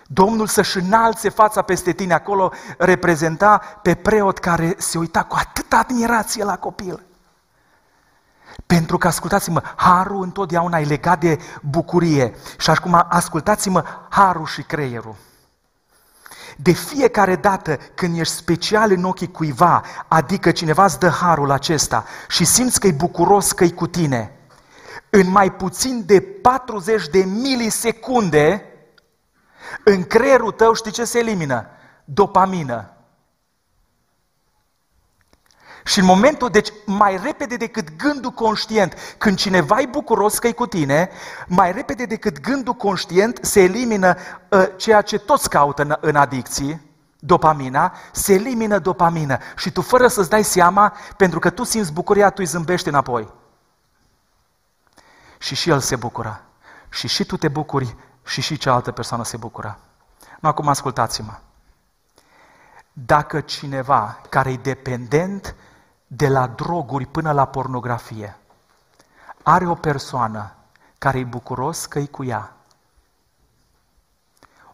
Domnul 0.07 0.47
să-și 0.47 0.77
înalțe 0.77 1.29
fața 1.29 1.61
peste 1.61 1.91
tine, 1.91 2.13
acolo 2.13 2.51
reprezenta 2.77 3.57
pe 3.81 3.95
preot 3.95 4.37
care 4.37 4.75
se 4.77 4.97
uita 4.97 5.23
cu 5.23 5.35
atâta 5.39 5.77
admirație 5.77 6.43
la 6.43 6.57
copil. 6.57 7.03
Pentru 8.65 8.97
că, 8.97 9.07
ascultați-mă, 9.07 9.61
harul 9.75 10.21
întotdeauna 10.21 10.79
e 10.79 10.85
legat 10.85 11.19
de 11.19 11.39
bucurie. 11.61 12.35
Și 12.57 12.69
acum 12.69 13.05
ascultați-mă 13.09 13.83
harul 14.09 14.45
și 14.45 14.61
creierul. 14.61 15.15
De 16.55 16.71
fiecare 16.71 17.35
dată 17.35 17.79
când 17.95 18.19
ești 18.19 18.33
special 18.33 18.91
în 18.91 19.03
ochii 19.03 19.31
cuiva, 19.31 19.81
adică 20.07 20.51
cineva 20.51 20.83
îți 20.83 20.99
dă 20.99 21.09
harul 21.09 21.51
acesta 21.51 22.05
și 22.27 22.45
simți 22.45 22.79
că 22.79 22.87
e 22.87 22.91
bucuros 22.91 23.51
că 23.51 23.63
e 23.63 23.69
cu 23.69 23.87
tine, 23.87 24.31
în 25.09 25.29
mai 25.29 25.51
puțin 25.51 26.03
de 26.05 26.21
40 26.21 27.07
de 27.07 27.23
milisecunde, 27.23 28.65
în 29.83 30.03
creierul 30.03 30.51
tău 30.51 30.73
știi 30.73 30.91
ce 30.91 31.03
se 31.03 31.19
elimină? 31.19 31.67
Dopamină. 32.05 32.94
Și 35.87 35.99
în 35.99 36.05
momentul, 36.05 36.49
deci 36.49 36.69
mai 36.85 37.19
repede 37.23 37.55
decât 37.55 37.95
gândul 37.95 38.31
conștient, 38.31 38.93
când 39.17 39.37
cineva 39.37 39.79
e 39.79 39.85
bucuros 39.85 40.39
că 40.39 40.47
e 40.47 40.51
cu 40.51 40.65
tine, 40.67 41.09
mai 41.47 41.71
repede 41.71 42.05
decât 42.05 42.39
gândul 42.39 42.73
conștient 42.73 43.39
se 43.41 43.61
elimină 43.61 44.15
uh, 44.49 44.67
ceea 44.77 45.01
ce 45.01 45.17
toți 45.17 45.49
caută 45.49 45.81
în, 45.81 45.97
în 45.99 46.15
adicții, 46.15 46.81
dopamina, 47.19 47.93
se 48.11 48.33
elimină 48.33 48.79
dopamina 48.79 49.39
și 49.57 49.71
tu 49.71 49.81
fără 49.81 50.07
să-ți 50.07 50.29
dai 50.29 50.43
seama, 50.43 50.93
pentru 51.17 51.39
că 51.39 51.49
tu 51.49 51.63
simți 51.63 51.93
bucuria, 51.93 52.29
tu 52.29 52.35
îi 52.37 52.45
zâmbești 52.45 52.87
înapoi. 52.87 53.33
Și 55.37 55.55
și 55.55 55.69
el 55.69 55.79
se 55.79 55.95
bucură. 55.95 56.41
Și 56.89 57.07
și 57.07 57.25
tu 57.25 57.37
te 57.37 57.47
bucuri 57.47 57.95
și 58.25 58.41
și 58.41 58.57
cealaltă 58.57 58.91
persoană 58.91 59.23
se 59.23 59.37
bucură. 59.37 59.79
Nu, 60.39 60.49
acum 60.49 60.67
ascultați-mă. 60.67 61.33
Dacă 62.93 63.41
cineva 63.41 64.21
care 64.29 64.51
e 64.51 64.55
dependent 64.55 65.55
de 66.07 66.27
la 66.27 66.47
droguri 66.47 67.05
până 67.05 67.31
la 67.31 67.45
pornografie. 67.45 68.37
Are 69.43 69.67
o 69.67 69.75
persoană 69.75 70.55
care 70.97 71.19
e 71.19 71.23
bucuros 71.23 71.85
că 71.85 71.99
e 71.99 72.05
cu 72.05 72.23
ea. 72.23 72.53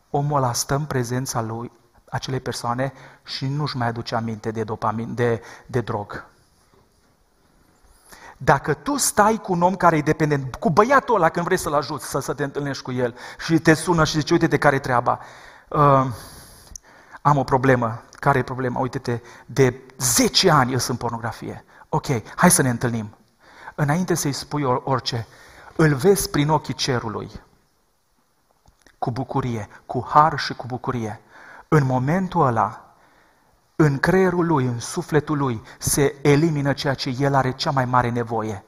Omul 0.09 0.37
ăla 0.37 0.53
stă 0.53 0.75
în 0.75 0.85
prezența 0.85 1.41
lui, 1.41 1.71
acelei 2.09 2.39
persoane 2.39 2.93
și 3.23 3.45
nu-și 3.45 3.77
mai 3.77 3.87
aduce 3.87 4.15
aminte 4.15 4.51
de, 4.51 4.63
dopamin, 4.63 5.15
de, 5.15 5.41
de 5.65 5.81
drog. 5.81 6.25
Dacă 8.37 8.73
tu 8.73 8.97
stai 8.97 9.39
cu 9.41 9.51
un 9.51 9.61
om 9.61 9.75
care 9.75 9.97
e 9.97 10.01
dependent, 10.01 10.55
cu 10.55 10.69
băiatul 10.69 11.15
ăla 11.15 11.29
când 11.29 11.45
vrei 11.45 11.57
să-l 11.57 11.73
ajuți 11.73 12.09
să, 12.09 12.19
să 12.19 12.33
te 12.33 12.43
întâlnești 12.43 12.83
cu 12.83 12.91
el 12.91 13.15
și 13.45 13.59
te 13.59 13.73
sună 13.73 14.03
și 14.03 14.17
zice, 14.17 14.33
uite 14.33 14.47
de 14.47 14.57
care 14.57 14.75
e 14.75 14.79
treaba, 14.79 15.19
uh, 15.67 16.05
am 17.21 17.37
o 17.37 17.43
problemă, 17.43 18.03
care 18.19 18.37
e 18.39 18.43
problema? 18.43 18.79
Uite-te, 18.79 19.21
de 19.45 19.81
10 19.97 20.49
ani 20.49 20.71
eu 20.71 20.77
sunt 20.77 20.97
pornografie. 20.97 21.65
Ok, 21.89 22.05
hai 22.35 22.51
să 22.51 22.61
ne 22.61 22.69
întâlnim. 22.69 23.15
Înainte 23.75 24.13
să-i 24.13 24.31
spui 24.31 24.63
orice, 24.63 25.27
îl 25.75 25.93
vezi 25.93 26.29
prin 26.29 26.49
ochii 26.49 26.73
cerului. 26.73 27.31
Cu 28.99 29.11
bucurie, 29.11 29.67
cu 29.85 30.05
har 30.09 30.39
și 30.39 30.53
cu 30.53 30.65
bucurie. 30.67 31.21
În 31.67 31.85
momentul 31.85 32.45
ăla, 32.45 32.95
în 33.75 33.99
creierul 33.99 34.45
lui, 34.45 34.65
în 34.65 34.79
sufletul 34.79 35.37
lui, 35.37 35.61
se 35.77 36.15
elimină 36.21 36.73
ceea 36.73 36.93
ce 36.93 37.15
el 37.19 37.35
are 37.35 37.51
cea 37.51 37.71
mai 37.71 37.85
mare 37.85 38.09
nevoie. 38.09 38.63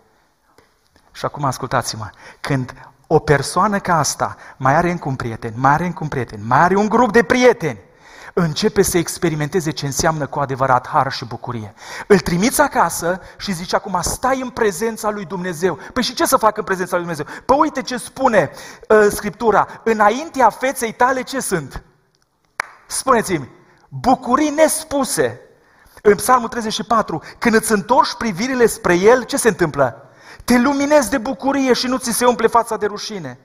Și 1.11 1.25
acum 1.25 1.43
ascultați-mă, 1.43 2.09
când 2.41 2.73
o 3.07 3.19
persoană 3.19 3.79
ca 3.79 3.97
asta 3.97 4.35
mai 4.57 4.75
are 4.75 4.91
încă 4.91 5.07
un 5.07 5.15
prieten, 5.15 5.53
mai 5.55 5.71
are 5.71 5.85
încă 5.85 5.99
un 6.01 6.07
prieten, 6.07 6.47
mai 6.47 6.59
are 6.59 6.75
un 6.75 6.89
grup 6.89 7.11
de 7.11 7.23
prieteni, 7.23 7.79
începe 8.33 8.81
să 8.81 8.97
experimenteze 8.97 9.71
ce 9.71 9.85
înseamnă 9.85 10.27
cu 10.27 10.39
adevărat 10.39 10.87
har 10.87 11.11
și 11.11 11.25
bucurie. 11.25 11.73
Îl 12.07 12.19
trimiți 12.19 12.61
acasă 12.61 13.21
și 13.37 13.51
zice 13.53 13.75
acum, 13.75 13.99
stai 14.01 14.41
în 14.41 14.49
prezența 14.49 15.09
lui 15.09 15.25
Dumnezeu. 15.25 15.79
Păi 15.93 16.03
și 16.03 16.13
ce 16.13 16.25
să 16.25 16.37
fac 16.37 16.57
în 16.57 16.63
prezența 16.63 16.97
lui 16.97 17.05
Dumnezeu? 17.05 17.35
Păi 17.45 17.57
uite 17.59 17.81
ce 17.81 17.97
spune 17.97 18.51
uh, 18.89 19.07
Scriptura, 19.09 19.67
înaintea 19.83 20.49
feței 20.49 20.93
tale 20.93 21.21
ce 21.21 21.39
sunt? 21.39 21.83
Spuneți-mi, 22.87 23.49
bucurii 23.89 24.49
nespuse. 24.49 25.39
În 26.01 26.15
Psalmul 26.15 26.49
34, 26.49 27.21
când 27.37 27.55
îți 27.55 27.71
întorci 27.71 28.13
privirile 28.17 28.65
spre 28.65 28.95
El, 28.95 29.23
ce 29.23 29.37
se 29.37 29.47
întâmplă? 29.47 30.09
Te 30.43 30.57
luminezi 30.57 31.09
de 31.09 31.17
bucurie 31.17 31.73
și 31.73 31.87
nu 31.87 31.97
ți 31.97 32.11
se 32.11 32.25
umple 32.25 32.47
fața 32.47 32.77
de 32.77 32.85
rușine. 32.85 33.39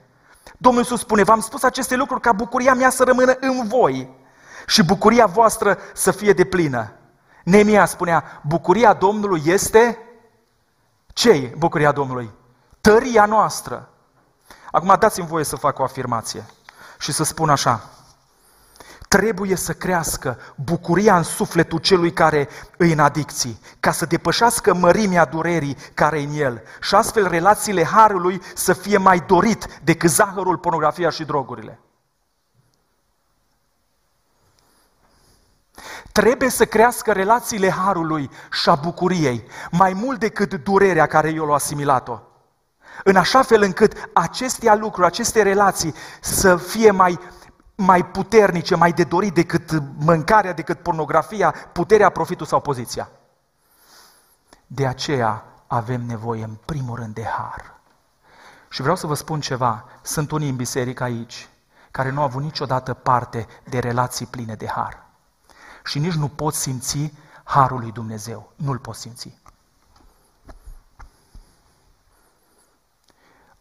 Domnul 0.58 0.82
Iisus 0.82 1.00
spune, 1.00 1.22
v-am 1.22 1.40
spus 1.40 1.62
aceste 1.62 1.96
lucruri 1.96 2.20
ca 2.20 2.32
bucuria 2.32 2.74
mea 2.74 2.90
să 2.90 3.04
rămână 3.04 3.36
în 3.40 3.68
voi 3.68 4.16
și 4.68 4.84
bucuria 4.84 5.26
voastră 5.26 5.78
să 5.94 6.10
fie 6.10 6.32
de 6.32 6.44
plină. 6.44 6.92
Nemia 7.44 7.84
spunea, 7.84 8.40
bucuria 8.46 8.92
Domnului 8.92 9.42
este... 9.44 9.98
ce 11.12 11.30
e 11.30 11.54
bucuria 11.58 11.92
Domnului? 11.92 12.30
Tăria 12.80 13.24
noastră. 13.24 13.88
Acum 14.70 14.96
dați-mi 14.98 15.26
voie 15.26 15.44
să 15.44 15.56
fac 15.56 15.78
o 15.78 15.82
afirmație 15.82 16.44
și 16.98 17.12
să 17.12 17.24
spun 17.24 17.48
așa. 17.48 17.88
Trebuie 19.08 19.56
să 19.56 19.72
crească 19.72 20.38
bucuria 20.54 21.16
în 21.16 21.22
sufletul 21.22 21.78
celui 21.78 22.12
care 22.12 22.48
îi 22.76 22.92
în 22.92 22.98
adicții, 22.98 23.60
ca 23.80 23.90
să 23.90 24.06
depășească 24.06 24.74
mărimea 24.74 25.24
durerii 25.24 25.76
care 25.94 26.20
în 26.20 26.30
el 26.32 26.62
și 26.80 26.94
astfel 26.94 27.28
relațiile 27.28 27.84
harului 27.84 28.42
să 28.54 28.72
fie 28.72 28.96
mai 28.96 29.20
dorit 29.26 29.80
decât 29.82 30.10
zahărul, 30.10 30.58
pornografia 30.58 31.10
și 31.10 31.24
drogurile. 31.24 31.78
Trebuie 36.18 36.50
să 36.50 36.64
crească 36.64 37.12
relațiile 37.12 37.70
harului 37.70 38.30
și 38.52 38.68
a 38.68 38.74
bucuriei, 38.74 39.44
mai 39.70 39.92
mult 39.92 40.18
decât 40.18 40.54
durerea 40.54 41.06
care 41.06 41.30
eu 41.30 41.44
l-o 41.44 41.54
asimilat-o. 41.54 42.18
În 43.04 43.16
așa 43.16 43.42
fel 43.42 43.62
încât 43.62 44.10
acestea 44.12 44.74
lucruri, 44.74 45.06
aceste 45.06 45.42
relații 45.42 45.94
să 46.20 46.56
fie 46.56 46.90
mai, 46.90 47.18
mai 47.74 48.04
puternice, 48.04 48.74
mai 48.74 48.92
de 48.92 49.04
dorit 49.04 49.34
decât 49.34 49.82
mâncarea, 49.98 50.52
decât 50.52 50.78
pornografia, 50.78 51.54
puterea, 51.72 52.08
profitul 52.08 52.46
sau 52.46 52.60
poziția. 52.60 53.08
De 54.66 54.86
aceea 54.86 55.44
avem 55.66 56.02
nevoie 56.06 56.44
în 56.44 56.56
primul 56.64 56.96
rând 56.96 57.14
de 57.14 57.24
har. 57.24 57.74
Și 58.68 58.80
vreau 58.80 58.96
să 58.96 59.06
vă 59.06 59.14
spun 59.14 59.40
ceva, 59.40 59.84
sunt 60.02 60.30
unii 60.30 60.48
în 60.48 60.56
biserică 60.56 61.02
aici 61.02 61.48
care 61.90 62.10
nu 62.10 62.18
au 62.18 62.24
avut 62.24 62.42
niciodată 62.42 62.94
parte 62.94 63.46
de 63.64 63.78
relații 63.78 64.26
pline 64.26 64.54
de 64.54 64.66
har 64.66 65.06
și 65.88 65.98
nici 65.98 66.12
nu 66.12 66.28
poți 66.28 66.58
simți 66.58 67.12
harul 67.44 67.80
lui 67.80 67.92
Dumnezeu. 67.92 68.52
Nu-l 68.56 68.78
poți 68.78 69.00
simți. 69.00 69.38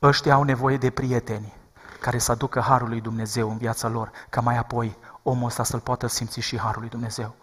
Ăștia 0.01 0.33
au 0.33 0.43
nevoie 0.43 0.77
de 0.77 0.89
prieteni 0.89 1.53
care 1.99 2.17
să 2.17 2.31
aducă 2.31 2.59
harul 2.59 2.89
lui 2.89 3.01
Dumnezeu 3.01 3.51
în 3.51 3.57
viața 3.57 3.87
lor, 3.87 4.11
ca 4.29 4.41
mai 4.41 4.57
apoi 4.57 4.97
omul 5.23 5.45
ăsta 5.45 5.63
să-l 5.63 5.79
poată 5.79 6.07
simți 6.07 6.39
și 6.39 6.59
harul 6.59 6.81
lui 6.81 6.89
Dumnezeu. 6.89 7.35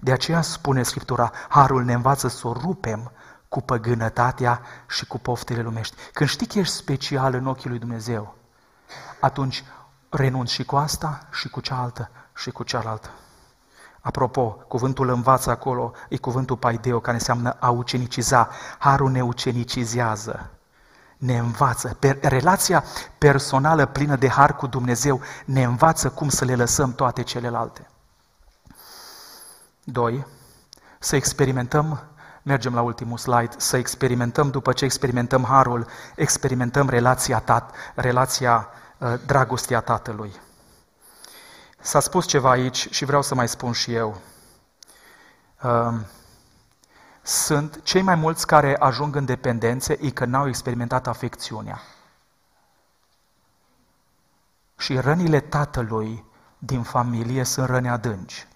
De 0.00 0.12
aceea 0.12 0.40
spune 0.40 0.82
Scriptura, 0.82 1.32
harul 1.48 1.84
ne 1.84 1.92
învață 1.92 2.28
să 2.28 2.48
o 2.48 2.52
rupem 2.52 3.12
cu 3.48 3.60
păgânătatea 3.60 4.62
și 4.88 5.06
cu 5.06 5.18
poftele 5.18 5.62
lumești. 5.62 5.96
Când 6.12 6.28
știi 6.28 6.46
că 6.46 6.58
ești 6.58 6.74
special 6.74 7.34
în 7.34 7.46
ochii 7.46 7.68
lui 7.68 7.78
Dumnezeu, 7.78 8.34
atunci 9.20 9.64
renunți 10.08 10.52
și 10.52 10.64
cu 10.64 10.76
asta, 10.76 11.26
și 11.30 11.48
cu 11.48 11.60
cealaltă, 11.60 12.10
și 12.36 12.50
cu 12.50 12.62
cealaltă. 12.62 13.10
Apropo, 14.00 14.48
cuvântul 14.68 15.08
învață 15.08 15.50
acolo 15.50 15.92
e 16.08 16.16
cuvântul 16.16 16.56
paideo, 16.56 17.00
care 17.00 17.16
înseamnă 17.16 17.56
a 17.58 17.70
uceniciza. 17.70 18.48
Harul 18.78 19.10
ne 19.10 19.22
ucenicizează, 19.22 20.50
ne 21.16 21.38
învață. 21.38 21.96
Per, 21.98 22.18
relația 22.20 22.84
personală 23.18 23.86
plină 23.86 24.16
de 24.16 24.28
har 24.28 24.56
cu 24.56 24.66
Dumnezeu 24.66 25.20
ne 25.44 25.64
învață 25.64 26.10
cum 26.10 26.28
să 26.28 26.44
le 26.44 26.54
lăsăm 26.54 26.94
toate 26.94 27.22
celelalte. 27.22 27.86
Doi, 29.84 30.26
să 30.98 31.16
experimentăm, 31.16 32.02
mergem 32.42 32.74
la 32.74 32.80
ultimul 32.80 33.18
slide, 33.18 33.54
să 33.56 33.76
experimentăm, 33.76 34.50
după 34.50 34.72
ce 34.72 34.84
experimentăm 34.84 35.44
harul, 35.44 35.86
experimentăm 36.14 36.88
relația, 36.88 37.38
tat, 37.38 37.74
relația 37.94 38.68
Uh, 38.68 38.87
dragostea 39.26 39.80
Tatălui. 39.80 40.32
S-a 41.80 42.00
spus 42.00 42.26
ceva 42.26 42.50
aici 42.50 42.88
și 42.90 43.04
vreau 43.04 43.22
să 43.22 43.34
mai 43.34 43.48
spun 43.48 43.72
și 43.72 43.94
eu. 43.94 44.20
Um, 45.62 46.06
sunt 47.22 47.82
cei 47.82 48.02
mai 48.02 48.14
mulți 48.14 48.46
care 48.46 48.76
ajung 48.76 49.16
în 49.16 49.24
dependențe 49.24 49.98
e 50.00 50.10
că 50.10 50.24
n-au 50.24 50.48
experimentat 50.48 51.06
afecțiunea. 51.06 51.80
Și 54.76 54.98
rănile 54.98 55.40
tatălui 55.40 56.24
din 56.58 56.82
familie 56.82 57.44
sunt 57.44 57.66
răni 57.66 57.88
adânci. 57.88 58.46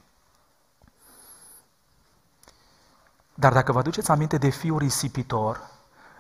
Dar 3.35 3.53
dacă 3.53 3.73
vă 3.73 3.79
aduceți 3.79 4.11
aminte 4.11 4.39
de 4.39 4.49
fiul 4.49 4.79
risipitor, 4.79 5.71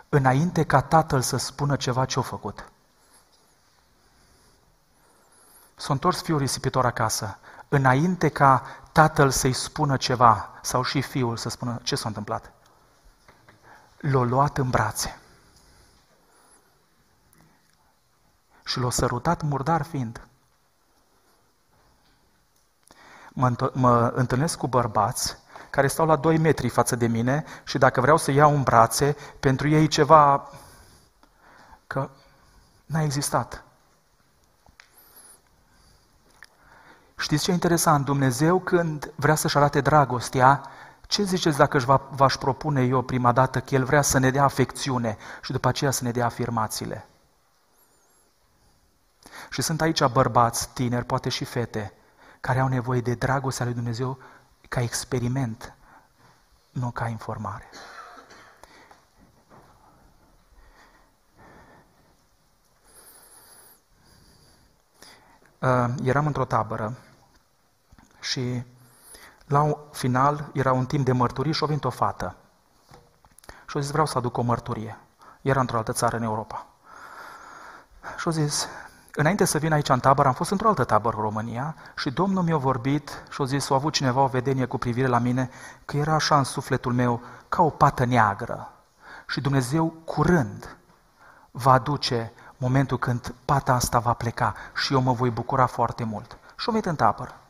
înainte 0.09 0.64
ca 0.64 0.81
tatăl 0.83 1.20
să 1.20 1.37
spună 1.37 1.77
ceva 1.77 2.05
ce-a 2.05 2.23
făcut, 2.23 2.70
S-a 5.75 5.93
întors 5.93 6.23
fiul 6.23 6.39
risipitor 6.39 6.87
acasă, 6.87 7.39
înainte 7.68 8.29
ca 8.29 8.62
tatăl 8.93 9.31
să-i 9.31 9.53
spună 9.53 9.97
ceva, 9.97 10.51
sau 10.62 10.83
și 10.83 11.01
fiul 11.01 11.37
să 11.37 11.49
spună 11.49 11.81
ce 11.83 11.95
s-a 11.95 12.09
întâmplat. 12.09 12.53
L-a 13.97 14.23
luat 14.23 14.59
în 14.59 14.70
brațe. 14.70 15.18
Și 18.64 18.79
l-a 18.79 18.91
sărutat 18.91 19.43
murdar 19.43 19.83
fiind. 19.83 20.27
Mă, 23.29 23.70
mă 23.73 24.12
întâlnesc 24.14 24.59
cu 24.59 24.66
bărbați 24.66 25.37
care 25.70 25.87
stau 25.87 26.07
la 26.07 26.16
2 26.16 26.39
metri 26.39 26.68
față 26.68 26.97
de 26.97 27.07
mine 27.07 27.45
și 27.64 27.79
dacă 27.79 28.01
vreau 28.01 28.16
să 28.16 28.31
iau 28.31 28.55
în 28.55 28.62
brațe, 28.62 29.16
pentru 29.41 29.68
ei 29.68 29.87
ceva 29.87 30.51
că 31.87 32.11
n-a 32.87 33.03
existat. 33.03 33.64
Știți 37.23 37.43
ce 37.43 37.51
e 37.51 37.55
interesant? 37.55 38.05
Dumnezeu 38.05 38.61
când 38.61 39.12
vrea 39.14 39.35
să-și 39.35 39.57
arate 39.57 39.81
dragostea, 39.81 40.62
ce 41.07 41.23
ziceți 41.23 41.57
dacă 41.57 41.77
își 41.77 41.87
va, 41.87 42.09
v-aș 42.11 42.35
propune 42.35 42.83
eu 42.83 43.03
prima 43.03 43.33
dată 43.33 43.61
că 43.61 43.75
El 43.75 43.85
vrea 43.85 44.03
să 44.03 44.18
ne 44.18 44.31
dea 44.31 44.45
afecțiune 44.45 45.16
și 45.43 45.53
după 45.53 45.68
aceea 45.68 45.91
să 45.91 46.05
ne 46.05 46.11
dea 46.11 46.25
afirmațiile? 46.25 47.07
Și 49.51 49.62
sunt 49.62 49.81
aici 49.81 50.05
bărbați, 50.07 50.68
tineri, 50.68 51.05
poate 51.05 51.29
și 51.29 51.45
fete, 51.45 51.93
care 52.41 52.61
au 52.61 52.68
nevoie 52.68 53.01
de 53.01 53.14
dragostea 53.14 53.64
lui 53.64 53.75
Dumnezeu 53.75 54.18
ca 54.68 54.81
experiment, 54.81 55.75
nu 56.70 56.91
ca 56.91 57.09
informare. 57.09 57.68
Uh, 65.59 65.95
eram 66.03 66.27
într-o 66.27 66.45
tabără 66.45 66.97
și 68.23 68.62
la 69.47 69.79
final 69.93 70.51
era 70.53 70.73
un 70.73 70.87
timp 70.87 71.05
de 71.05 71.12
mărturie 71.12 71.53
și 71.53 71.64
a 71.64 71.66
venit 71.66 71.85
o 71.85 71.91
fată. 71.91 72.35
Și 73.66 73.77
a 73.77 73.81
zis, 73.81 73.91
vreau 73.91 74.07
să 74.07 74.18
aduc 74.18 74.37
o 74.37 74.43
mărturie. 74.43 74.99
Era 75.41 75.61
într-o 75.61 75.77
altă 75.77 75.93
țară 75.93 76.16
în 76.16 76.23
Europa. 76.23 76.66
Și 78.18 78.29
a 78.29 78.31
zis, 78.31 78.68
înainte 79.14 79.45
să 79.45 79.59
vin 79.59 79.73
aici 79.73 79.89
în 79.89 80.01
tabără, 80.01 80.29
am 80.29 80.35
fost 80.35 80.51
într-o 80.51 80.68
altă 80.68 80.85
tabără 80.85 81.16
în 81.16 81.23
România 81.23 81.75
și 81.97 82.11
Domnul 82.11 82.43
mi-a 82.43 82.57
vorbit 82.57 83.23
și 83.31 83.43
a 83.43 83.45
zis, 83.45 83.70
a 83.70 83.75
avut 83.75 83.93
cineva 83.93 84.20
o 84.20 84.27
vedenie 84.27 84.64
cu 84.64 84.79
privire 84.79 85.07
la 85.07 85.18
mine, 85.18 85.51
că 85.85 85.97
era 85.97 86.14
așa 86.14 86.39
în 86.39 86.45
sufletul 86.45 86.93
meu, 86.93 87.23
ca 87.49 87.62
o 87.62 87.70
pată 87.70 88.05
neagră. 88.05 88.73
Și 89.27 89.41
Dumnezeu, 89.41 89.95
curând, 90.05 90.77
va 91.51 91.73
aduce 91.73 92.33
momentul 92.57 92.99
când 92.99 93.35
pata 93.45 93.73
asta 93.73 93.99
va 93.99 94.12
pleca 94.12 94.55
și 94.75 94.93
eu 94.93 95.01
mă 95.01 95.12
voi 95.12 95.31
bucura 95.31 95.66
foarte 95.66 96.05
mult. 96.05 96.39
Și 96.57 96.68
o 96.68 96.73
venit 96.73 96.87
în 96.87 96.97
tabără 96.97 97.41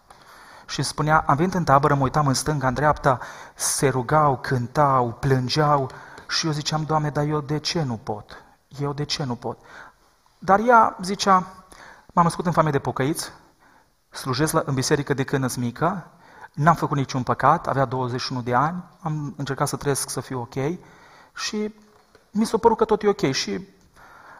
și 0.72 0.82
spunea, 0.82 1.24
am 1.26 1.36
venit 1.36 1.54
în 1.54 1.64
tabără, 1.64 1.94
mă 1.94 2.02
uitam 2.02 2.26
în 2.26 2.34
stânga, 2.34 2.68
în 2.68 2.74
dreapta, 2.74 3.18
se 3.54 3.88
rugau, 3.88 4.38
cântau, 4.38 5.16
plângeau 5.20 5.90
și 6.28 6.46
eu 6.46 6.52
ziceam, 6.52 6.82
Doamne, 6.82 7.10
dar 7.10 7.24
eu 7.24 7.40
de 7.40 7.58
ce 7.58 7.82
nu 7.82 7.96
pot? 7.96 8.44
Eu 8.80 8.92
de 8.92 9.04
ce 9.04 9.24
nu 9.24 9.34
pot? 9.34 9.58
Dar 10.38 10.60
ea 10.60 10.96
zicea, 11.02 11.46
m-am 12.12 12.24
născut 12.24 12.46
în 12.46 12.52
familie 12.52 12.78
de 12.78 12.84
pocăiți, 12.84 13.32
slujesc 14.10 14.52
la, 14.52 14.62
în 14.64 14.74
biserică 14.74 15.14
de 15.14 15.24
când 15.24 15.44
îți 15.44 15.58
mică, 15.58 16.06
n-am 16.52 16.74
făcut 16.74 16.96
niciun 16.96 17.22
păcat, 17.22 17.66
avea 17.66 17.84
21 17.84 18.42
de 18.42 18.54
ani, 18.54 18.84
am 19.00 19.34
încercat 19.36 19.68
să 19.68 19.76
trăiesc 19.76 20.10
să 20.10 20.20
fiu 20.20 20.40
ok 20.40 20.78
și 21.34 21.74
mi 22.30 22.46
s-a 22.46 22.56
părut 22.56 22.76
că 22.76 22.84
tot 22.84 23.02
e 23.02 23.08
ok 23.08 23.30
și 23.30 23.68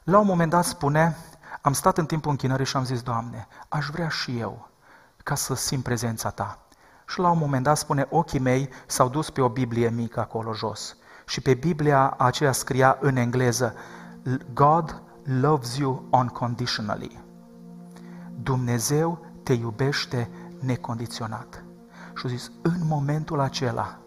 la 0.04 0.18
un 0.18 0.26
moment 0.26 0.50
dat 0.50 0.64
spune, 0.64 1.16
am 1.60 1.72
stat 1.72 1.98
în 1.98 2.06
timpul 2.06 2.30
închinării 2.30 2.66
și 2.66 2.76
am 2.76 2.84
zis, 2.84 3.02
Doamne, 3.02 3.48
aș 3.68 3.86
vrea 3.86 4.08
și 4.08 4.38
eu 4.38 4.70
ca 5.22 5.34
să 5.34 5.54
simt 5.54 5.82
prezența 5.82 6.30
ta. 6.30 6.66
Și 7.06 7.18
la 7.18 7.30
un 7.30 7.38
moment 7.38 7.64
dat 7.64 7.76
spune, 7.76 8.06
ochii 8.10 8.38
mei 8.38 8.68
s-au 8.86 9.08
dus 9.08 9.30
pe 9.30 9.40
o 9.40 9.48
Biblie 9.48 9.90
mică 9.90 10.20
acolo 10.20 10.52
jos. 10.52 10.96
Și 11.26 11.40
pe 11.40 11.54
Biblia 11.54 12.14
aceea 12.18 12.52
scria 12.52 12.96
în 13.00 13.16
engleză, 13.16 13.74
God 14.52 15.02
loves 15.40 15.76
you 15.76 16.04
unconditionally. 16.10 17.24
Dumnezeu 18.42 19.26
te 19.42 19.52
iubește 19.52 20.30
necondiționat. 20.60 21.64
Și 22.14 22.26
a 22.26 22.28
zis, 22.28 22.50
în 22.62 22.86
momentul 22.86 23.40
acela 23.40 23.98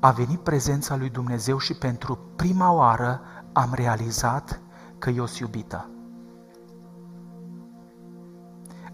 a 0.00 0.10
venit 0.10 0.40
prezența 0.40 0.96
lui 0.96 1.10
Dumnezeu 1.10 1.58
și 1.58 1.74
pentru 1.74 2.18
prima 2.36 2.72
oară 2.72 3.20
am 3.52 3.70
realizat 3.74 4.60
că 4.98 5.10
eu 5.10 5.26
sunt 5.26 5.38
iubită. 5.38 5.90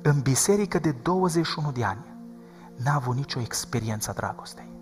În 0.03 0.21
biserică 0.21 0.79
de 0.79 0.91
21 0.91 1.71
de 1.73 1.85
ani 1.85 2.05
n-a 2.77 2.95
avut 2.95 3.15
nicio 3.15 3.41
experiență 3.41 4.11
a 4.11 4.13
dragostei. 4.13 4.73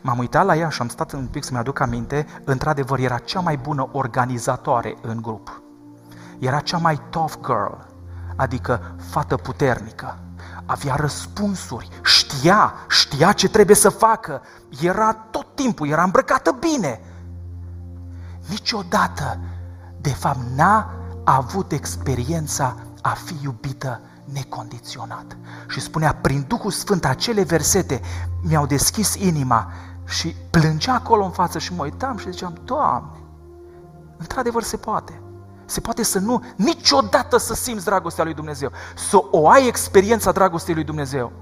M-am 0.00 0.18
uitat 0.18 0.44
la 0.44 0.56
ea 0.56 0.68
și 0.68 0.80
am 0.80 0.88
stat 0.88 1.12
un 1.12 1.26
pic 1.26 1.44
să-mi 1.44 1.58
aduc 1.58 1.80
aminte, 1.80 2.26
într-adevăr 2.44 2.98
era 2.98 3.18
cea 3.18 3.40
mai 3.40 3.56
bună 3.56 3.88
organizatoare 3.92 4.96
în 5.02 5.22
grup. 5.22 5.62
Era 6.38 6.60
cea 6.60 6.78
mai 6.78 7.00
tough 7.10 7.32
girl, 7.44 7.72
adică 8.36 8.94
fată 9.10 9.36
puternică. 9.36 10.18
Avea 10.66 10.94
răspunsuri, 10.94 11.88
știa, 12.02 12.74
știa 12.88 13.32
ce 13.32 13.48
trebuie 13.48 13.76
să 13.76 13.88
facă, 13.88 14.42
era 14.80 15.12
tot 15.12 15.54
timpul, 15.54 15.88
era 15.88 16.02
îmbrăcată 16.02 16.56
bine. 16.60 17.00
Niciodată, 18.48 19.38
de 20.00 20.10
fapt, 20.10 20.38
n-a 20.56 20.94
avut 21.24 21.72
experiența 21.72 22.76
a 23.02 23.08
fi 23.08 23.36
iubită 23.42 24.00
necondiționat. 24.32 25.36
Și 25.68 25.80
spunea, 25.80 26.14
prin 26.14 26.44
Duhul 26.48 26.70
Sfânt, 26.70 27.04
acele 27.04 27.42
versete 27.42 28.00
mi-au 28.42 28.66
deschis 28.66 29.14
inima 29.14 29.72
și 30.06 30.34
plângea 30.50 30.94
acolo 30.94 31.24
în 31.24 31.30
față 31.30 31.58
și 31.58 31.74
mă 31.74 31.82
uitam 31.82 32.16
și 32.16 32.30
ziceam, 32.30 32.60
Doamne, 32.64 33.18
într-adevăr 34.16 34.62
se 34.62 34.76
poate. 34.76 35.20
Se 35.64 35.80
poate 35.80 36.02
să 36.02 36.18
nu, 36.18 36.44
niciodată 36.56 37.36
să 37.36 37.54
simți 37.54 37.84
dragostea 37.84 38.24
lui 38.24 38.34
Dumnezeu, 38.34 38.70
să 38.96 39.18
o 39.30 39.48
ai 39.48 39.66
experiența 39.66 40.32
dragostei 40.32 40.74
lui 40.74 40.84
Dumnezeu. 40.84 41.32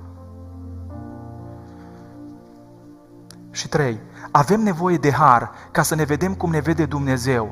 Și 3.50 3.68
trei, 3.68 4.00
avem 4.30 4.60
nevoie 4.60 4.96
de 4.96 5.12
har 5.12 5.50
ca 5.70 5.82
să 5.82 5.94
ne 5.94 6.04
vedem 6.04 6.34
cum 6.34 6.50
ne 6.50 6.60
vede 6.60 6.86
Dumnezeu. 6.86 7.50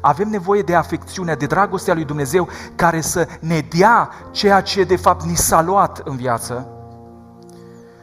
Avem 0.00 0.28
nevoie 0.28 0.62
de 0.62 0.74
afecțiunea, 0.74 1.36
de 1.36 1.46
dragostea 1.46 1.94
lui 1.94 2.04
Dumnezeu 2.04 2.48
care 2.74 3.00
să 3.00 3.28
ne 3.40 3.60
dea 3.76 4.10
ceea 4.30 4.60
ce 4.60 4.84
de 4.84 4.96
fapt 4.96 5.22
ni 5.22 5.36
s-a 5.36 5.62
luat 5.62 6.00
în 6.04 6.16
viață. 6.16 6.68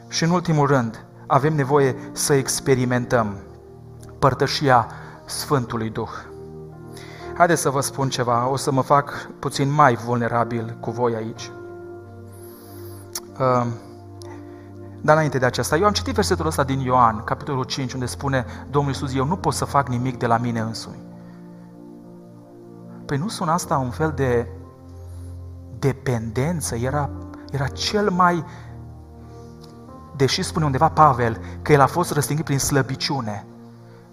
Și 0.08 0.24
în 0.24 0.30
ultimul 0.30 0.68
rând, 0.68 1.06
avem 1.28 1.54
nevoie 1.54 1.96
să 2.12 2.34
experimentăm 2.34 3.36
părtășia 4.20 4.88
Sfântului 5.26 5.90
Duh. 5.90 6.10
Haideți 7.38 7.62
să 7.62 7.70
vă 7.70 7.82
spun 7.82 8.10
ceva, 8.10 8.48
o 8.48 8.56
să 8.56 8.72
mă 8.72 8.82
fac 8.82 9.30
puțin 9.40 9.72
mai 9.72 9.96
vulnerabil 9.96 10.78
cu 10.80 10.92
voi 10.92 11.16
aici. 11.16 11.52
Uh, 13.40 13.66
dar 15.02 15.16
înainte 15.16 15.38
de 15.38 15.46
aceasta, 15.46 15.78
eu 15.78 15.86
am 15.86 15.92
citit 15.92 16.14
versetul 16.14 16.46
ăsta 16.46 16.64
din 16.64 16.80
Ioan, 16.80 17.24
capitolul 17.24 17.64
5, 17.64 17.94
unde 17.94 18.06
spune 18.06 18.46
Domnul 18.70 18.92
Iisus, 18.92 19.16
eu 19.16 19.26
nu 19.26 19.36
pot 19.36 19.54
să 19.54 19.66
fac 19.66 19.88
nimic 19.88 20.18
de 20.18 20.28
la 20.28 20.38
mine 20.38 20.60
însumi. 20.60 21.03
Păi 23.14 23.22
nu 23.22 23.28
sună 23.28 23.52
asta 23.52 23.78
un 23.78 23.90
fel 23.90 24.12
de 24.16 24.48
dependență? 25.80 26.76
Era, 26.76 27.10
era 27.52 27.68
cel 27.68 28.10
mai 28.10 28.46
deși 30.16 30.42
spune 30.42 30.66
undeva 30.66 30.90
Pavel 30.90 31.40
că 31.62 31.72
el 31.72 31.82
a 31.82 31.86
fost 31.86 32.12
răstignit 32.12 32.46
prin 32.46 32.60
slăbiciune, 32.60 33.46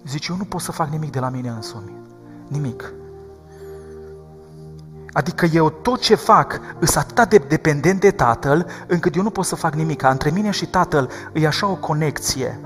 zice, 0.07 0.30
eu 0.30 0.36
nu 0.36 0.44
pot 0.44 0.61
să 0.61 0.72
fac 0.72 0.88
nimic 0.88 1.11
de 1.11 1.18
la 1.18 1.28
mine 1.28 1.48
însumi. 1.48 1.92
Nimic. 2.48 2.92
Adică 5.12 5.46
eu 5.46 5.70
tot 5.70 6.01
ce 6.01 6.14
fac 6.14 6.61
îs 6.78 6.96
atât 6.96 7.28
de 7.28 7.38
dependent 7.38 8.01
de 8.01 8.11
Tatăl, 8.11 8.66
încât 8.86 9.16
eu 9.16 9.22
nu 9.22 9.30
pot 9.30 9.44
să 9.44 9.55
fac 9.55 9.74
nimic. 9.74 10.03
Între 10.03 10.30
mine 10.30 10.51
și 10.51 10.66
Tatăl 10.66 11.11
e 11.32 11.46
așa 11.46 11.66
o 11.66 11.74
conexie. 11.74 12.61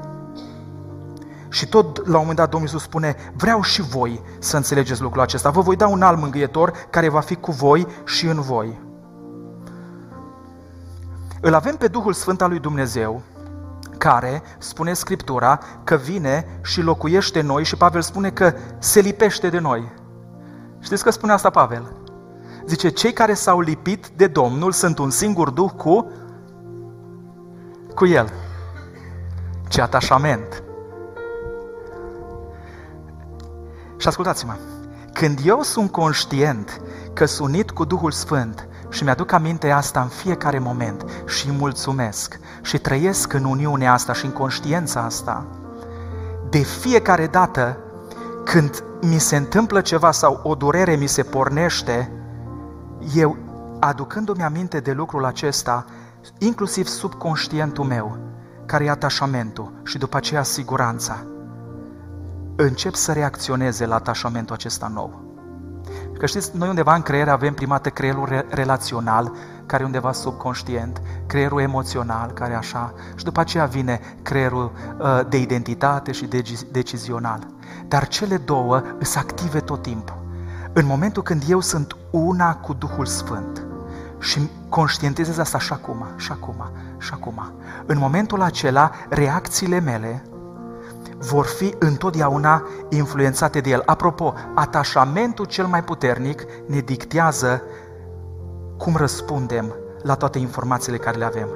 Și 1.55 1.69
tot 1.69 1.97
la 1.97 2.15
un 2.15 2.21
moment 2.21 2.37
dat 2.37 2.51
Domnul 2.51 2.69
Iisus 2.69 2.83
spune, 2.83 3.17
vreau 3.37 3.63
și 3.63 3.83
voi 3.83 4.23
să 4.39 4.57
înțelegeți 4.57 5.01
lucrul 5.01 5.23
acesta. 5.23 5.51
Vă 5.51 5.61
voi 5.61 5.77
da 5.77 5.87
un 5.87 6.03
alt 6.03 6.19
mângâietor 6.19 6.73
care 6.91 7.09
va 7.09 7.21
fi 7.21 7.35
cu 7.35 7.51
voi 7.51 7.87
și 8.05 8.27
în 8.27 8.41
voi. 8.41 8.81
Îl 11.41 11.55
avem 11.55 11.77
pe 11.77 11.87
Duhul 11.87 12.13
Sfânt 12.13 12.43
al 12.43 12.49
lui 12.49 12.59
Dumnezeu, 12.59 13.23
care, 13.99 14.43
spune 14.59 14.93
Scriptura, 14.93 15.61
că 15.85 15.95
vine 15.95 16.61
și 16.63 16.81
locuiește 16.81 17.41
noi 17.41 17.65
și 17.65 17.77
Pavel 17.77 18.03
spune 18.03 18.31
că 18.31 18.55
se 18.79 19.01
lipește 19.01 19.49
de 19.49 19.59
noi. 19.59 19.93
Știți 20.81 21.03
că 21.03 21.11
spune 21.11 21.33
asta 21.33 21.51
Pavel? 21.51 21.93
Zice, 22.67 22.89
cei 22.89 23.13
care 23.13 23.35
s-au 23.35 23.61
lipit 23.61 24.09
de 24.17 24.27
Domnul 24.27 24.73
sunt 24.73 24.99
un 24.99 25.11
singur 25.11 25.51
Duh 25.51 25.71
cu, 25.77 26.11
cu 27.95 28.07
El. 28.07 28.33
Ce 29.69 29.81
atașament! 29.81 30.64
Și 33.97 34.09
ascultați-mă, 34.09 34.57
când 35.13 35.39
eu 35.45 35.63
sunt 35.63 35.91
conștient 35.91 36.81
că 37.13 37.25
sunt 37.25 37.49
unit 37.49 37.71
cu 37.71 37.85
Duhul 37.85 38.11
Sfânt 38.11 38.69
și 38.89 39.05
mi-aduc 39.05 39.33
aminte 39.33 39.71
asta 39.71 40.01
în 40.01 40.09
fiecare 40.09 40.59
moment 40.59 41.05
și 41.27 41.49
îi 41.49 41.57
mulțumesc 41.59 42.39
și 42.63 42.79
trăiesc 42.79 43.33
în 43.33 43.45
uniunea 43.45 43.93
asta 43.93 44.13
și 44.13 44.25
în 44.25 44.31
conștiența 44.31 45.01
asta. 45.01 45.47
De 46.51 46.59
fiecare 46.59 47.27
dată 47.27 47.79
când 48.45 48.85
mi 49.01 49.19
se 49.19 49.37
întâmplă 49.37 49.81
ceva 49.81 50.11
sau 50.11 50.41
o 50.43 50.55
durere 50.55 50.97
mi 50.97 51.07
se 51.07 51.23
pornește, 51.23 52.13
eu, 53.15 53.37
aducându-mi 53.81 54.43
aminte 54.43 54.81
de 54.81 54.93
lucrul 54.93 55.25
acesta, 55.25 55.85
inclusiv 56.39 56.87
subconștientul 56.87 57.85
meu, 57.85 58.19
care 58.67 58.85
e 58.85 58.91
atașamentul 58.91 59.73
și 59.85 59.99
după 59.99 60.17
aceea 60.17 60.43
siguranța, 60.43 61.25
încep 62.57 62.95
să 62.95 63.13
reacționeze 63.13 63.87
la 63.87 63.95
atașamentul 63.95 64.55
acesta 64.55 64.91
nou. 64.95 65.23
Că 66.19 66.27
știți, 66.27 66.57
noi 66.57 66.69
undeva 66.69 66.95
în 66.95 67.03
creier 67.03 67.29
avem 67.29 67.55
primată 67.55 67.89
creierul 67.89 68.27
re- 68.29 68.47
relațional, 68.49 69.33
care 69.67 69.83
e 69.83 69.87
undeva 69.87 70.13
subconștient, 70.13 71.03
creierul 71.27 71.61
emoțional, 71.61 72.31
care 72.31 72.55
așa, 72.55 72.95
și 73.17 73.25
după 73.25 73.41
aceea 73.41 73.65
vine 73.65 74.01
creierul 74.23 74.73
uh, 74.99 75.21
de 75.29 75.41
identitate 75.41 76.13
și 76.13 76.27
de 76.27 76.43
decizional. 76.73 77.47
Dar 77.89 78.09
cele 78.09 78.37
două 78.37 78.83
sunt 79.01 79.25
active 79.25 79.61
tot 79.61 79.83
timpul. 79.83 80.23
În 80.73 80.87
momentul 80.87 81.23
când 81.23 81.43
eu 81.49 81.61
sunt 81.61 81.97
una 82.11 82.57
cu 82.57 82.73
Duhul 82.73 83.07
Sfânt 83.07 83.67
și 84.21 84.51
conștientizez 84.69 85.39
asta 85.39 85.59
și 85.59 85.73
acum, 85.73 86.07
și 86.17 86.33
acum, 86.33 86.71
și 86.99 87.11
acum, 87.13 87.53
în 87.87 87.99
momentul 87.99 88.43
acela, 88.43 88.91
reacțiile 89.09 89.81
mele 89.81 90.23
vor 91.31 91.47
fi 91.47 91.75
întotdeauna 91.79 92.63
influențate 92.89 93.61
de 93.61 93.71
el. 93.71 93.83
Apropo, 93.87 94.35
atașamentul 94.55 95.45
cel 95.45 95.67
mai 95.67 95.85
puternic 95.85 96.45
ne 96.67 96.79
dictează 96.79 97.63
cum 98.79 98.97
răspundem 98.97 99.75
la 100.03 100.15
toate 100.15 100.39
informațiile 100.39 100.99
care 100.99 101.19
le 101.19 101.25
avem. 101.25 101.49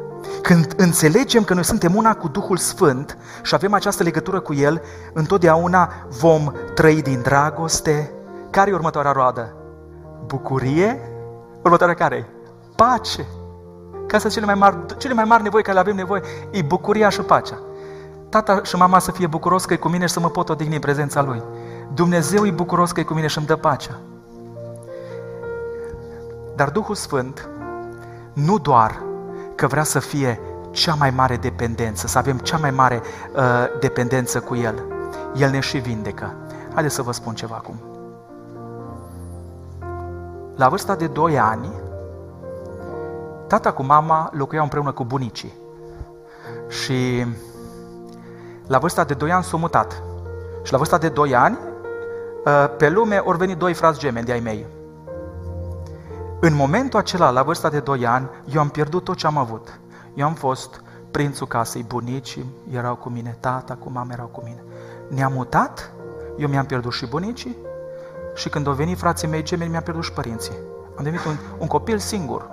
Când 0.42 0.74
înțelegem 0.76 1.44
că 1.44 1.54
noi 1.54 1.64
suntem 1.64 1.94
una 1.94 2.14
cu 2.14 2.28
Duhul 2.28 2.56
Sfânt 2.56 3.18
și 3.42 3.54
avem 3.54 3.72
această 3.72 4.02
legătură 4.02 4.40
cu 4.40 4.54
El, 4.54 4.82
întotdeauna 5.12 5.92
vom 6.20 6.52
trăi 6.74 7.02
din 7.02 7.22
dragoste. 7.22 8.12
Care 8.50 8.70
e 8.70 8.74
următoarea 8.74 9.12
roadă? 9.12 9.54
Bucurie? 10.26 11.00
Următoarea 11.62 11.94
care? 11.94 12.28
Pace. 12.76 13.26
Ca 14.06 14.18
să 14.18 14.28
cele 14.28 14.46
mai 14.46 14.54
mari, 14.54 14.76
cele 14.96 15.14
mai 15.14 15.24
mari 15.24 15.42
nevoi 15.42 15.62
care 15.62 15.74
le 15.74 15.80
avem 15.80 15.96
nevoie 15.96 16.22
e 16.50 16.62
bucuria 16.62 17.08
și 17.08 17.20
pacea 17.20 17.58
tata 18.28 18.60
și 18.62 18.76
mama 18.76 18.98
să 18.98 19.10
fie 19.10 19.26
bucuros 19.26 19.64
că 19.64 19.72
e 19.72 19.76
cu 19.76 19.88
mine 19.88 20.06
și 20.06 20.12
să 20.12 20.20
mă 20.20 20.28
pot 20.28 20.48
odihni 20.48 20.74
în 20.74 20.80
prezența 20.80 21.22
Lui. 21.22 21.42
Dumnezeu 21.94 22.46
e 22.46 22.50
bucuros 22.50 22.92
că 22.92 23.00
e 23.00 23.02
cu 23.02 23.14
mine 23.14 23.26
și 23.26 23.38
îmi 23.38 23.46
dă 23.46 23.56
pacea. 23.56 23.98
Dar 26.54 26.70
Duhul 26.70 26.94
Sfânt 26.94 27.48
nu 28.32 28.58
doar 28.58 29.02
că 29.54 29.66
vrea 29.66 29.82
să 29.82 29.98
fie 29.98 30.40
cea 30.70 30.94
mai 30.94 31.10
mare 31.10 31.36
dependență, 31.36 32.06
să 32.06 32.18
avem 32.18 32.38
cea 32.38 32.56
mai 32.56 32.70
mare 32.70 33.02
uh, 33.36 33.42
dependență 33.80 34.40
cu 34.40 34.54
El. 34.54 34.84
El 35.34 35.50
ne 35.50 35.60
și 35.60 35.78
vindecă. 35.78 36.34
Haideți 36.72 36.94
să 36.94 37.02
vă 37.02 37.12
spun 37.12 37.34
ceva 37.34 37.54
acum. 37.54 37.74
La 40.56 40.68
vârsta 40.68 40.94
de 40.94 41.06
2 41.06 41.38
ani, 41.38 41.70
tata 43.46 43.72
cu 43.72 43.82
mama 43.82 44.30
locuiau 44.32 44.62
împreună 44.62 44.92
cu 44.92 45.04
bunicii. 45.04 45.52
Și 46.68 47.26
la 48.68 48.78
vârsta 48.78 49.04
de 49.04 49.14
2 49.14 49.32
ani 49.32 49.44
s-a 49.44 49.56
mutat. 49.56 50.02
Și 50.62 50.72
la 50.72 50.78
vârsta 50.78 50.98
de 50.98 51.08
2 51.08 51.34
ani, 51.34 51.58
ă, 52.46 52.66
pe 52.66 52.88
lume 52.88 53.16
au 53.16 53.32
venit 53.32 53.56
doi 53.56 53.74
frați 53.74 53.98
gemeni 53.98 54.26
de 54.26 54.32
ai 54.32 54.40
mei. 54.40 54.66
În 56.40 56.54
momentul 56.54 56.98
acela, 56.98 57.30
la 57.30 57.42
vârsta 57.42 57.68
de 57.68 57.80
2 57.80 58.06
ani, 58.06 58.28
eu 58.54 58.60
am 58.60 58.68
pierdut 58.68 59.04
tot 59.04 59.16
ce 59.16 59.26
am 59.26 59.36
avut. 59.36 59.80
Eu 60.14 60.26
am 60.26 60.34
fost 60.34 60.82
prințul 61.10 61.46
casei, 61.46 61.82
bunicii 61.82 62.54
erau 62.72 62.96
cu 62.96 63.08
mine, 63.08 63.36
tata 63.40 63.74
cu 63.74 63.90
mama 63.90 64.12
erau 64.12 64.26
cu 64.26 64.40
mine. 64.44 64.62
Ne-am 65.08 65.32
mutat, 65.32 65.90
eu 66.36 66.48
mi-am 66.48 66.64
pierdut 66.64 66.92
și 66.92 67.06
bunicii 67.06 67.56
și 68.34 68.48
când 68.48 68.66
au 68.66 68.72
venit 68.72 68.98
frații 68.98 69.28
mei 69.28 69.42
gemeni, 69.42 69.70
mi-am 69.70 69.82
pierdut 69.82 70.04
și 70.04 70.12
părinții. 70.12 70.54
Am 70.96 71.04
devenit 71.04 71.26
un, 71.26 71.36
un 71.58 71.66
copil 71.66 71.98
singur, 71.98 72.50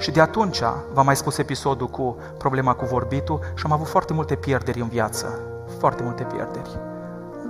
Și 0.00 0.10
de 0.10 0.20
atunci 0.20 0.60
v-am 0.92 1.04
mai 1.04 1.16
spus 1.16 1.38
episodul 1.38 1.88
cu 1.88 2.16
problema 2.38 2.74
cu 2.74 2.84
vorbitul 2.84 3.40
și 3.54 3.64
am 3.64 3.72
avut 3.72 3.86
foarte 3.86 4.12
multe 4.12 4.34
pierderi 4.34 4.80
în 4.80 4.88
viață. 4.88 5.38
Foarte 5.78 6.02
multe 6.02 6.22
pierderi. 6.22 6.78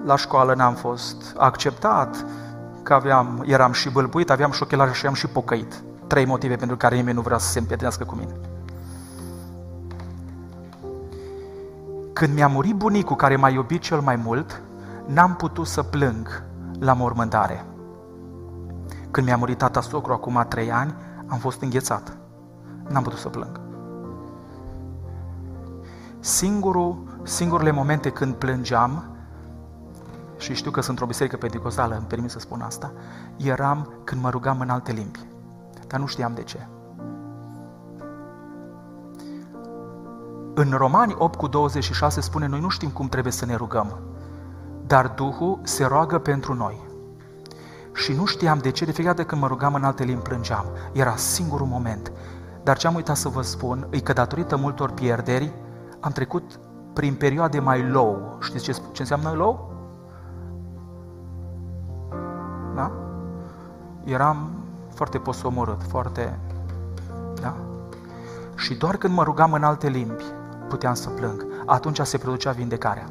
La 0.05 0.17
școală 0.17 0.55
n-am 0.55 0.75
fost 0.75 1.35
acceptat, 1.37 2.27
că 2.83 2.95
aveam, 2.95 3.45
eram 3.47 3.73
și 3.73 3.91
bâlbuit, 3.91 4.31
aveam 4.31 4.51
și 4.51 4.63
ochelari 4.63 4.95
și 4.95 5.07
am 5.07 5.15
și 5.15 5.27
pocăit. 5.27 5.83
Trei 6.07 6.25
motive 6.25 6.57
pentru 6.57 6.77
care 6.77 6.95
nimeni 6.95 7.17
nu 7.17 7.23
vrea 7.23 7.39
să 7.39 7.49
se 7.49 7.59
împrietenească 7.59 8.05
cu 8.05 8.15
mine. 8.15 8.33
Când 12.13 12.35
mi-a 12.35 12.49
murit 12.49 12.75
bunicul 12.75 13.17
care 13.17 13.37
m-a 13.37 13.49
iubit 13.49 13.81
cel 13.81 14.01
mai 14.01 14.17
mult, 14.17 14.63
n-am 15.07 15.35
putut 15.35 15.67
să 15.67 15.83
plâng 15.83 16.43
la 16.79 16.93
mormântare. 16.93 17.65
Când 19.11 19.27
mi-a 19.27 19.37
murit 19.37 19.59
tata 19.59 19.81
socru 19.81 20.13
acum 20.13 20.47
trei 20.49 20.73
ani, 20.73 20.95
am 21.27 21.39
fost 21.39 21.63
înghețat. 21.63 22.20
N-am 22.91 23.03
putut 23.03 23.19
să 23.19 23.29
plâng. 23.29 23.61
Singurul, 26.21 27.03
singurele 27.23 27.71
momente 27.71 28.11
când 28.11 28.35
plângeam, 28.35 29.05
și 30.37 30.55
știu 30.55 30.71
că 30.71 30.81
sunt 30.81 31.01
o 31.01 31.07
biserică 31.07 31.37
pentecostală, 31.37 31.95
îmi 31.95 32.07
permit 32.07 32.31
să 32.31 32.39
spun 32.39 32.61
asta, 32.61 32.93
eram 33.37 33.93
când 34.05 34.23
mă 34.23 34.31
rugam 34.31 34.61
în 34.61 34.69
alte 34.69 34.93
limbi. 34.93 35.27
Dar 35.87 36.01
nu 36.01 36.07
știam 36.07 36.35
de 36.35 36.43
ce. 36.43 36.67
În 40.55 40.71
Romani 40.71 41.15
8 41.19 41.39
cu 41.39 41.47
26 41.47 42.21
spune, 42.21 42.47
noi 42.47 42.61
nu 42.61 42.69
știm 42.69 42.91
cum 42.91 43.09
trebuie 43.09 43.33
să 43.33 43.45
ne 43.45 43.55
rugăm, 43.55 43.99
dar 44.87 45.09
Duhul 45.09 45.59
se 45.63 45.85
roagă 45.85 46.19
pentru 46.19 46.55
noi. 46.55 46.89
Și 47.95 48.13
nu 48.13 48.25
știam 48.25 48.59
de 48.59 48.71
ce, 48.71 48.85
de 48.85 48.93
fiecare 48.93 49.17
dată 49.17 49.29
când 49.29 49.41
mă 49.41 49.47
rugam 49.47 49.75
în 49.75 49.85
alte 49.85 50.05
limbi 50.05 50.23
plângeam. 50.23 50.65
Era 50.93 51.17
singurul 51.17 51.67
moment. 51.67 52.13
Dar 52.63 52.77
ce 52.77 52.87
am 52.87 52.95
uitat 52.95 53.17
să 53.17 53.29
vă 53.29 53.43
spun, 53.43 53.87
e 53.91 54.01
că 54.01 54.13
datorită 54.13 54.57
multor 54.57 54.91
pierderi, 54.91 55.53
am 56.01 56.13
trecut 56.13 56.61
prin 56.93 57.15
perioade 57.15 57.59
mai 57.59 57.89
low. 57.89 58.37
Știți 58.41 58.65
ce, 58.65 58.73
ce 58.93 59.01
înseamnă 59.01 59.31
low? 59.31 59.73
Da? 62.75 62.93
Eram 64.05 64.51
foarte 64.95 65.19
posomorât, 65.19 65.83
foarte... 65.89 66.39
Da? 67.41 67.55
Și 68.57 68.75
doar 68.75 68.97
când 68.97 69.15
mă 69.15 69.23
rugam 69.23 69.53
în 69.53 69.63
alte 69.63 69.89
limbi, 69.89 70.25
puteam 70.69 70.95
să 70.95 71.09
plâng. 71.09 71.47
Atunci 71.67 72.01
se 72.01 72.19
producea 72.19 72.53
vindecarea. 72.53 73.07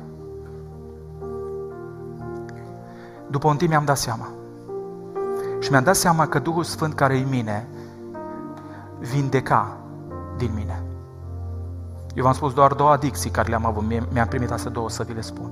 După 3.30 3.48
un 3.48 3.58
timp 3.58 3.70
mi-am 3.70 3.86
dat 3.86 3.98
seama. 3.98 4.28
Și 5.60 5.72
mi-am 5.72 5.84
dat 5.84 5.96
seama 5.96 6.28
că 6.28 6.40
Duhul 6.40 6.64
Sfânt 6.64 6.94
care 6.94 7.18
e 7.18 7.24
în 7.24 7.30
mine 7.30 7.68
vindeca 9.00 9.78
din 10.38 10.52
mine. 10.56 10.84
Eu 12.14 12.24
v-am 12.24 12.34
spus 12.34 12.54
doar 12.54 12.74
două 12.74 12.90
adicții 12.90 13.30
care 13.30 13.50
le-am 13.50 13.66
avut. 13.66 13.84
Mi-am 14.12 14.28
primit 14.28 14.52
astea 14.52 14.72
două 14.72 14.90
să 14.90 15.04
vi 15.04 15.14
le 15.14 15.22
spun. 15.22 15.52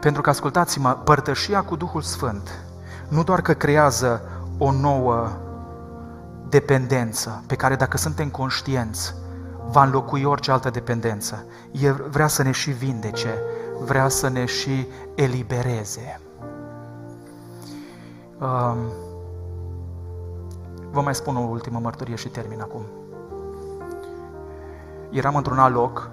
Pentru 0.00 0.22
că, 0.22 0.30
ascultați-mă, 0.30 0.90
părtășia 0.90 1.62
cu 1.62 1.76
Duhul 1.76 2.02
Sfânt 2.02 2.64
nu 3.08 3.22
doar 3.22 3.40
că 3.40 3.52
creează 3.52 4.22
o 4.58 4.72
nouă 4.72 5.28
dependență 6.48 7.42
pe 7.46 7.54
care 7.54 7.76
dacă 7.76 7.96
suntem 7.96 8.28
conștienți 8.28 9.14
va 9.70 9.84
înlocui 9.84 10.22
orice 10.22 10.50
altă 10.50 10.70
dependență. 10.70 11.44
El 11.70 12.06
vrea 12.10 12.26
să 12.26 12.42
ne 12.42 12.50
și 12.50 12.70
vindece, 12.70 13.42
vrea 13.84 14.08
să 14.08 14.28
ne 14.28 14.44
și 14.44 14.86
elibereze. 15.14 16.20
Um, 18.40 18.76
vă 20.90 21.00
mai 21.00 21.14
spun 21.14 21.36
o 21.36 21.40
ultimă 21.40 21.78
mărturie 21.82 22.14
și 22.14 22.28
termin 22.28 22.60
acum. 22.60 22.82
Eram 25.10 25.36
într-un 25.36 25.58
alt 25.58 25.74
loc 25.74 26.10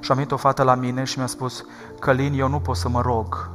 și 0.00 0.10
am 0.10 0.16
venit 0.16 0.32
o 0.32 0.36
fată 0.36 0.62
la 0.62 0.74
mine 0.74 1.04
și 1.04 1.18
mi-a 1.18 1.26
spus 1.26 1.64
Călin, 1.98 2.38
eu 2.38 2.48
nu 2.48 2.60
pot 2.60 2.76
să 2.76 2.88
mă 2.88 3.00
rog 3.00 3.50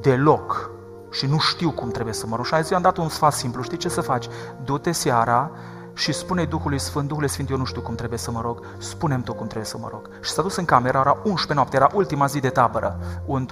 deloc 0.00 0.70
și 1.10 1.26
nu 1.26 1.38
știu 1.38 1.70
cum 1.70 1.90
trebuie 1.90 2.14
să 2.14 2.26
mă 2.26 2.36
rog. 2.36 2.44
Și 2.44 2.54
azi 2.54 2.74
am 2.74 2.82
dat 2.82 2.96
un 2.96 3.08
sfat 3.08 3.32
simplu, 3.32 3.62
știi 3.62 3.76
ce 3.76 3.88
să 3.88 4.00
faci? 4.00 4.28
Du-te 4.64 4.92
seara 4.92 5.50
și 5.94 6.12
spune 6.12 6.44
Duhului 6.44 6.78
Sfânt, 6.78 7.08
Duhul 7.08 7.28
Sfânt, 7.28 7.50
eu 7.50 7.56
nu 7.56 7.64
știu 7.64 7.80
cum 7.80 7.94
trebuie 7.94 8.18
să 8.18 8.30
mă 8.30 8.40
rog, 8.40 8.64
spune-mi 8.78 9.22
tu 9.22 9.32
cum 9.32 9.46
trebuie 9.46 9.68
să 9.68 9.78
mă 9.78 9.88
rog. 9.90 10.08
Și 10.20 10.30
s-a 10.30 10.42
dus 10.42 10.56
în 10.56 10.64
cameră, 10.64 10.98
era 10.98 11.16
11 11.24 11.54
noapte, 11.54 11.76
era 11.76 11.88
ultima 11.94 12.26
zi 12.26 12.40
de 12.40 12.48
tabără 12.48 12.98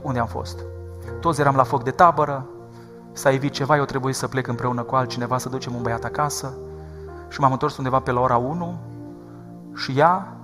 unde 0.03 0.18
am 0.18 0.26
fost. 0.26 0.59
Toți 1.20 1.40
eram 1.40 1.57
la 1.57 1.62
foc 1.62 1.82
de 1.82 1.90
tabără, 1.90 2.46
s-a 3.13 3.31
evit 3.31 3.53
ceva, 3.53 3.77
eu 3.77 3.85
trebuie 3.85 4.15
să 4.15 4.29
plec 4.29 4.47
împreună 4.47 4.83
cu 4.83 4.95
altcineva 4.95 5.39
să 5.39 5.49
ducem 5.49 5.75
un 5.75 5.83
băiat 5.83 6.05
acasă 6.05 6.53
și 7.29 7.41
m-am 7.41 7.53
întors 7.53 7.77
undeva 7.77 8.01
pe 8.01 8.11
la 8.11 8.21
ora 8.21 8.37
1 8.37 8.79
și 9.75 9.99
ea, 9.99 10.37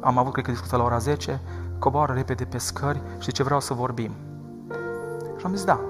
am 0.00 0.18
avut 0.18 0.32
cred 0.32 0.44
că 0.44 0.50
discuția 0.50 0.78
la 0.78 0.84
ora 0.84 0.98
10, 0.98 1.40
coboară 1.78 2.12
repede 2.12 2.44
pe 2.44 2.58
scări 2.58 3.02
și 3.18 3.32
ce 3.32 3.42
vreau 3.42 3.60
să 3.60 3.74
vorbim. 3.74 4.10
Și 5.36 5.44
am 5.44 5.54
zis 5.54 5.64
da. 5.64 5.80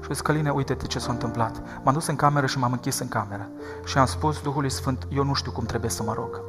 Și 0.00 0.10
zis, 0.12 0.20
Căline, 0.20 0.50
uite-te 0.50 0.86
ce 0.86 0.98
s-a 0.98 1.12
întâmplat. 1.12 1.62
M-am 1.82 1.94
dus 1.94 2.06
în 2.06 2.16
cameră 2.16 2.46
și 2.46 2.58
m-am 2.58 2.72
închis 2.72 2.98
în 2.98 3.08
cameră. 3.08 3.48
Și 3.84 3.98
am 3.98 4.06
spus 4.06 4.40
Duhului 4.42 4.70
Sfânt, 4.70 5.06
eu 5.12 5.24
nu 5.24 5.34
știu 5.34 5.52
cum 5.52 5.64
trebuie 5.64 5.90
să 5.90 6.02
mă 6.02 6.12
rog. 6.12 6.40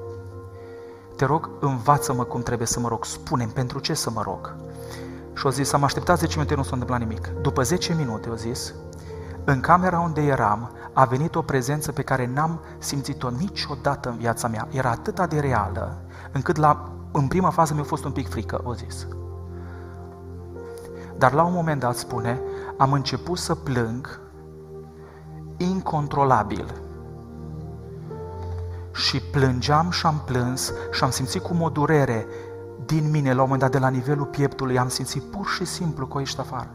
Te 1.16 1.26
rog, 1.26 1.50
învață-mă 1.60 2.24
cum 2.24 2.42
trebuie 2.42 2.68
să 2.68 2.80
mă 2.80 2.88
rog. 2.88 3.06
Spune-mi 3.06 3.52
pentru 3.52 3.80
ce 3.80 3.94
să 3.94 4.10
mă 4.10 4.22
rog. 4.22 4.56
Și 5.36 5.46
o 5.46 5.50
zis, 5.50 5.74
am 5.74 5.84
așteptat 5.84 6.18
10 6.18 6.36
minute, 6.38 6.56
nu 6.56 6.64
s-a 6.64 6.70
întâmplat 6.72 7.00
nimic. 7.00 7.28
După 7.28 7.62
10 7.62 7.94
minute, 7.94 8.30
o 8.30 8.36
zis, 8.36 8.74
în 9.44 9.60
camera 9.60 10.00
unde 10.00 10.22
eram, 10.22 10.72
a 10.94 11.06
venit 11.06 11.36
o 11.36 11.42
prezență 11.42 11.92
pe 11.92 12.02
care 12.02 12.30
n-am 12.34 12.60
simțit-o 12.78 13.30
niciodată 13.30 14.10
în 14.10 14.18
viața 14.18 14.48
mea. 14.48 14.68
Era 14.72 14.90
atât 14.90 15.30
de 15.30 15.40
reală, 15.40 15.98
încât 16.32 16.56
la, 16.56 16.90
în 17.12 17.28
prima 17.28 17.50
fază 17.50 17.74
mi-a 17.74 17.84
fost 17.84 18.06
un 18.06 18.12
pic 18.12 18.30
frică, 18.30 18.62
o 18.64 18.74
zis. 18.74 19.08
Dar 21.18 21.34
la 21.34 21.44
un 21.44 21.54
moment 21.54 21.80
dat 21.80 21.96
spune, 21.96 22.42
am 22.78 22.94
început 22.94 23.38
să 23.38 23.56
plâng 23.56 24.20
incontrolabil. 25.58 26.74
Și 28.92 29.22
plângeam 29.22 29.90
și 29.90 30.06
am 30.06 30.22
plâns 30.26 30.74
și 30.92 31.04
am 31.04 31.10
simțit 31.10 31.42
cum 31.42 31.62
o 31.62 31.70
durere 31.70 32.26
din 32.86 33.10
mine, 33.10 33.34
la 33.34 33.42
un 33.42 33.50
moment 33.50 33.62
dat, 33.62 33.72
de 33.72 33.80
la 33.80 33.90
nivelul 33.90 34.26
pieptului, 34.26 34.80
am 34.80 34.88
simțit 34.88 35.24
pur 35.24 35.48
și 35.48 35.66
simplu 35.66 36.08
că 36.08 36.22
ești 36.22 36.40
afară. 36.40 36.70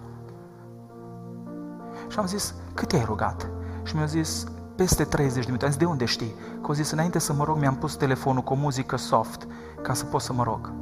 Și 2.08 2.18
am 2.18 2.26
zis, 2.26 2.54
cât 2.74 2.92
ai 2.92 3.04
rugat? 3.04 3.50
Și 3.82 3.96
mi-a 3.96 4.04
zis, 4.04 4.46
peste 4.76 5.04
30 5.04 5.34
de 5.34 5.44
minute. 5.46 5.64
Am 5.64 5.70
zis, 5.70 5.80
de 5.80 5.86
unde 5.86 6.04
știi? 6.04 6.34
Că 6.61 6.66
au 6.66 6.72
zis, 6.72 6.90
înainte 6.90 7.18
să 7.18 7.32
mă 7.32 7.44
rog, 7.44 7.58
mi-am 7.58 7.76
pus 7.76 7.96
telefonul 7.96 8.42
cu 8.42 8.52
o 8.52 8.56
muzică 8.56 8.96
soft 8.96 9.46
ca 9.82 9.94
să 9.94 10.04
pot 10.04 10.20
să 10.20 10.32
mă 10.32 10.42
rog. 10.42 10.72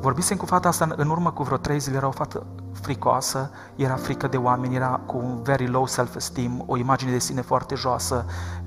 Vorbisem 0.00 0.36
cu 0.36 0.46
fata 0.46 0.68
asta 0.68 0.88
în 0.96 1.08
urmă 1.08 1.30
cu 1.30 1.42
vreo 1.42 1.56
trei 1.56 1.78
zile, 1.78 1.96
era 1.96 2.06
o 2.06 2.10
fată 2.10 2.46
fricoasă, 2.72 3.50
era 3.76 3.94
frică 3.94 4.26
de 4.26 4.36
oameni, 4.36 4.74
era 4.74 5.00
cu 5.06 5.16
un 5.16 5.42
very 5.42 5.66
low 5.66 5.86
self-esteem, 5.86 6.62
o 6.66 6.76
imagine 6.76 7.10
de 7.10 7.18
sine 7.18 7.40
foarte 7.40 7.74
joasă, 7.74 8.24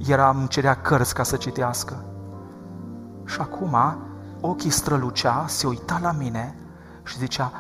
era, 0.08 0.30
îmi 0.30 0.48
cerea 0.48 0.82
cărți 0.82 1.14
ca 1.14 1.24
să 1.24 1.36
citească. 1.36 2.06
Și 3.26 3.42
acum 3.42 3.78
ochii 4.42 4.70
strălucea, 4.70 5.46
se 5.48 5.68
uita 5.68 6.00
la 6.02 6.12
mine 6.12 6.56
și 7.04 7.18
zicea, 7.18 7.52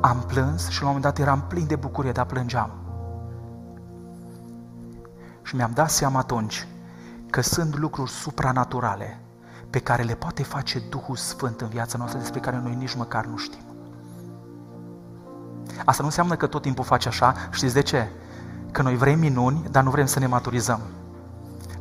am 0.00 0.24
plâns 0.26 0.68
și 0.68 0.82
la 0.82 0.88
un 0.88 0.94
moment 0.94 1.14
dat 1.14 1.18
eram 1.18 1.44
plin 1.48 1.66
de 1.66 1.76
bucurie, 1.76 2.12
dar 2.12 2.26
plângeam. 2.26 2.70
Și 5.42 5.56
mi-am 5.56 5.70
dat 5.74 5.90
seama 5.90 6.18
atunci 6.18 6.66
că 7.30 7.40
sunt 7.40 7.78
lucruri 7.78 8.10
supranaturale 8.10 9.20
pe 9.70 9.78
care 9.78 10.02
le 10.02 10.14
poate 10.14 10.42
face 10.42 10.82
Duhul 10.90 11.16
Sfânt 11.16 11.60
în 11.60 11.68
viața 11.68 11.98
noastră, 11.98 12.18
despre 12.18 12.40
care 12.40 12.60
noi 12.62 12.74
nici 12.74 12.94
măcar 12.94 13.24
nu 13.24 13.36
știm. 13.36 13.60
Asta 15.84 16.02
nu 16.02 16.08
înseamnă 16.08 16.36
că 16.36 16.46
tot 16.46 16.62
timpul 16.62 16.84
face 16.84 17.08
așa, 17.08 17.34
știți 17.50 17.74
de 17.74 17.80
ce? 17.80 18.08
Că 18.70 18.82
noi 18.82 18.96
vrem 18.96 19.18
minuni, 19.18 19.64
dar 19.70 19.82
nu 19.82 19.90
vrem 19.90 20.06
să 20.06 20.18
ne 20.18 20.26
maturizăm. 20.26 20.80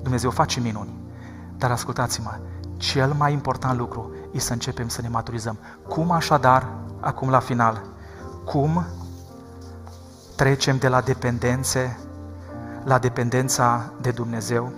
Dumnezeu 0.01 0.29
face 0.29 0.59
minuni. 0.59 0.93
Dar 1.57 1.71
ascultați-mă, 1.71 2.39
cel 2.77 3.13
mai 3.13 3.33
important 3.33 3.77
lucru 3.77 4.11
e 4.31 4.39
să 4.39 4.53
începem 4.53 4.87
să 4.87 5.01
ne 5.01 5.07
maturizăm. 5.07 5.57
Cum 5.87 6.11
așadar, 6.11 6.67
acum 6.99 7.29
la 7.29 7.39
final, 7.39 7.81
cum 8.45 8.85
trecem 10.35 10.77
de 10.77 10.87
la 10.87 11.01
dependențe 11.01 11.99
la 12.83 12.99
dependența 12.99 13.91
de 14.01 14.11
Dumnezeu? 14.11 14.71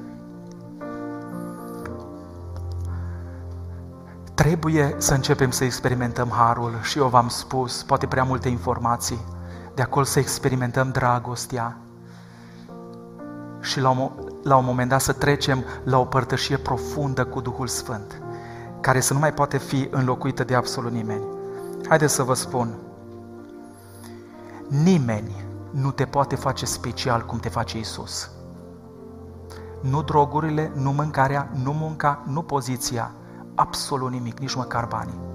Trebuie 4.33 4.95
să 4.97 5.13
începem 5.13 5.51
să 5.51 5.63
experimentăm 5.63 6.29
harul 6.29 6.79
și 6.81 6.97
eu 6.97 7.07
v-am 7.07 7.27
spus, 7.27 7.83
poate 7.83 8.07
prea 8.07 8.23
multe 8.23 8.49
informații, 8.49 9.25
de 9.75 9.81
acolo 9.81 10.05
să 10.05 10.19
experimentăm 10.19 10.91
dragostea 10.91 11.77
și 13.61 13.79
la 13.79 13.89
un, 13.89 14.11
la 14.43 14.55
un 14.55 14.65
moment 14.65 14.89
dat 14.89 15.01
să 15.01 15.13
trecem 15.13 15.63
la 15.83 15.99
o 15.99 16.05
părtășie 16.05 16.57
profundă 16.57 17.25
cu 17.25 17.41
Duhul 17.41 17.67
Sfânt, 17.67 18.21
care 18.81 18.99
să 18.99 19.13
nu 19.13 19.19
mai 19.19 19.33
poate 19.33 19.57
fi 19.57 19.87
înlocuită 19.91 20.43
de 20.43 20.55
absolut 20.55 20.91
nimeni. 20.91 21.23
Haideți 21.87 22.13
să 22.13 22.23
vă 22.23 22.33
spun, 22.33 22.75
nimeni 24.67 25.45
nu 25.71 25.91
te 25.91 26.05
poate 26.05 26.35
face 26.35 26.65
special 26.65 27.25
cum 27.25 27.39
te 27.39 27.49
face 27.49 27.77
Isus. 27.77 28.31
Nu 29.81 30.03
drogurile, 30.03 30.71
nu 30.75 30.91
mâncarea, 30.91 31.51
nu 31.63 31.71
munca, 31.71 32.23
nu 32.27 32.41
poziția, 32.41 33.11
absolut 33.55 34.11
nimic, 34.11 34.39
nici 34.39 34.55
măcar 34.55 34.85
banii. 34.85 35.28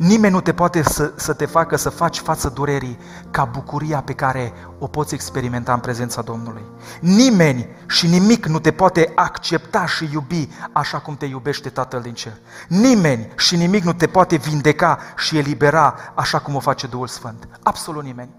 Nimeni 0.00 0.32
nu 0.32 0.40
te 0.40 0.52
poate 0.52 0.82
să, 0.82 1.12
să 1.16 1.32
te 1.32 1.46
facă 1.46 1.76
să 1.76 1.90
faci 1.90 2.18
față 2.18 2.48
durerii 2.48 2.98
ca 3.30 3.44
bucuria 3.44 4.00
pe 4.00 4.12
care 4.12 4.52
o 4.78 4.86
poți 4.86 5.14
experimenta 5.14 5.72
în 5.72 5.80
prezența 5.80 6.22
Domnului. 6.22 6.62
Nimeni 7.00 7.68
și 7.86 8.06
nimic 8.06 8.46
nu 8.46 8.58
te 8.58 8.70
poate 8.70 9.12
accepta 9.14 9.86
și 9.86 10.08
iubi 10.12 10.48
așa 10.72 10.98
cum 10.98 11.16
te 11.16 11.26
iubește 11.26 11.68
Tatăl 11.68 12.00
din 12.00 12.14
cer. 12.14 12.32
Nimeni 12.68 13.32
și 13.36 13.56
nimic 13.56 13.84
nu 13.84 13.92
te 13.92 14.06
poate 14.06 14.36
vindeca 14.36 14.98
și 15.16 15.38
elibera 15.38 15.94
așa 16.14 16.38
cum 16.38 16.54
o 16.54 16.60
face 16.60 16.86
Duhul 16.86 17.08
Sfânt. 17.08 17.48
Absolut 17.62 18.02
nimeni. 18.02 18.30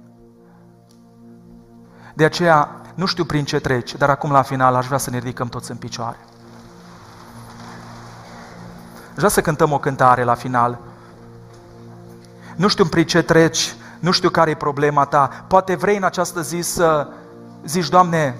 De 2.13 2.25
aceea, 2.25 2.81
nu 2.95 3.05
știu 3.05 3.25
prin 3.25 3.45
ce 3.45 3.59
treci, 3.59 3.95
dar 3.95 4.09
acum 4.09 4.31
la 4.31 4.41
final 4.41 4.75
aș 4.75 4.85
vrea 4.85 4.97
să 4.97 5.09
ne 5.09 5.17
ridicăm 5.17 5.47
toți 5.47 5.71
în 5.71 5.77
picioare. 5.77 6.17
Aș 9.09 9.17
vrea 9.17 9.29
să 9.29 9.41
cântăm 9.41 9.71
o 9.71 9.79
cântare 9.79 10.23
la 10.23 10.35
final. 10.35 10.89
Nu 12.61 12.67
știu 12.67 12.85
prin 12.85 13.05
ce 13.05 13.21
treci, 13.21 13.75
nu 13.99 14.11
știu 14.11 14.29
care 14.29 14.49
e 14.49 14.55
problema 14.55 15.05
ta. 15.05 15.45
Poate 15.47 15.75
vrei 15.75 15.97
în 15.97 16.03
această 16.03 16.41
zi 16.41 16.59
să 16.61 17.07
zici, 17.65 17.89
Doamne, 17.89 18.35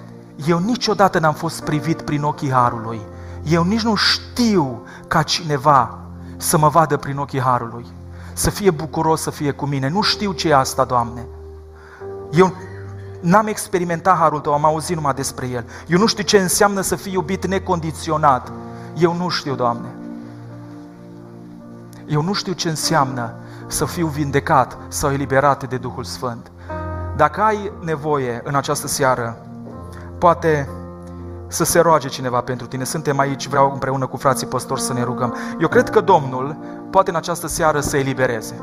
eu 0.46 0.60
niciodată 0.60 1.20
n-am 1.20 1.34
fost 1.34 1.64
privit 1.64 2.02
prin 2.02 2.24
ochii 2.24 2.52
Harului. 2.52 3.02
Eu 3.44 3.64
nici 3.64 3.82
nu 3.82 3.96
știu 3.96 4.88
ca 5.08 5.24
cineva 5.24 6.00
să 6.38 6.58
mă 6.58 6.68
vadă 6.68 6.98
prin 6.98 7.18
ochii 7.18 7.40
Harului. 7.40 7.86
Să 8.34 8.50
fie 8.50 8.72
bucuros, 8.72 9.22
să 9.22 9.30
fie 9.30 9.52
cu 9.52 9.66
mine. 9.66 9.90
Nu 9.90 10.02
știu 10.02 10.32
ce 10.32 10.50
e 10.50 10.56
asta, 10.56 10.84
Doamne. 10.84 11.26
Eu 12.32 12.56
n-am 13.20 13.48
experimentat 13.48 14.18
Harul 14.18 14.40
Tău, 14.40 14.54
am 14.54 14.66
auzit 14.66 14.96
numai 14.96 15.14
despre 15.14 15.48
El. 15.48 15.66
Eu 15.88 16.00
nu 16.00 16.06
știu 16.06 16.24
ce 16.24 16.38
înseamnă 16.38 16.82
să 16.82 16.96
fii 16.96 17.14
iubit 17.14 17.46
necondiționat. 17.48 18.52
Eu 18.98 19.16
nu 19.16 19.30
știu, 19.30 19.56
Doamne. 19.56 19.88
Eu 22.08 22.22
nu 22.22 22.34
știu 22.34 22.54
ce 22.54 22.70
înseamnă 22.70 23.36
să 23.72 23.86
fiu 23.86 24.08
vindecat 24.08 24.78
sau 24.88 25.12
eliberat 25.12 25.70
de 25.70 25.78
Duhul 25.78 26.04
Sfânt. 26.04 26.52
Dacă 27.16 27.42
ai 27.42 27.72
nevoie 27.80 28.42
în 28.44 28.56
această 28.56 28.88
seară, 28.88 29.38
poate 30.18 30.70
să 31.48 31.64
se 31.64 31.80
roage 31.80 32.08
cineva 32.08 32.42
pentru 32.42 32.68
tine. 32.68 32.84
Suntem 32.84 33.20
aici, 33.20 33.48
vreau 33.48 33.72
împreună 33.72 34.08
cu 34.08 34.18
frații 34.18 34.48
păstori 34.48 34.82
să 34.82 34.94
ne 34.94 35.04
rugăm. 35.04 35.36
Eu 35.60 35.68
cred 35.68 35.90
că 35.90 36.02
Domnul 36.02 36.58
poate 36.90 37.10
în 37.10 37.16
această 37.16 37.48
seară 37.48 37.80
să 37.80 37.98
elibereze. 37.98 38.56